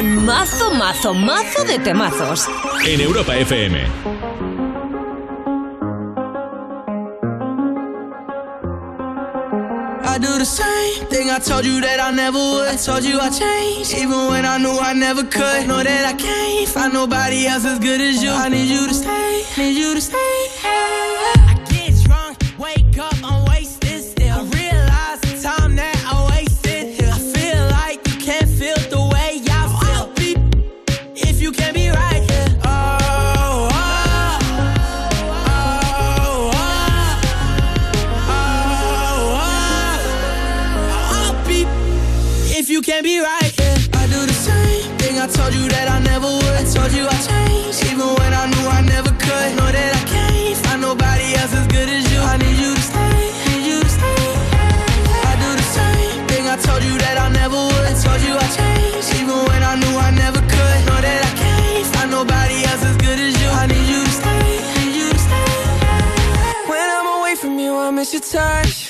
Con 0.00 0.24
mazo, 0.24 0.70
mazo, 0.70 1.14
mazo 1.14 1.64
de 1.64 1.78
temazos. 1.78 2.48
En 2.86 3.00
Europa 3.00 3.36
FM. 3.36 3.78
I 10.02 10.18
do 10.18 10.38
the 10.38 10.44
same 10.44 11.06
thing 11.08 11.30
I 11.30 11.38
told 11.38 11.64
you 11.66 11.80
that 11.80 12.00
I 12.00 12.10
never 12.12 12.38
would. 12.38 12.68
I 12.68 12.76
told 12.76 13.04
you 13.04 13.18
I 13.20 13.28
changed, 13.30 13.94
even 13.94 14.28
when 14.28 14.44
I 14.44 14.58
knew 14.58 14.78
I 14.80 14.94
never 14.94 15.22
could. 15.22 15.68
Know 15.68 15.82
that 15.82 16.04
I 16.06 16.14
can't 16.14 16.68
find 16.68 16.92
nobody 16.92 17.46
else 17.46 17.66
as 17.66 17.78
good 17.78 18.00
as 18.00 18.22
you. 18.22 18.30
I 18.30 18.48
need 18.48 18.68
you 18.68 18.86
to 18.86 18.94
stay, 18.94 19.44
need 19.58 19.76
you 19.76 19.94
to 19.94 20.00
stay. 20.00 20.16
I 20.64 21.39
touch. 68.30 68.89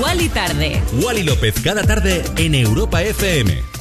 Wally 0.00 0.30
tarde. 0.30 0.82
Wally 1.02 1.22
López 1.22 1.60
cada 1.62 1.82
tarde 1.82 2.24
en 2.38 2.54
Europa 2.54 3.02
FM. 3.02 3.75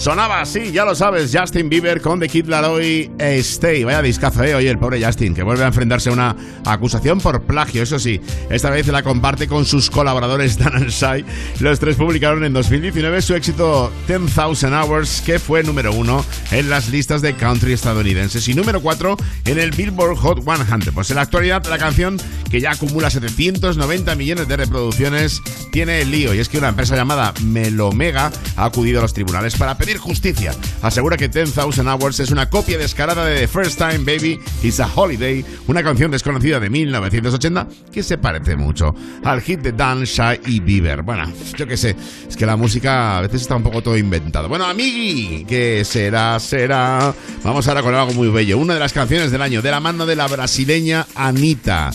Sonaba 0.00 0.40
así, 0.40 0.72
ya 0.72 0.86
lo 0.86 0.94
sabes, 0.94 1.30
Justin 1.30 1.68
Bieber 1.68 2.00
con 2.00 2.20
The 2.20 2.26
Kid 2.30 2.46
Laroi 2.46 3.10
eh, 3.18 3.36
Stay. 3.40 3.84
Vaya 3.84 4.00
discazo, 4.00 4.42
eh. 4.42 4.54
Oye, 4.54 4.70
el 4.70 4.78
pobre 4.78 5.04
Justin, 5.04 5.34
que 5.34 5.42
vuelve 5.42 5.62
a 5.62 5.66
enfrentarse 5.66 6.08
a 6.08 6.14
una 6.14 6.34
acusación 6.64 7.20
por 7.20 7.42
plagio. 7.42 7.82
Eso 7.82 7.98
sí, 7.98 8.18
esta 8.48 8.70
vez 8.70 8.86
la 8.86 9.02
comparte 9.02 9.46
con 9.46 9.66
sus 9.66 9.90
colaboradores 9.90 10.56
Dan 10.58 10.74
and 10.74 10.88
Shy. 10.88 11.22
Los 11.60 11.80
tres 11.80 11.96
publicaron 11.96 12.44
en 12.44 12.54
2019 12.54 13.20
su 13.20 13.34
éxito 13.34 13.92
10,000 14.08 14.72
Hours, 14.72 15.20
que 15.20 15.38
fue 15.38 15.62
número 15.62 15.92
uno 15.92 16.24
en 16.50 16.70
las 16.70 16.88
listas 16.88 17.20
de 17.20 17.34
country 17.34 17.74
estadounidenses 17.74 18.48
y 18.48 18.54
número 18.54 18.80
cuatro 18.80 19.18
en 19.44 19.58
el 19.58 19.70
Billboard 19.70 20.16
Hot 20.16 20.42
100. 20.42 20.94
Pues 20.94 21.10
en 21.10 21.16
la 21.16 21.22
actualidad, 21.22 21.62
la 21.66 21.76
canción, 21.76 22.16
que 22.50 22.62
ya 22.62 22.70
acumula 22.70 23.10
790 23.10 24.14
millones 24.14 24.48
de 24.48 24.56
reproducciones, 24.56 25.42
tiene 25.72 26.00
el 26.00 26.10
lío. 26.10 26.32
Y 26.32 26.38
es 26.38 26.48
que 26.48 26.56
una 26.56 26.70
empresa 26.70 26.96
llamada 26.96 27.34
Melomega 27.44 28.32
ha 28.56 28.64
acudido 28.64 29.00
a 29.00 29.02
los 29.02 29.12
tribunales 29.12 29.56
para 29.56 29.76
pedir 29.76 29.89
justicia. 29.98 30.52
Asegura 30.82 31.16
que 31.16 31.28
10,000 31.28 31.86
Hours 31.88 32.20
es 32.20 32.30
una 32.30 32.48
copia 32.48 32.78
descarada 32.78 33.24
de 33.24 33.40
The 33.40 33.48
First 33.48 33.78
Time 33.78 33.98
Baby 33.98 34.38
Is 34.62 34.80
a 34.80 34.90
Holiday, 34.94 35.44
una 35.66 35.82
canción 35.82 36.10
desconocida 36.10 36.60
de 36.60 36.70
1980 36.70 37.68
que 37.92 38.02
se 38.02 38.18
parece 38.18 38.56
mucho 38.56 38.94
al 39.24 39.40
hit 39.40 39.60
de 39.60 39.72
Dan, 39.72 40.04
Shy 40.04 40.40
y 40.46 40.60
Bieber. 40.60 41.02
Bueno, 41.02 41.24
yo 41.56 41.66
qué 41.66 41.76
sé, 41.76 41.96
es 42.28 42.36
que 42.36 42.46
la 42.46 42.56
música 42.56 43.18
a 43.18 43.20
veces 43.22 43.42
está 43.42 43.56
un 43.56 43.62
poco 43.62 43.82
todo 43.82 43.96
inventado. 43.96 44.48
Bueno, 44.48 44.64
amigui, 44.64 45.44
¿qué 45.46 45.84
será? 45.84 46.38
Será. 46.40 47.14
Vamos 47.42 47.66
ahora 47.68 47.82
con 47.82 47.94
algo 47.94 48.12
muy 48.14 48.28
bello. 48.28 48.58
Una 48.58 48.74
de 48.74 48.80
las 48.80 48.92
canciones 48.92 49.30
del 49.30 49.42
año, 49.42 49.62
de 49.62 49.70
la 49.70 49.80
mano 49.80 50.06
de 50.06 50.16
la 50.16 50.26
brasileña 50.26 51.06
Anita. 51.14 51.90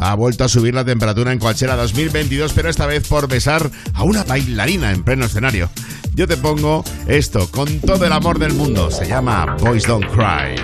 Ha 0.00 0.14
vuelto 0.14 0.44
a 0.44 0.48
subir 0.48 0.74
la 0.74 0.84
temperatura 0.84 1.32
en 1.32 1.38
Coachella 1.38 1.74
2022, 1.74 2.52
pero 2.52 2.68
esta 2.68 2.86
vez 2.86 3.06
por 3.08 3.26
besar 3.26 3.68
a 3.94 4.04
una 4.04 4.22
bailarina 4.22 4.92
en 4.92 5.02
pleno 5.02 5.24
escenario. 5.24 5.70
Yo 6.18 6.26
te 6.26 6.36
pongo 6.36 6.82
esto 7.06 7.48
con 7.48 7.78
todo 7.78 8.04
el 8.04 8.12
amor 8.12 8.40
del 8.40 8.52
mundo. 8.52 8.90
Se 8.90 9.06
llama 9.06 9.56
Boys 9.60 9.86
Don't 9.86 10.04
Cry. 10.06 10.56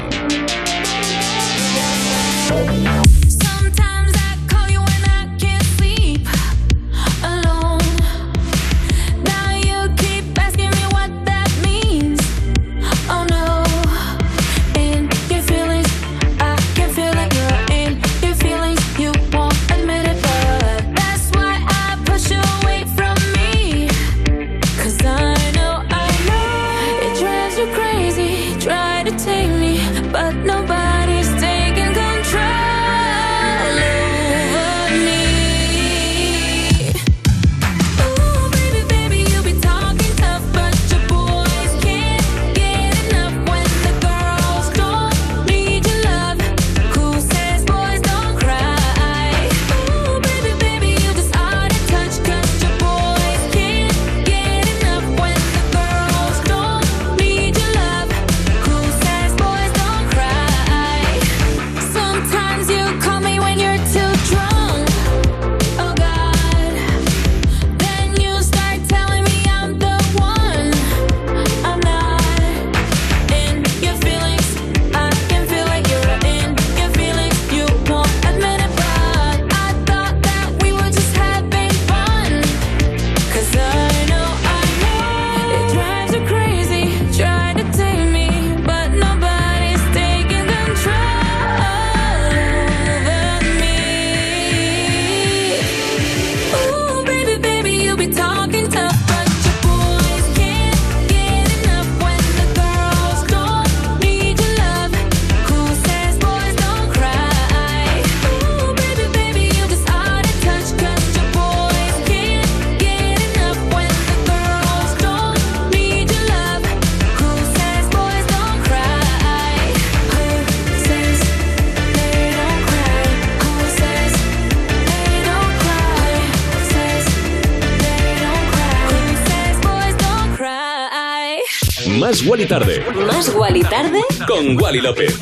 Más 132.24 132.30
Wally 132.30 132.46
Tarde. 132.46 132.82
Más 133.06 133.34
Wally 133.34 133.62
tarde. 133.62 134.00
Con 134.26 134.56
Wally 134.58 134.80
López. 134.80 135.14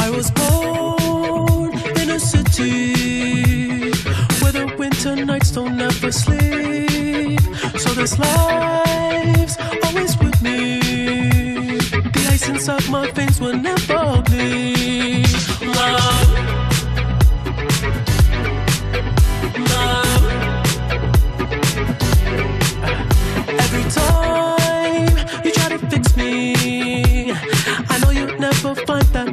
I 0.00 0.10
was 0.10 0.32
born 0.32 1.72
in 2.00 2.10
a 2.10 2.18
city 2.18 3.92
where 4.40 4.50
the 4.50 4.74
winter 4.76 5.14
nights 5.24 5.52
don't 5.52 5.80
ever 5.80 6.10
sleep. 6.10 7.40
So 7.78 7.94
this 7.94 8.18
life's 8.18 9.56
always 9.84 10.18
with 10.18 10.42
me. 10.42 10.80
The 11.78 12.28
ice 12.28 12.48
inside 12.48 12.88
my 12.90 13.08
veins 13.12 13.40
will 13.40 13.56
never 13.56 14.20
bleed. 14.22 14.81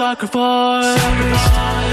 I 0.00 0.14
sacrifice 0.14 1.89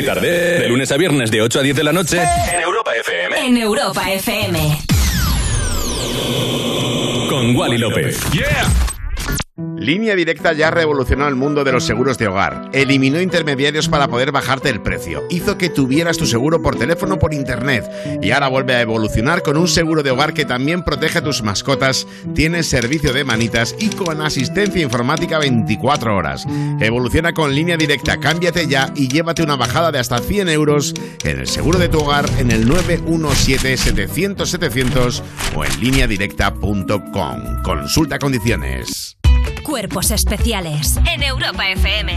Tarde. 0.00 0.58
De 0.60 0.68
lunes 0.68 0.90
a 0.90 0.96
viernes 0.96 1.30
de 1.30 1.42
8 1.42 1.60
a 1.60 1.62
10 1.62 1.76
de 1.76 1.84
la 1.84 1.92
noche. 1.92 2.18
En 2.22 2.60
Europa 2.60 2.92
FM. 2.94 3.46
En 3.46 3.56
Europa 3.58 4.10
FM. 4.10 4.78
Con 7.28 7.54
Wally 7.54 7.76
López. 7.78 8.18
Línea 9.76 10.14
Directa 10.14 10.54
ya 10.54 10.70
revolucionó 10.70 11.28
el 11.28 11.34
mundo 11.34 11.62
de 11.62 11.72
los 11.72 11.84
seguros 11.84 12.16
de 12.16 12.28
hogar. 12.28 12.61
Eliminó 12.72 13.20
intermediarios 13.20 13.88
para 13.88 14.08
poder 14.08 14.32
bajarte 14.32 14.68
el 14.68 14.80
precio. 14.80 15.24
Hizo 15.30 15.58
que 15.58 15.68
tuvieras 15.68 16.16
tu 16.16 16.26
seguro 16.26 16.62
por 16.62 16.76
teléfono 16.76 17.18
por 17.18 17.34
internet. 17.34 17.84
Y 18.22 18.30
ahora 18.30 18.48
vuelve 18.48 18.74
a 18.74 18.80
evolucionar 18.80 19.42
con 19.42 19.56
un 19.56 19.68
seguro 19.68 20.02
de 20.02 20.10
hogar 20.10 20.34
que 20.34 20.44
también 20.44 20.82
protege 20.82 21.18
a 21.18 21.24
tus 21.24 21.42
mascotas, 21.42 22.06
tiene 22.34 22.62
servicio 22.62 23.12
de 23.12 23.24
manitas 23.24 23.74
y 23.78 23.90
con 23.90 24.22
asistencia 24.22 24.82
informática 24.82 25.38
24 25.38 26.16
horas. 26.16 26.46
Evoluciona 26.80 27.32
con 27.32 27.54
Línea 27.54 27.76
Directa. 27.76 28.18
Cámbiate 28.18 28.66
ya 28.66 28.92
y 28.96 29.08
llévate 29.08 29.42
una 29.42 29.56
bajada 29.56 29.92
de 29.92 29.98
hasta 29.98 30.18
100 30.18 30.48
euros 30.48 30.94
en 31.24 31.40
el 31.40 31.46
seguro 31.46 31.78
de 31.78 31.88
tu 31.88 32.00
hogar 32.00 32.28
en 32.38 32.50
el 32.50 32.66
917-700-700 32.68 35.22
o 35.56 35.64
en 35.64 35.80
lineadirecta.com. 35.80 37.62
Consulta 37.62 38.18
condiciones. 38.18 39.21
Cuerpos 39.62 40.10
especiales. 40.10 40.96
En 41.12 41.22
Europa 41.22 41.68
FM. 41.70 42.16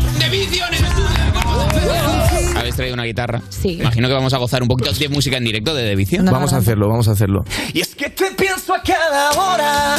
¿Habéis 2.55 2.75
traído 2.75 2.93
una 2.95 3.03
guitarra? 3.03 3.41
Sí. 3.49 3.73
Imagino 3.73 4.07
que 4.07 4.13
vamos 4.13 4.33
a 4.33 4.37
gozar 4.37 4.61
un 4.61 4.67
poquito 4.67 4.91
de 4.91 5.09
música 5.09 5.37
en 5.37 5.43
directo 5.43 5.73
de 5.73 5.83
The 5.83 5.95
Vicio. 5.95 6.23
Vamos 6.23 6.53
a 6.53 6.57
hacerlo, 6.57 6.87
vamos 6.87 7.07
a 7.07 7.11
hacerlo. 7.11 7.45
Y 7.73 7.81
es 7.81 7.95
que 7.95 8.09
te 8.09 8.31
pienso 8.31 8.73
a 8.73 8.81
cada 8.81 9.31
hora. 9.31 9.97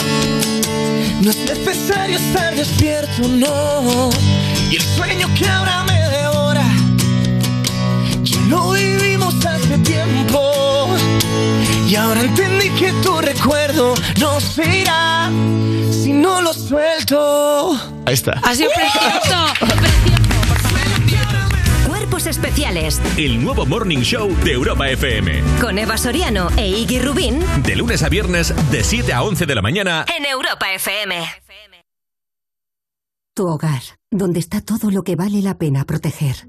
No 1.23 1.31
es 1.31 1.36
necesario 1.39 2.16
estar 2.16 2.55
despierto, 2.55 3.28
no. 3.28 4.10
Y 4.70 4.77
el 4.77 4.82
sueño 4.82 5.28
que 5.39 5.48
ahora 5.48 5.85
me 5.85 6.01
devora. 6.01 6.64
Ya 8.23 8.40
lo 8.48 8.73
vivimos 8.73 9.44
hace 9.47 9.78
tiempo. 9.78 10.56
Y 11.86 11.94
ahora 11.94 12.20
entendí 12.20 12.68
que 12.70 12.92
tu 13.02 13.20
recuerdo 13.20 13.94
no 14.18 14.40
se 14.40 14.80
irá 14.80 15.30
si 15.92 16.12
no 16.12 16.42
lo 16.42 16.52
suelto. 16.52 17.72
Ahí 18.04 18.14
está. 18.14 18.32
Ha 18.42 18.54
sido 18.56 18.70
precioso. 18.74 19.46
Cuerpos 21.86 22.26
especiales. 22.26 23.00
El 23.16 23.40
nuevo 23.42 23.64
Morning 23.66 24.00
Show 24.00 24.34
de 24.44 24.52
Europa 24.52 24.88
FM. 24.88 25.42
Con 25.60 25.78
Eva 25.78 25.96
Soriano 25.96 26.48
e 26.56 26.66
Iggy 26.66 26.98
Rubín. 26.98 27.44
De 27.62 27.76
lunes 27.76 28.02
a 28.02 28.08
viernes, 28.08 28.52
de 28.72 28.82
7 28.82 29.12
a 29.12 29.22
11 29.22 29.46
de 29.46 29.54
la 29.54 29.62
mañana. 29.62 30.04
En 30.16 30.24
Europa 30.26 30.72
FM. 30.74 31.24
Tu 33.32 33.46
hogar, 33.46 33.82
donde 34.10 34.40
está 34.40 34.60
todo 34.60 34.90
lo 34.90 35.04
que 35.04 35.14
vale 35.14 35.40
la 35.40 35.56
pena 35.56 35.84
proteger. 35.84 36.48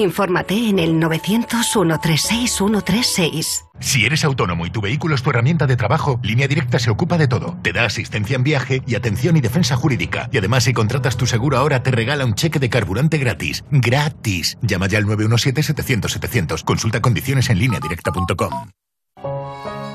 Infórmate 0.00 0.68
en 0.68 0.78
el 0.78 0.94
900-136-136. 0.94 3.64
Si 3.80 4.04
eres 4.04 4.24
autónomo 4.24 4.66
y 4.66 4.70
tu 4.70 4.80
vehículo 4.80 5.14
es 5.14 5.22
tu 5.22 5.30
herramienta 5.30 5.66
de 5.66 5.76
trabajo, 5.76 6.20
Línea 6.22 6.48
Directa 6.48 6.78
se 6.78 6.90
ocupa 6.90 7.18
de 7.18 7.28
todo. 7.28 7.58
Te 7.62 7.72
da 7.72 7.84
asistencia 7.84 8.36
en 8.36 8.42
viaje 8.42 8.82
y 8.86 8.94
atención 8.94 9.36
y 9.36 9.40
defensa 9.40 9.76
jurídica. 9.76 10.28
Y 10.32 10.38
además, 10.38 10.64
si 10.64 10.72
contratas 10.72 11.16
tu 11.16 11.26
seguro 11.26 11.58
ahora, 11.58 11.82
te 11.82 11.90
regala 11.90 12.24
un 12.24 12.34
cheque 12.34 12.58
de 12.58 12.70
carburante 12.70 13.18
gratis. 13.18 13.64
¡Gratis! 13.70 14.58
Llama 14.62 14.88
ya 14.88 14.98
al 14.98 15.06
917-700-700. 15.06 16.64
Consulta 16.64 17.00
condiciones 17.00 17.50
en 17.50 17.58
lineadirecta.com. 17.58 18.70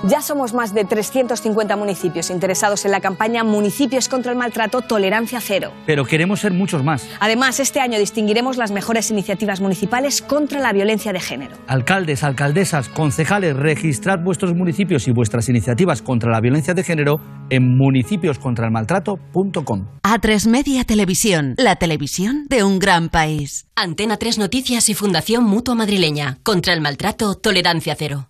Ya 0.08 0.22
somos 0.22 0.54
más 0.54 0.76
de 0.76 0.86
350 0.86 1.76
municipios 1.76 2.30
interesados 2.30 2.86
en 2.86 2.92
la 2.92 3.00
campaña 3.00 3.44
Municipios 3.44 4.08
contra 4.08 4.32
el 4.32 4.38
Maltrato 4.38 4.82
Tolerancia 4.82 5.42
Cero. 5.42 5.72
Pero 5.88 6.06
queremos 6.06 6.42
ser 6.42 6.54
muchos 6.54 6.84
más. 6.84 7.10
Además, 7.20 7.60
este 7.60 7.80
año 7.80 7.98
distinguiremos 7.98 8.58
las 8.58 8.72
mejores 8.72 9.10
iniciativas 9.10 9.62
municipales 9.62 10.22
contra 10.22 10.60
la 10.60 10.74
violencia 10.74 11.12
de 11.12 11.20
género. 11.20 11.58
Alcaldes, 11.66 12.24
alcaldesas, 12.24 12.88
concejales, 12.88 13.56
registrad 13.56 14.20
vuestros 14.20 14.54
municipios 14.54 15.08
y 15.08 15.12
vuestras 15.12 15.50
iniciativas 15.50 16.04
contra 16.04 16.30
la 16.30 16.40
violencia 16.40 16.76
de 16.76 16.84
género 16.84 17.16
en 17.50 17.76
municipioscontraelmaltrato.com. 17.76 19.88
A3 20.04 20.48
Media 20.48 20.84
Televisión, 20.84 21.56
la 21.58 21.78
televisión 21.78 22.46
de 22.48 22.64
un 22.64 22.78
gran 22.78 23.10
país. 23.10 23.66
Antena 23.76 24.18
3 24.18 24.38
Noticias 24.38 24.88
y 24.90 24.94
Fundación 24.94 25.46
Mutua 25.46 25.74
Madrileña. 25.74 26.38
Contra 26.44 26.74
el 26.74 26.82
maltrato, 26.82 27.34
tolerancia 27.34 27.96
cero. 27.98 28.28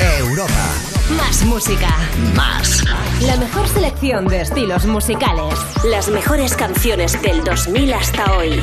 Europa. 0.00 0.74
Más 1.16 1.44
música. 1.44 1.88
Más. 2.34 2.84
La 3.22 3.36
mejor 3.36 3.68
selección 3.68 4.26
de 4.26 4.42
estilos 4.42 4.84
musicales. 4.86 5.54
Las 5.84 6.08
mejores 6.08 6.54
canciones 6.54 7.20
del 7.22 7.42
2000 7.44 7.94
hasta 7.94 8.36
hoy. 8.36 8.60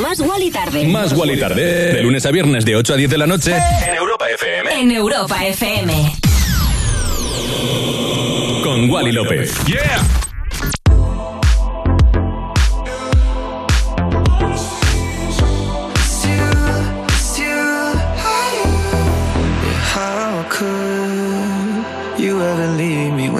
Más 0.00 0.20
Wally 0.20 0.50
tarde. 0.50 0.84
Más 0.88 1.12
Wally 1.12 1.38
tarde. 1.38 1.92
De 1.92 2.02
lunes 2.02 2.24
a 2.24 2.30
viernes 2.30 2.64
de 2.64 2.76
8 2.76 2.94
a 2.94 2.96
10 2.96 3.10
de 3.10 3.18
la 3.18 3.26
noche. 3.26 3.54
En 3.86 3.94
Europa 3.94 4.26
FM. 4.30 4.80
En 4.80 4.90
Europa 4.92 5.44
FM. 5.44 6.12
Con 8.62 8.90
Wally 8.90 9.12
López. 9.12 9.52
¡Yeah! 9.66 10.27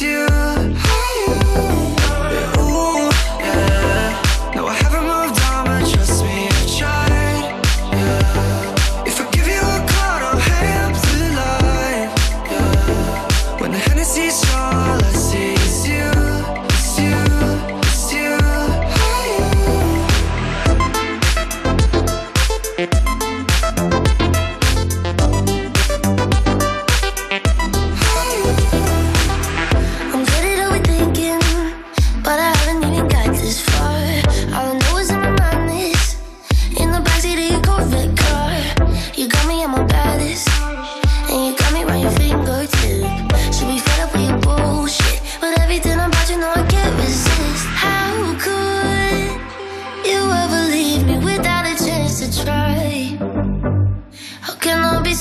you. 0.00 0.37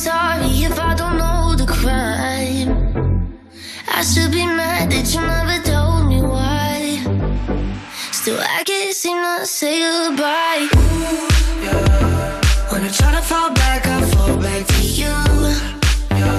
Sorry 0.08 0.64
if 0.70 0.80
I 0.80 0.96
don't 0.96 1.18
know 1.24 1.54
the 1.62 1.68
crime? 1.80 2.70
I 3.98 4.02
should 4.10 4.32
be 4.32 4.46
mad 4.46 4.90
that 4.92 5.08
you 5.14 5.22
never 5.36 5.58
told 5.72 6.04
me 6.12 6.20
why. 6.34 6.76
Still, 8.20 8.40
I 8.40 8.64
can't 8.70 8.96
seem 9.02 9.18
to 9.28 9.46
say 9.46 9.76
goodbye. 9.86 10.64
Yeah, 11.64 12.72
When 12.72 12.82
I 12.88 12.90
try 13.00 13.12
to 13.18 13.24
fall 13.32 13.50
back, 13.62 13.82
I 13.96 13.98
fall 14.14 14.38
back 14.48 14.62
to 14.74 14.80
you. 15.00 15.16
Yeah. 16.20 16.38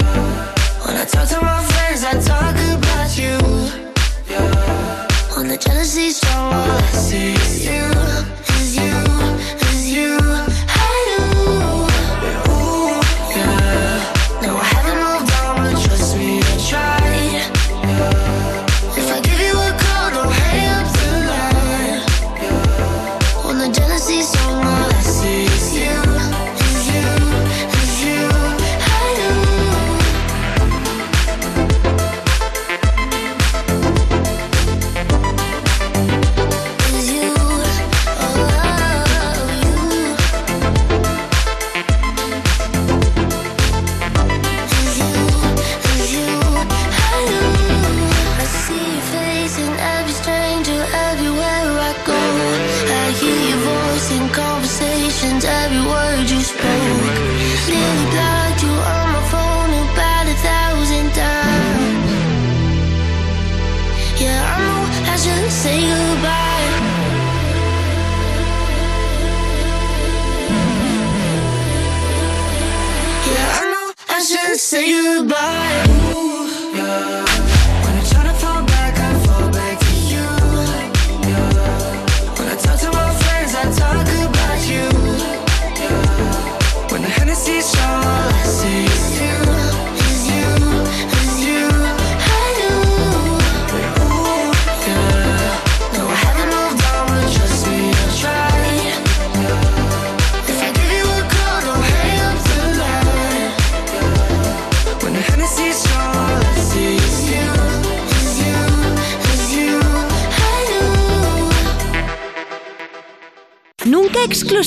When 0.84 0.94
I 1.02 1.04
talk 1.12 1.26
to 1.32 1.38
my 1.50 1.60
friends, 1.70 2.00
I 2.10 2.14
talk 2.30 2.56
about 2.74 3.10
you. 3.22 3.36
Yeah. 4.32 5.06
When 5.36 5.46
the 5.52 5.58
jealousy's 5.64 6.16
strong, 6.16 6.54
all 6.54 6.78
I 6.86 6.90
see 7.06 7.34
is 7.44 7.54
you, 7.68 7.84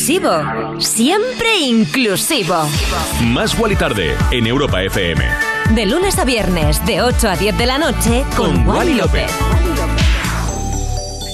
Nunca 0.01 0.31
exclusivo, 0.31 0.81
siempre 0.81 1.59
inclusivo. 1.59 2.55
Más 3.25 3.57
Wally 3.59 3.75
Tarde 3.75 4.15
en 4.31 4.47
Europa 4.47 4.81
FM. 4.81 5.23
De 5.75 5.85
lunes 5.85 6.17
a 6.17 6.25
viernes, 6.25 6.83
de 6.87 7.03
8 7.03 7.29
a 7.29 7.35
10 7.35 7.57
de 7.57 7.65
la 7.67 7.77
noche, 7.77 8.23
con, 8.35 8.67
Wally 8.67 8.95
López. 8.95 9.29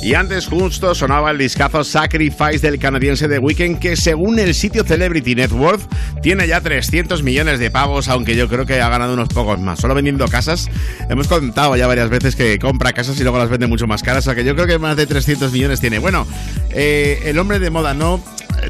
Y 0.03 0.13
antes 0.15 0.47
justo 0.47 0.93
sonaba 0.95 1.31
el 1.31 1.37
discazo 1.37 1.83
Sacrifice 1.83 2.59
del 2.59 2.77
canadiense 2.77 3.27
The 3.27 3.39
Weeknd 3.39 3.79
que 3.79 3.95
según 3.95 4.37
el 4.37 4.53
sitio 4.53 4.83
Celebrity 4.83 5.35
Net 5.35 5.51
Worth 5.51 5.83
tiene 6.21 6.47
ya 6.47 6.61
300 6.61 7.23
millones 7.23 7.59
de 7.59 7.71
pavos, 7.71 8.07
aunque 8.09 8.35
yo 8.35 8.47
creo 8.47 8.65
que 8.65 8.81
ha 8.81 8.89
ganado 8.89 9.13
unos 9.13 9.29
pocos 9.29 9.59
más. 9.59 9.79
Solo 9.79 9.95
vendiendo 9.95 10.27
casas. 10.27 10.69
Hemos 11.09 11.27
contado 11.27 11.75
ya 11.77 11.87
varias 11.87 12.09
veces 12.09 12.35
que 12.35 12.59
compra 12.59 12.93
casas 12.93 13.19
y 13.19 13.23
luego 13.23 13.37
las 13.37 13.49
vende 13.49 13.67
mucho 13.67 13.87
más 13.87 14.03
caras, 14.03 14.25
o 14.25 14.25
sea 14.25 14.35
que 14.35 14.43
yo 14.43 14.55
creo 14.55 14.67
que 14.67 14.77
más 14.77 14.97
de 14.97 15.07
300 15.07 15.51
millones 15.51 15.79
tiene. 15.79 15.99
Bueno, 15.99 16.27
eh, 16.71 17.21
el 17.25 17.39
hombre 17.39 17.59
de 17.59 17.69
moda 17.69 17.93
no 17.93 18.21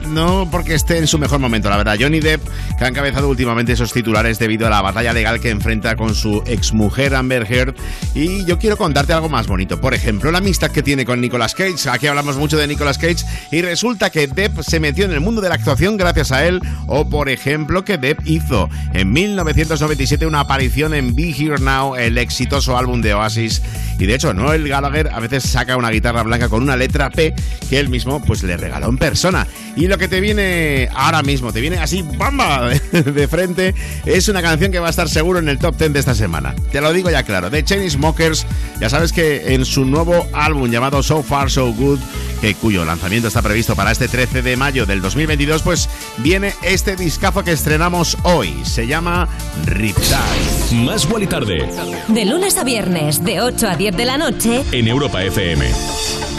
no 0.08 0.48
porque 0.52 0.74
esté 0.74 0.98
en 0.98 1.08
su 1.08 1.18
mejor 1.18 1.40
momento, 1.40 1.70
la 1.70 1.78
verdad. 1.78 1.98
Johnny 2.00 2.20
Depp, 2.20 2.42
que 2.78 2.86
ha 2.86 2.88
encabezado 2.88 3.30
últimamente 3.30 3.74
esos 3.74 3.94
titulares 3.94 4.40
debido 4.40 4.68
a 4.68 4.70
la 4.70 4.82
batalla 4.82 5.14
legal 5.14 5.40
que 5.40 5.50
enfrenta 5.50 5.96
con 5.96 6.16
su 6.16 6.44
exmujer 6.46 7.16
Amber 7.16 7.52
Heard. 7.52 7.76
Y 8.14 8.46
yo 8.46 8.58
quiero 8.60 8.78
contarte 8.78 9.14
algo 9.14 9.30
más 9.30 9.48
bonito. 9.48 9.80
Por 9.80 9.94
ejemplo, 9.94 10.32
la 10.32 10.40
amistad 10.40 10.72
que 10.72 10.84
tiene 10.84 11.06
con 11.06 11.22
Nicolas 11.22 11.56
Cage. 11.56 11.90
Aquí 11.90 12.08
hablamos 12.08 12.38
mucho 12.38 12.58
de 12.58 12.68
Nicolas 12.68 12.98
Cage 12.98 13.26
y 13.52 13.62
resulta 13.62 14.10
que 14.10 14.28
Depp 14.28 14.62
se 14.62 14.80
metió 14.80 15.06
en 15.06 15.12
el 15.12 15.20
mundo 15.20 15.42
de 15.42 15.50
la 15.50 15.56
actuación 15.56 15.98
gracias 15.98 16.32
a 16.32 16.46
él. 16.46 16.62
O, 16.88 17.10
por 17.10 17.30
ejemplo, 17.30 17.84
que 17.84 17.98
Depp 17.98 18.26
hizo 18.26 18.70
en 18.94 19.12
1997 19.12 20.26
una 20.26 20.42
aparición 20.42 20.94
en 20.94 21.16
Be 21.16 21.30
Here 21.30 21.60
Now, 21.60 21.96
el 21.96 22.18
exitoso 22.18 22.78
álbum 22.78 23.02
de 23.02 23.14
Oasis. 23.14 23.62
Y 24.00 24.06
de 24.06 24.16
hecho, 24.16 24.34
Noel 24.34 24.68
Gallagher 24.68 25.10
a 25.12 25.20
veces 25.20 25.44
saca 25.44 25.78
una 25.78 25.90
guitarra 25.90 26.24
blanca 26.24 26.50
con 26.50 26.62
una 26.62 26.76
letra 26.76 27.10
P 27.10 27.34
que 27.70 27.80
él 27.80 27.90
mismo 27.90 28.22
pues 28.24 28.44
le 28.44 28.58
regaló 28.58 28.90
en 28.90 28.98
persona. 28.98 29.48
Y 29.78 29.88
lo 29.88 30.00
que 30.00 30.08
te 30.08 30.20
viene 30.22 30.90
ahora 30.96 31.22
mismo, 31.22 31.54
te 31.54 31.62
viene 31.62 31.78
así, 31.78 32.02
¡bamba! 32.02 32.70
de 32.92 33.28
frente, 33.28 33.76
es 34.06 34.28
una 34.28 34.42
canción 34.42 34.72
que 34.72 34.80
va 34.80 34.88
a 34.88 34.90
estar 34.90 35.08
seguro 35.08 35.38
en 35.38 35.48
el 35.50 35.60
top 35.60 35.78
10 35.78 35.94
de 35.94 36.00
esta 36.00 36.16
semana. 36.16 36.56
Te 36.72 36.82
lo 36.82 36.92
digo 36.92 37.12
ya 37.12 37.22
claro, 37.22 37.52
The 37.52 37.64
Chainsmokers, 37.64 38.48
ya 38.82 38.90
sabes 38.90 39.14
que 39.14 39.54
en 39.54 39.66
su 39.66 39.86
nuevo 39.86 40.26
álbum 40.34 40.72
llamado 40.72 41.04
So 41.04 41.22
Far 41.22 41.52
So 41.52 41.72
Good, 41.72 42.00
que, 42.42 42.56
cuyo 42.56 42.86
lanzamiento 42.86 43.28
está 43.28 43.44
previsto 43.44 43.76
para 43.76 43.92
este 43.92 44.08
13 44.08 44.42
de 44.42 44.58
mayo 44.58 44.88
del 44.88 45.00
2022, 45.00 45.62
pues 45.62 45.90
viene 46.18 46.54
este 46.64 46.96
discazo 46.96 47.44
que 47.44 47.52
estrenamos 47.52 48.18
hoy. 48.24 48.56
Se 48.64 48.88
llama 48.88 49.30
Riptide. 49.66 50.84
Más 50.84 51.06
Wally 51.06 51.28
Tarde 51.28 51.70
De 52.08 52.26
lunes 52.26 52.58
a 52.58 52.64
viernes, 52.64 53.24
de 53.24 53.42
8 53.42 53.68
a 53.70 53.76
10 53.76 53.96
de 53.96 54.06
la 54.06 54.18
noche, 54.18 54.64
en 54.72 54.88
Europa 54.88 55.24
FM. 55.24 56.37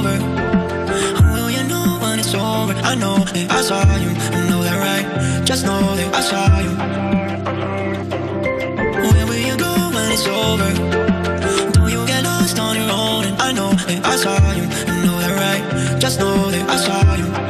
It's? 0.00 0.18
Will 1.32 1.46
oh, 1.46 1.56
you 1.56 1.64
know 1.72 1.98
when 2.02 2.18
it's 2.18 2.34
over? 2.34 2.74
I 2.92 2.94
know 2.94 3.18
that 3.34 3.46
I 3.50 3.60
saw 3.68 3.82
you, 4.04 4.10
I 4.38 4.40
know 4.50 4.62
that 4.68 4.78
right. 4.88 5.06
Just 5.44 5.64
know 5.66 5.80
that 5.98 6.10
I 6.14 6.22
saw 6.30 6.46
you. 6.64 6.72
Where 9.12 9.26
will 9.30 9.42
you 9.48 9.56
go 9.66 9.74
when 9.94 10.08
it's 10.16 10.26
over? 10.26 10.70
Don't 11.74 11.90
you 11.94 12.06
get 12.06 12.24
lost 12.24 12.58
on 12.58 12.76
your 12.76 12.90
own? 12.90 13.24
And 13.28 13.36
I 13.48 13.52
know 13.52 13.70
that 13.88 14.00
I 14.12 14.16
saw 14.16 14.36
you, 14.58 14.66
I 14.92 14.94
know 15.04 15.16
that 15.24 15.34
right. 15.44 16.00
Just 16.00 16.18
know 16.20 16.50
that 16.50 16.64
I 16.70 16.76
saw 16.76 17.14
you. 17.20 17.42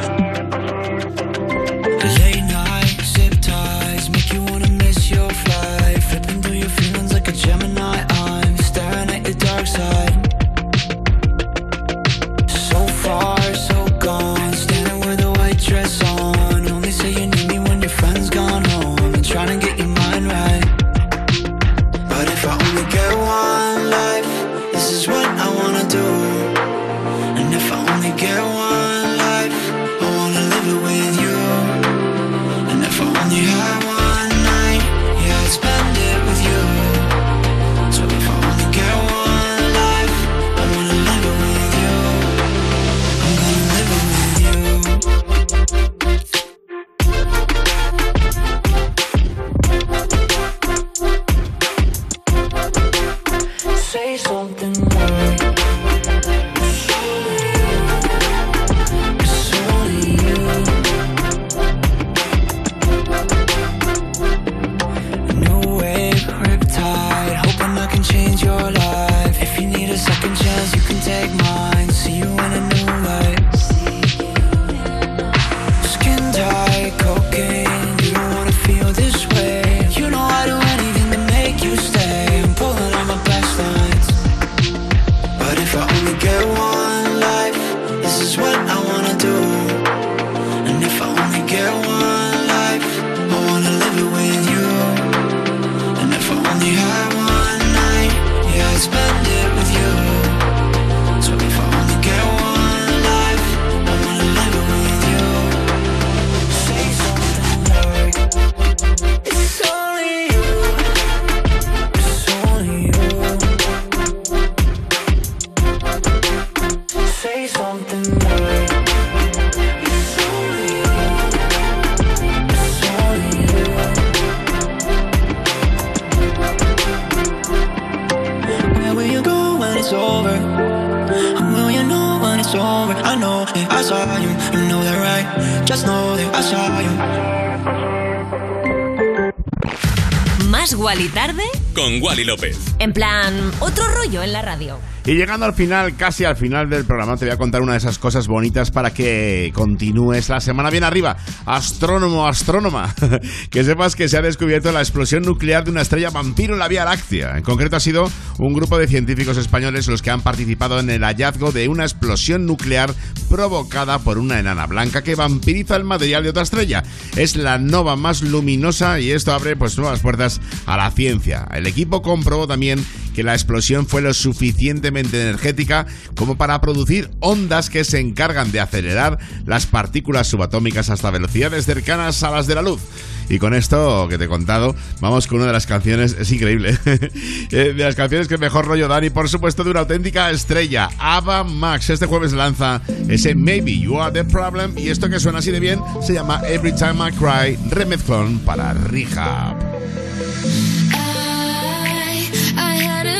López. 142.23 142.57
en 142.79 142.93
plan, 142.93 143.51
otro 143.59 143.85
rollo 143.87 144.23
en 144.23 144.33
la 144.33 144.41
radio. 144.41 144.79
Y 145.05 145.15
llegando 145.15 145.45
al 145.45 145.53
final, 145.53 145.97
casi 145.97 146.23
al 146.23 146.37
final 146.37 146.69
del 146.69 146.85
programa, 146.85 147.17
te 147.17 147.25
voy 147.25 147.33
a 147.33 147.37
contar 147.37 147.61
una 147.61 147.73
de 147.73 147.79
esas 147.79 147.99
cosas 147.99 148.27
bonitas 148.27 148.71
para 148.71 148.93
que 148.93 149.51
continúes 149.53 150.29
la 150.29 150.39
semana 150.39 150.69
bien 150.69 150.85
arriba. 150.85 151.17
Astrónomo, 151.45 152.25
astrónoma, 152.25 152.95
que 153.49 153.65
sepas 153.65 153.97
que 153.97 154.07
se 154.07 154.17
ha 154.17 154.21
descubierto 154.21 154.71
la 154.71 154.79
explosión 154.79 155.23
nuclear 155.23 155.65
de 155.65 155.71
una 155.71 155.81
estrella 155.81 156.09
vampiro 156.09 156.53
en 156.53 156.59
la 156.59 156.69
Vía 156.69 156.85
Láctea. 156.85 157.37
En 157.37 157.43
concreto 157.43 157.75
ha 157.75 157.81
sido 157.81 158.09
un 158.39 158.53
grupo 158.53 158.77
de 158.77 158.87
científicos 158.87 159.35
españoles 159.35 159.87
los 159.87 160.01
que 160.01 160.09
han 160.09 160.21
participado 160.21 160.79
en 160.79 160.89
el 160.89 161.03
hallazgo 161.03 161.51
de 161.51 161.67
una 161.67 161.83
explosión 161.83 162.45
nuclear 162.45 162.93
provocada 163.29 163.99
por 163.99 164.17
una 164.17 164.39
enana 164.39 164.67
blanca 164.67 165.03
que 165.03 165.15
vampiriza 165.15 165.75
el 165.75 165.83
material 165.83 166.23
de 166.23 166.29
otra 166.29 166.43
estrella. 166.43 166.81
Es 167.17 167.35
la 167.35 167.57
nova 167.57 167.97
más 167.97 168.21
luminosa 168.21 169.01
y 169.01 169.11
esto 169.11 169.33
abre 169.33 169.57
pues 169.57 169.77
nuevas 169.77 169.99
puertas 169.99 170.39
a 170.73 170.77
la 170.77 170.91
ciencia. 170.91 171.47
El 171.53 171.67
equipo 171.67 172.01
comprobó 172.01 172.47
también 172.47 172.83
que 173.13 173.23
la 173.23 173.33
explosión 173.33 173.85
fue 173.87 174.01
lo 174.01 174.13
suficientemente 174.13 175.21
energética 175.21 175.85
como 176.15 176.37
para 176.37 176.59
producir 176.61 177.09
ondas 177.19 177.69
que 177.69 177.83
se 177.83 177.99
encargan 177.99 178.51
de 178.51 178.59
acelerar 178.59 179.19
las 179.45 179.65
partículas 179.65 180.27
subatómicas 180.27 180.89
hasta 180.89 181.11
velocidades 181.11 181.65
cercanas 181.65 182.23
a 182.23 182.31
las 182.31 182.47
de 182.47 182.55
la 182.55 182.61
luz. 182.61 182.81
Y 183.29 183.39
con 183.39 183.53
esto 183.53 184.07
que 184.09 184.17
te 184.17 184.25
he 184.25 184.27
contado, 184.27 184.75
vamos 184.99 185.27
con 185.27 185.37
una 185.37 185.47
de 185.47 185.53
las 185.53 185.65
canciones, 185.65 186.15
es 186.19 186.31
increíble, 186.31 186.77
eh, 186.85 187.73
de 187.75 187.83
las 187.83 187.95
canciones 187.95 188.27
que 188.27 188.37
mejor 188.37 188.65
rollo 188.65 188.87
dan 188.87 189.03
y 189.03 189.09
por 189.09 189.29
supuesto 189.29 189.63
de 189.63 189.71
una 189.71 189.81
auténtica 189.81 190.29
estrella, 190.29 190.89
Ava 190.99 191.43
Max. 191.43 191.89
Este 191.89 192.05
jueves 192.05 192.33
lanza 192.33 192.81
ese 193.07 193.35
Maybe 193.35 193.79
You 193.79 194.01
Are 194.01 194.11
the 194.11 194.25
Problem 194.25 194.77
y 194.77 194.89
esto 194.89 195.09
que 195.09 195.19
suena 195.19 195.39
así 195.39 195.51
de 195.51 195.59
bien 195.59 195.79
se 196.01 196.13
llama 196.13 196.41
Every 196.47 196.75
Time 196.75 197.09
I 197.09 197.11
Cry, 197.11 197.69
remezclón 197.69 198.39
para 198.39 198.73
Rija. 198.73 199.42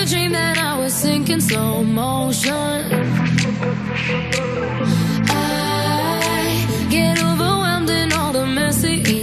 a 0.03 0.05
dream 0.05 0.31
that 0.34 0.57
I 0.57 0.77
was 0.77 0.93
sinking 0.93 1.39
slow 1.39 1.84
motion. 1.84 2.51
I 5.30 6.88
get 6.89 7.23
overwhelmed 7.23 7.89
in 7.89 8.11
all 8.11 8.34
the 8.34 8.45
messy. 8.45 9.22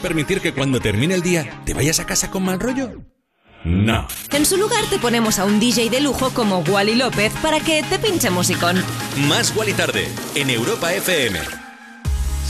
A 0.00 0.02
permitir 0.02 0.40
que 0.40 0.52
cuando 0.52 0.80
termine 0.80 1.14
el 1.14 1.22
día 1.22 1.62
te 1.64 1.74
vayas 1.74 2.00
a 2.00 2.06
casa 2.06 2.30
con 2.30 2.42
mal 2.42 2.58
rollo? 2.58 3.02
No. 3.64 4.08
En 4.32 4.46
su 4.46 4.56
lugar 4.56 4.82
te 4.88 4.98
ponemos 4.98 5.38
a 5.38 5.44
un 5.44 5.60
DJ 5.60 5.90
de 5.90 6.00
lujo 6.00 6.30
como 6.30 6.60
Wally 6.60 6.94
López 6.94 7.32
para 7.42 7.60
que 7.60 7.82
te 7.82 7.98
pinche 7.98 8.30
musicón. 8.30 8.82
Más 9.28 9.54
Wally 9.54 9.74
Tarde 9.74 10.08
en 10.34 10.48
Europa 10.48 10.92
FM. 10.94 11.38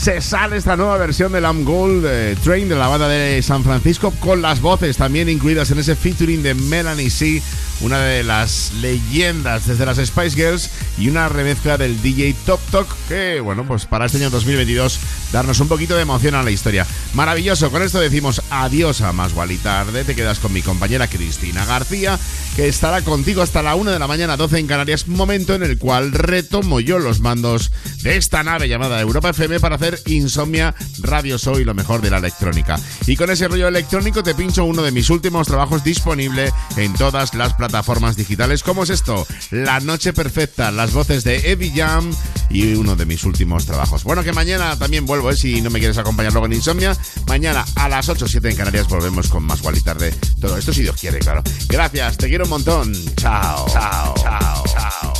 Se 0.01 0.19
sale 0.19 0.57
esta 0.57 0.75
nueva 0.75 0.97
versión 0.97 1.31
del 1.31 1.45
Am 1.45 1.63
Gold 1.63 2.03
eh, 2.07 2.35
Train 2.43 2.67
de 2.67 2.75
la 2.75 2.87
banda 2.87 3.07
de 3.07 3.39
San 3.43 3.63
Francisco 3.63 4.11
con 4.19 4.41
las 4.41 4.59
voces 4.59 4.97
también 4.97 5.29
incluidas 5.29 5.69
en 5.69 5.77
ese 5.77 5.95
featuring 5.95 6.41
de 6.41 6.55
Melanie 6.55 7.11
C, 7.11 7.39
una 7.81 7.99
de 7.99 8.23
las 8.23 8.71
leyendas 8.81 9.67
desde 9.67 9.85
las 9.85 9.97
Spice 9.97 10.31
Girls 10.31 10.71
y 10.97 11.07
una 11.07 11.29
remezcla 11.29 11.77
del 11.77 12.01
DJ 12.01 12.35
Top 12.47 12.59
Talk 12.71 12.87
que, 13.07 13.41
bueno, 13.41 13.63
pues 13.67 13.85
para 13.85 14.07
este 14.07 14.17
año 14.17 14.31
2022 14.31 14.99
darnos 15.31 15.59
un 15.59 15.67
poquito 15.67 15.95
de 15.95 16.01
emoción 16.01 16.33
a 16.33 16.41
la 16.41 16.49
historia. 16.49 16.87
Maravilloso, 17.13 17.71
con 17.71 17.81
esto 17.81 17.99
decimos 17.99 18.41
adiós 18.49 19.01
a 19.01 19.11
Más 19.11 19.33
Wally 19.33 19.57
Tarde, 19.57 20.05
te 20.05 20.15
quedas 20.15 20.39
con 20.39 20.53
mi 20.53 20.61
compañera 20.61 21.07
Cristina 21.07 21.65
García 21.65 22.17
que 22.55 22.67
estará 22.67 23.01
contigo 23.01 23.41
hasta 23.41 23.61
la 23.61 23.75
1 23.75 23.91
de 23.91 23.99
la 23.99 24.07
mañana 24.07 24.35
12 24.35 24.59
en 24.59 24.67
Canarias, 24.67 25.07
momento 25.07 25.55
en 25.55 25.63
el 25.63 25.77
cual 25.77 26.11
retomo 26.11 26.79
yo 26.79 26.99
los 26.99 27.21
mandos 27.21 27.71
de 28.03 28.17
esta 28.17 28.43
nave 28.43 28.67
llamada 28.67 28.99
Europa 28.99 29.29
FM 29.29 29.59
para 29.59 29.75
hacer 29.75 29.99
Insomnia 30.05 30.75
Radio 30.99 31.37
Show 31.37 31.59
y 31.59 31.63
lo 31.63 31.73
mejor 31.73 32.01
de 32.01 32.09
la 32.09 32.17
electrónica. 32.17 32.77
Y 33.07 33.15
con 33.15 33.29
ese 33.29 33.47
rollo 33.47 33.67
electrónico 33.67 34.21
te 34.21 34.35
pincho 34.35 34.65
uno 34.65 34.81
de 34.81 34.91
mis 34.91 35.09
últimos 35.09 35.47
trabajos 35.47 35.83
disponible 35.83 36.51
en 36.75 36.93
todas 36.93 37.33
las 37.35 37.53
plataformas 37.53 38.17
digitales. 38.17 38.63
¿Cómo 38.63 38.83
es 38.83 38.89
esto? 38.89 39.25
La 39.51 39.79
Noche 39.79 40.11
Perfecta, 40.11 40.71
las 40.71 40.91
voces 40.91 41.23
de 41.23 41.51
Eddie 41.51 41.71
Jam 41.73 42.11
y 42.49 42.73
uno 42.73 42.95
de 42.95 43.05
mis 43.05 43.23
últimos 43.23 43.65
trabajos. 43.65 44.03
Bueno, 44.03 44.23
que 44.23 44.33
mañana 44.33 44.77
también 44.77 45.05
vuelvo, 45.05 45.29
¿eh? 45.31 45.37
si 45.37 45.61
no 45.61 45.69
me 45.69 45.79
quieres 45.79 45.97
acompañar 45.97 46.33
luego 46.33 46.47
en 46.47 46.53
Insomnia. 46.53 46.97
Mañana 47.27 47.65
a 47.75 47.89
las 47.89 48.09
8 48.09 48.25
o 48.25 48.27
7 48.27 48.49
en 48.49 48.55
Canarias 48.55 48.87
volvemos 48.87 49.27
con 49.27 49.43
más 49.43 49.61
y 49.73 49.81
tarde. 49.81 50.13
Todo 50.39 50.57
esto 50.57 50.73
si 50.73 50.81
Dios 50.81 50.95
quiere, 50.99 51.19
claro. 51.19 51.41
Gracias, 51.67 52.17
te 52.17 52.27
quiero 52.27 52.43
un 52.45 52.49
montón. 52.49 52.93
Chao. 53.15 53.65
Chao. 53.71 54.13
Chao. 54.17 54.63
Chao. 54.65 55.13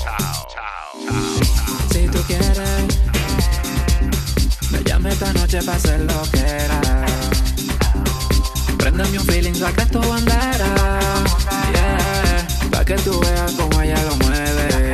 Si 1.92 2.08
tú 2.08 2.22
quieres, 2.28 2.60
me 4.72 4.84
llame 4.84 5.10
esta 5.10 5.34
noche 5.34 5.62
para 5.64 5.78
hacer 5.78 6.00
lo 6.02 6.22
que 6.32 6.40
era. 6.40 7.06
Préndeme 8.78 9.20
un 9.20 9.26
feeling 9.26 9.54
que 9.54 9.82
esto 9.82 10.14
andara. 10.14 11.00
Yeah, 11.72 12.48
pa' 12.72 12.84
que 12.84 12.96
tú 12.96 13.20
veas 13.20 13.52
cómo 13.54 13.82
ella 13.82 14.02
lo 14.04 14.16
mueve. 14.18 14.94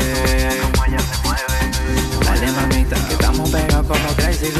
Dale 2.25 2.51
mamita, 2.51 2.95
que 3.07 3.13
estamos 3.13 3.49
pegados 3.49 3.87
como 3.87 4.15
Crazy. 4.15 4.51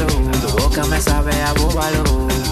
Tu 0.78 0.84
boca 0.84 0.94
me 0.94 1.00
sabe 1.00 1.32
a 1.42 1.52
búbalo. 1.54 2.04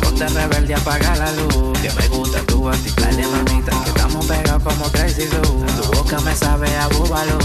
Ponte 0.02 0.26
rebelde, 0.26 0.74
apaga 0.74 1.14
la 1.14 1.30
luz. 1.30 1.78
Que 1.80 1.92
me 1.92 2.08
gusta 2.08 2.40
tu 2.46 2.68
actitud. 2.68 3.04
Dale 3.04 3.24
mamita, 3.24 3.70
que 3.84 3.90
estamos 3.90 4.26
pegados 4.26 4.64
como 4.64 4.90
Crazy 4.90 5.26
Glue. 5.28 5.64
Tu 5.64 5.96
boca 5.96 6.18
me 6.22 6.34
sabe 6.34 6.66
a 6.76 6.88
búbalo. 6.88 7.38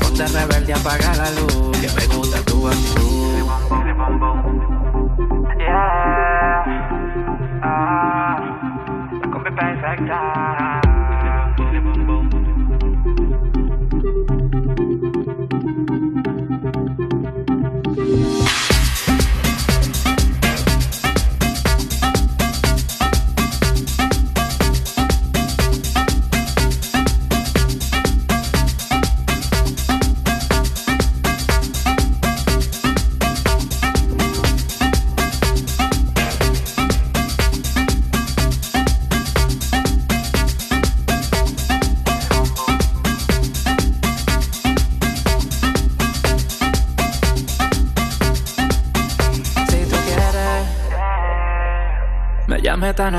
Ponte 0.00 0.28
rebelde, 0.28 0.74
apaga 0.74 1.16
la 1.16 1.30
luz. 1.32 1.76
Que 1.80 1.88
me 1.88 2.06
gusta 2.14 2.40
tu 2.42 2.68
actitud. 2.68 3.34
Me 9.42 10.67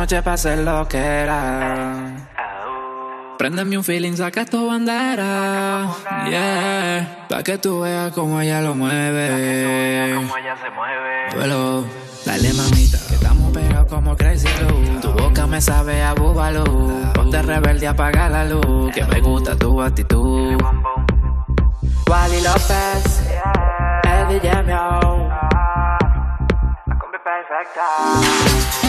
noche 0.09 0.23
para 0.23 0.33
hacer 0.33 0.57
lo 0.59 0.87
que 0.87 0.97
era. 0.97 2.15
Préndeme 3.37 3.77
un 3.77 3.83
feeling, 3.83 4.15
saca 4.15 4.43
tu 4.43 4.67
bandera. 4.67 5.87
Yeah, 6.27 7.27
pa' 7.29 7.43
que 7.43 7.59
tú 7.59 7.81
veas 7.81 8.11
cómo 8.13 8.41
ella 8.41 8.59
lo 8.61 8.73
mueve. 8.73 10.15
Cómo 10.15 10.35
ella 10.35 10.55
se 10.57 10.69
mueve. 10.71 11.35
Duelo, 11.35 11.85
dale 12.25 12.53
mamita, 12.53 12.97
que 13.07 13.13
estamos 13.13 13.53
pegados 13.53 13.87
como 13.87 14.17
Crazy 14.17 14.47
Glue. 14.59 14.99
Tu 14.99 15.11
boca 15.11 15.45
me 15.45 15.61
sabe 15.61 16.01
a 16.01 16.13
búbalo. 16.15 16.63
Ponte 17.13 17.41
rebelde, 17.43 17.87
apaga 17.87 18.29
la 18.29 18.45
luz. 18.45 18.91
Que 18.91 19.05
me 19.05 19.21
gusta 19.21 19.55
tu 19.55 19.79
actitud. 19.79 20.59
Wally 22.09 22.41
López, 22.41 23.21
Eddie 24.03 24.39
Jam, 24.41 24.65
yo. 24.65 25.29
La 26.87 26.97
combi 26.97 27.17
perfecta. 27.23 28.88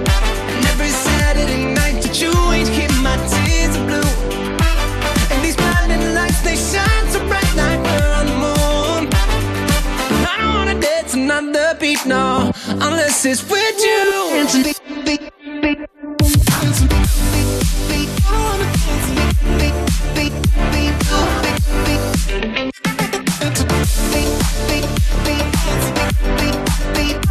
Another 11.41 11.77
beat, 11.79 12.05
no, 12.05 12.51
unless 12.67 13.25
it's 13.25 13.43
with 13.49 13.79
you. 13.79 14.21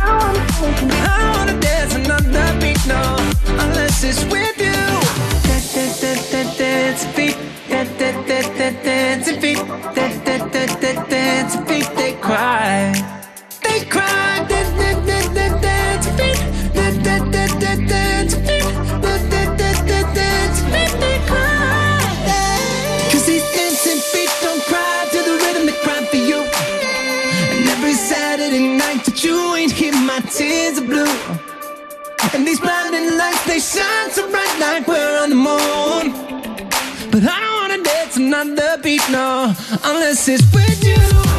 I 0.02 0.62
wanna 0.62 0.99
unless 4.02 4.22
it's 4.22 4.32
with 4.32 4.49
another 38.90 38.98
beat, 38.98 39.12
no, 39.12 39.54
unless 39.84 40.28
it's 40.28 40.42
with 40.52 40.84
you. 40.84 41.29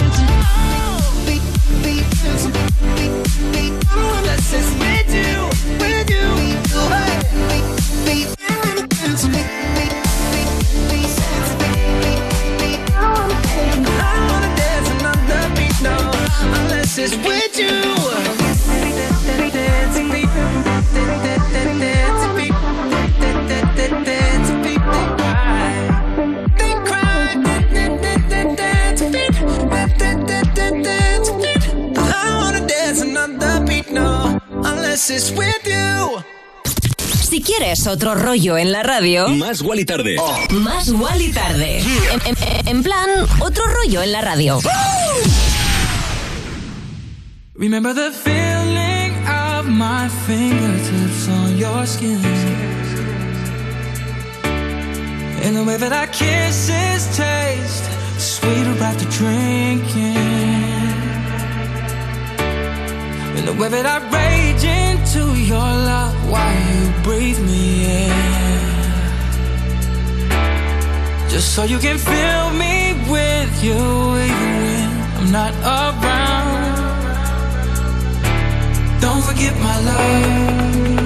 It's 35.22 35.32
with 35.38 35.66
you. 35.68 36.24
Si 37.30 37.42
quieres 37.42 37.86
otro 37.88 38.16
rollo 38.16 38.58
en 38.58 38.72
la 38.72 38.82
radio, 38.84 39.28
Más 39.30 39.62
Wally 39.62 39.86
Tarde. 39.86 40.18
más 40.52 40.90
Wally 40.90 41.32
tarde. 41.32 41.80
En, 42.12 42.22
en- 42.26 42.68
en 42.68 42.84
plan, 42.84 43.08
otro 43.40 43.64
rollo 43.68 44.02
en 44.02 44.12
la 44.12 44.22
radio. 44.22 44.60
Remember 47.56 47.94
the 47.94 48.12
feeling 48.12 49.14
of 49.28 49.68
my 49.68 50.10
fingertips 50.26 51.28
on 51.30 51.58
your 51.58 51.86
skin. 51.86 52.20
And 55.44 55.56
the 55.56 55.64
way 55.64 55.78
that 55.78 55.94
our 55.94 56.08
kisses 56.08 57.06
taste 57.16 57.84
sweeter 58.18 58.76
after 58.84 59.06
drinking. 59.10 60.18
And 63.38 63.48
the 63.48 63.54
way 63.54 63.70
that 63.70 63.86
I 63.86 64.00
rage 64.10 64.64
into 65.14 65.36
your 65.42 65.60
love 65.60 66.16
while 66.32 66.56
you 66.72 66.92
breathe 67.04 67.40
me 67.46 67.86
in. 67.86 68.12
Just 71.30 71.54
so 71.54 71.64
you 71.64 71.80
can 71.80 71.98
fill 71.98 72.50
me 72.52 72.94
with 73.10 73.64
you 73.64 73.74
even 73.74 74.58
when 74.64 74.90
I'm 75.18 75.32
not 75.32 75.54
around. 75.64 76.82
Don't 79.02 79.24
forget 79.24 79.54
my 79.60 79.80
love. 79.82 81.01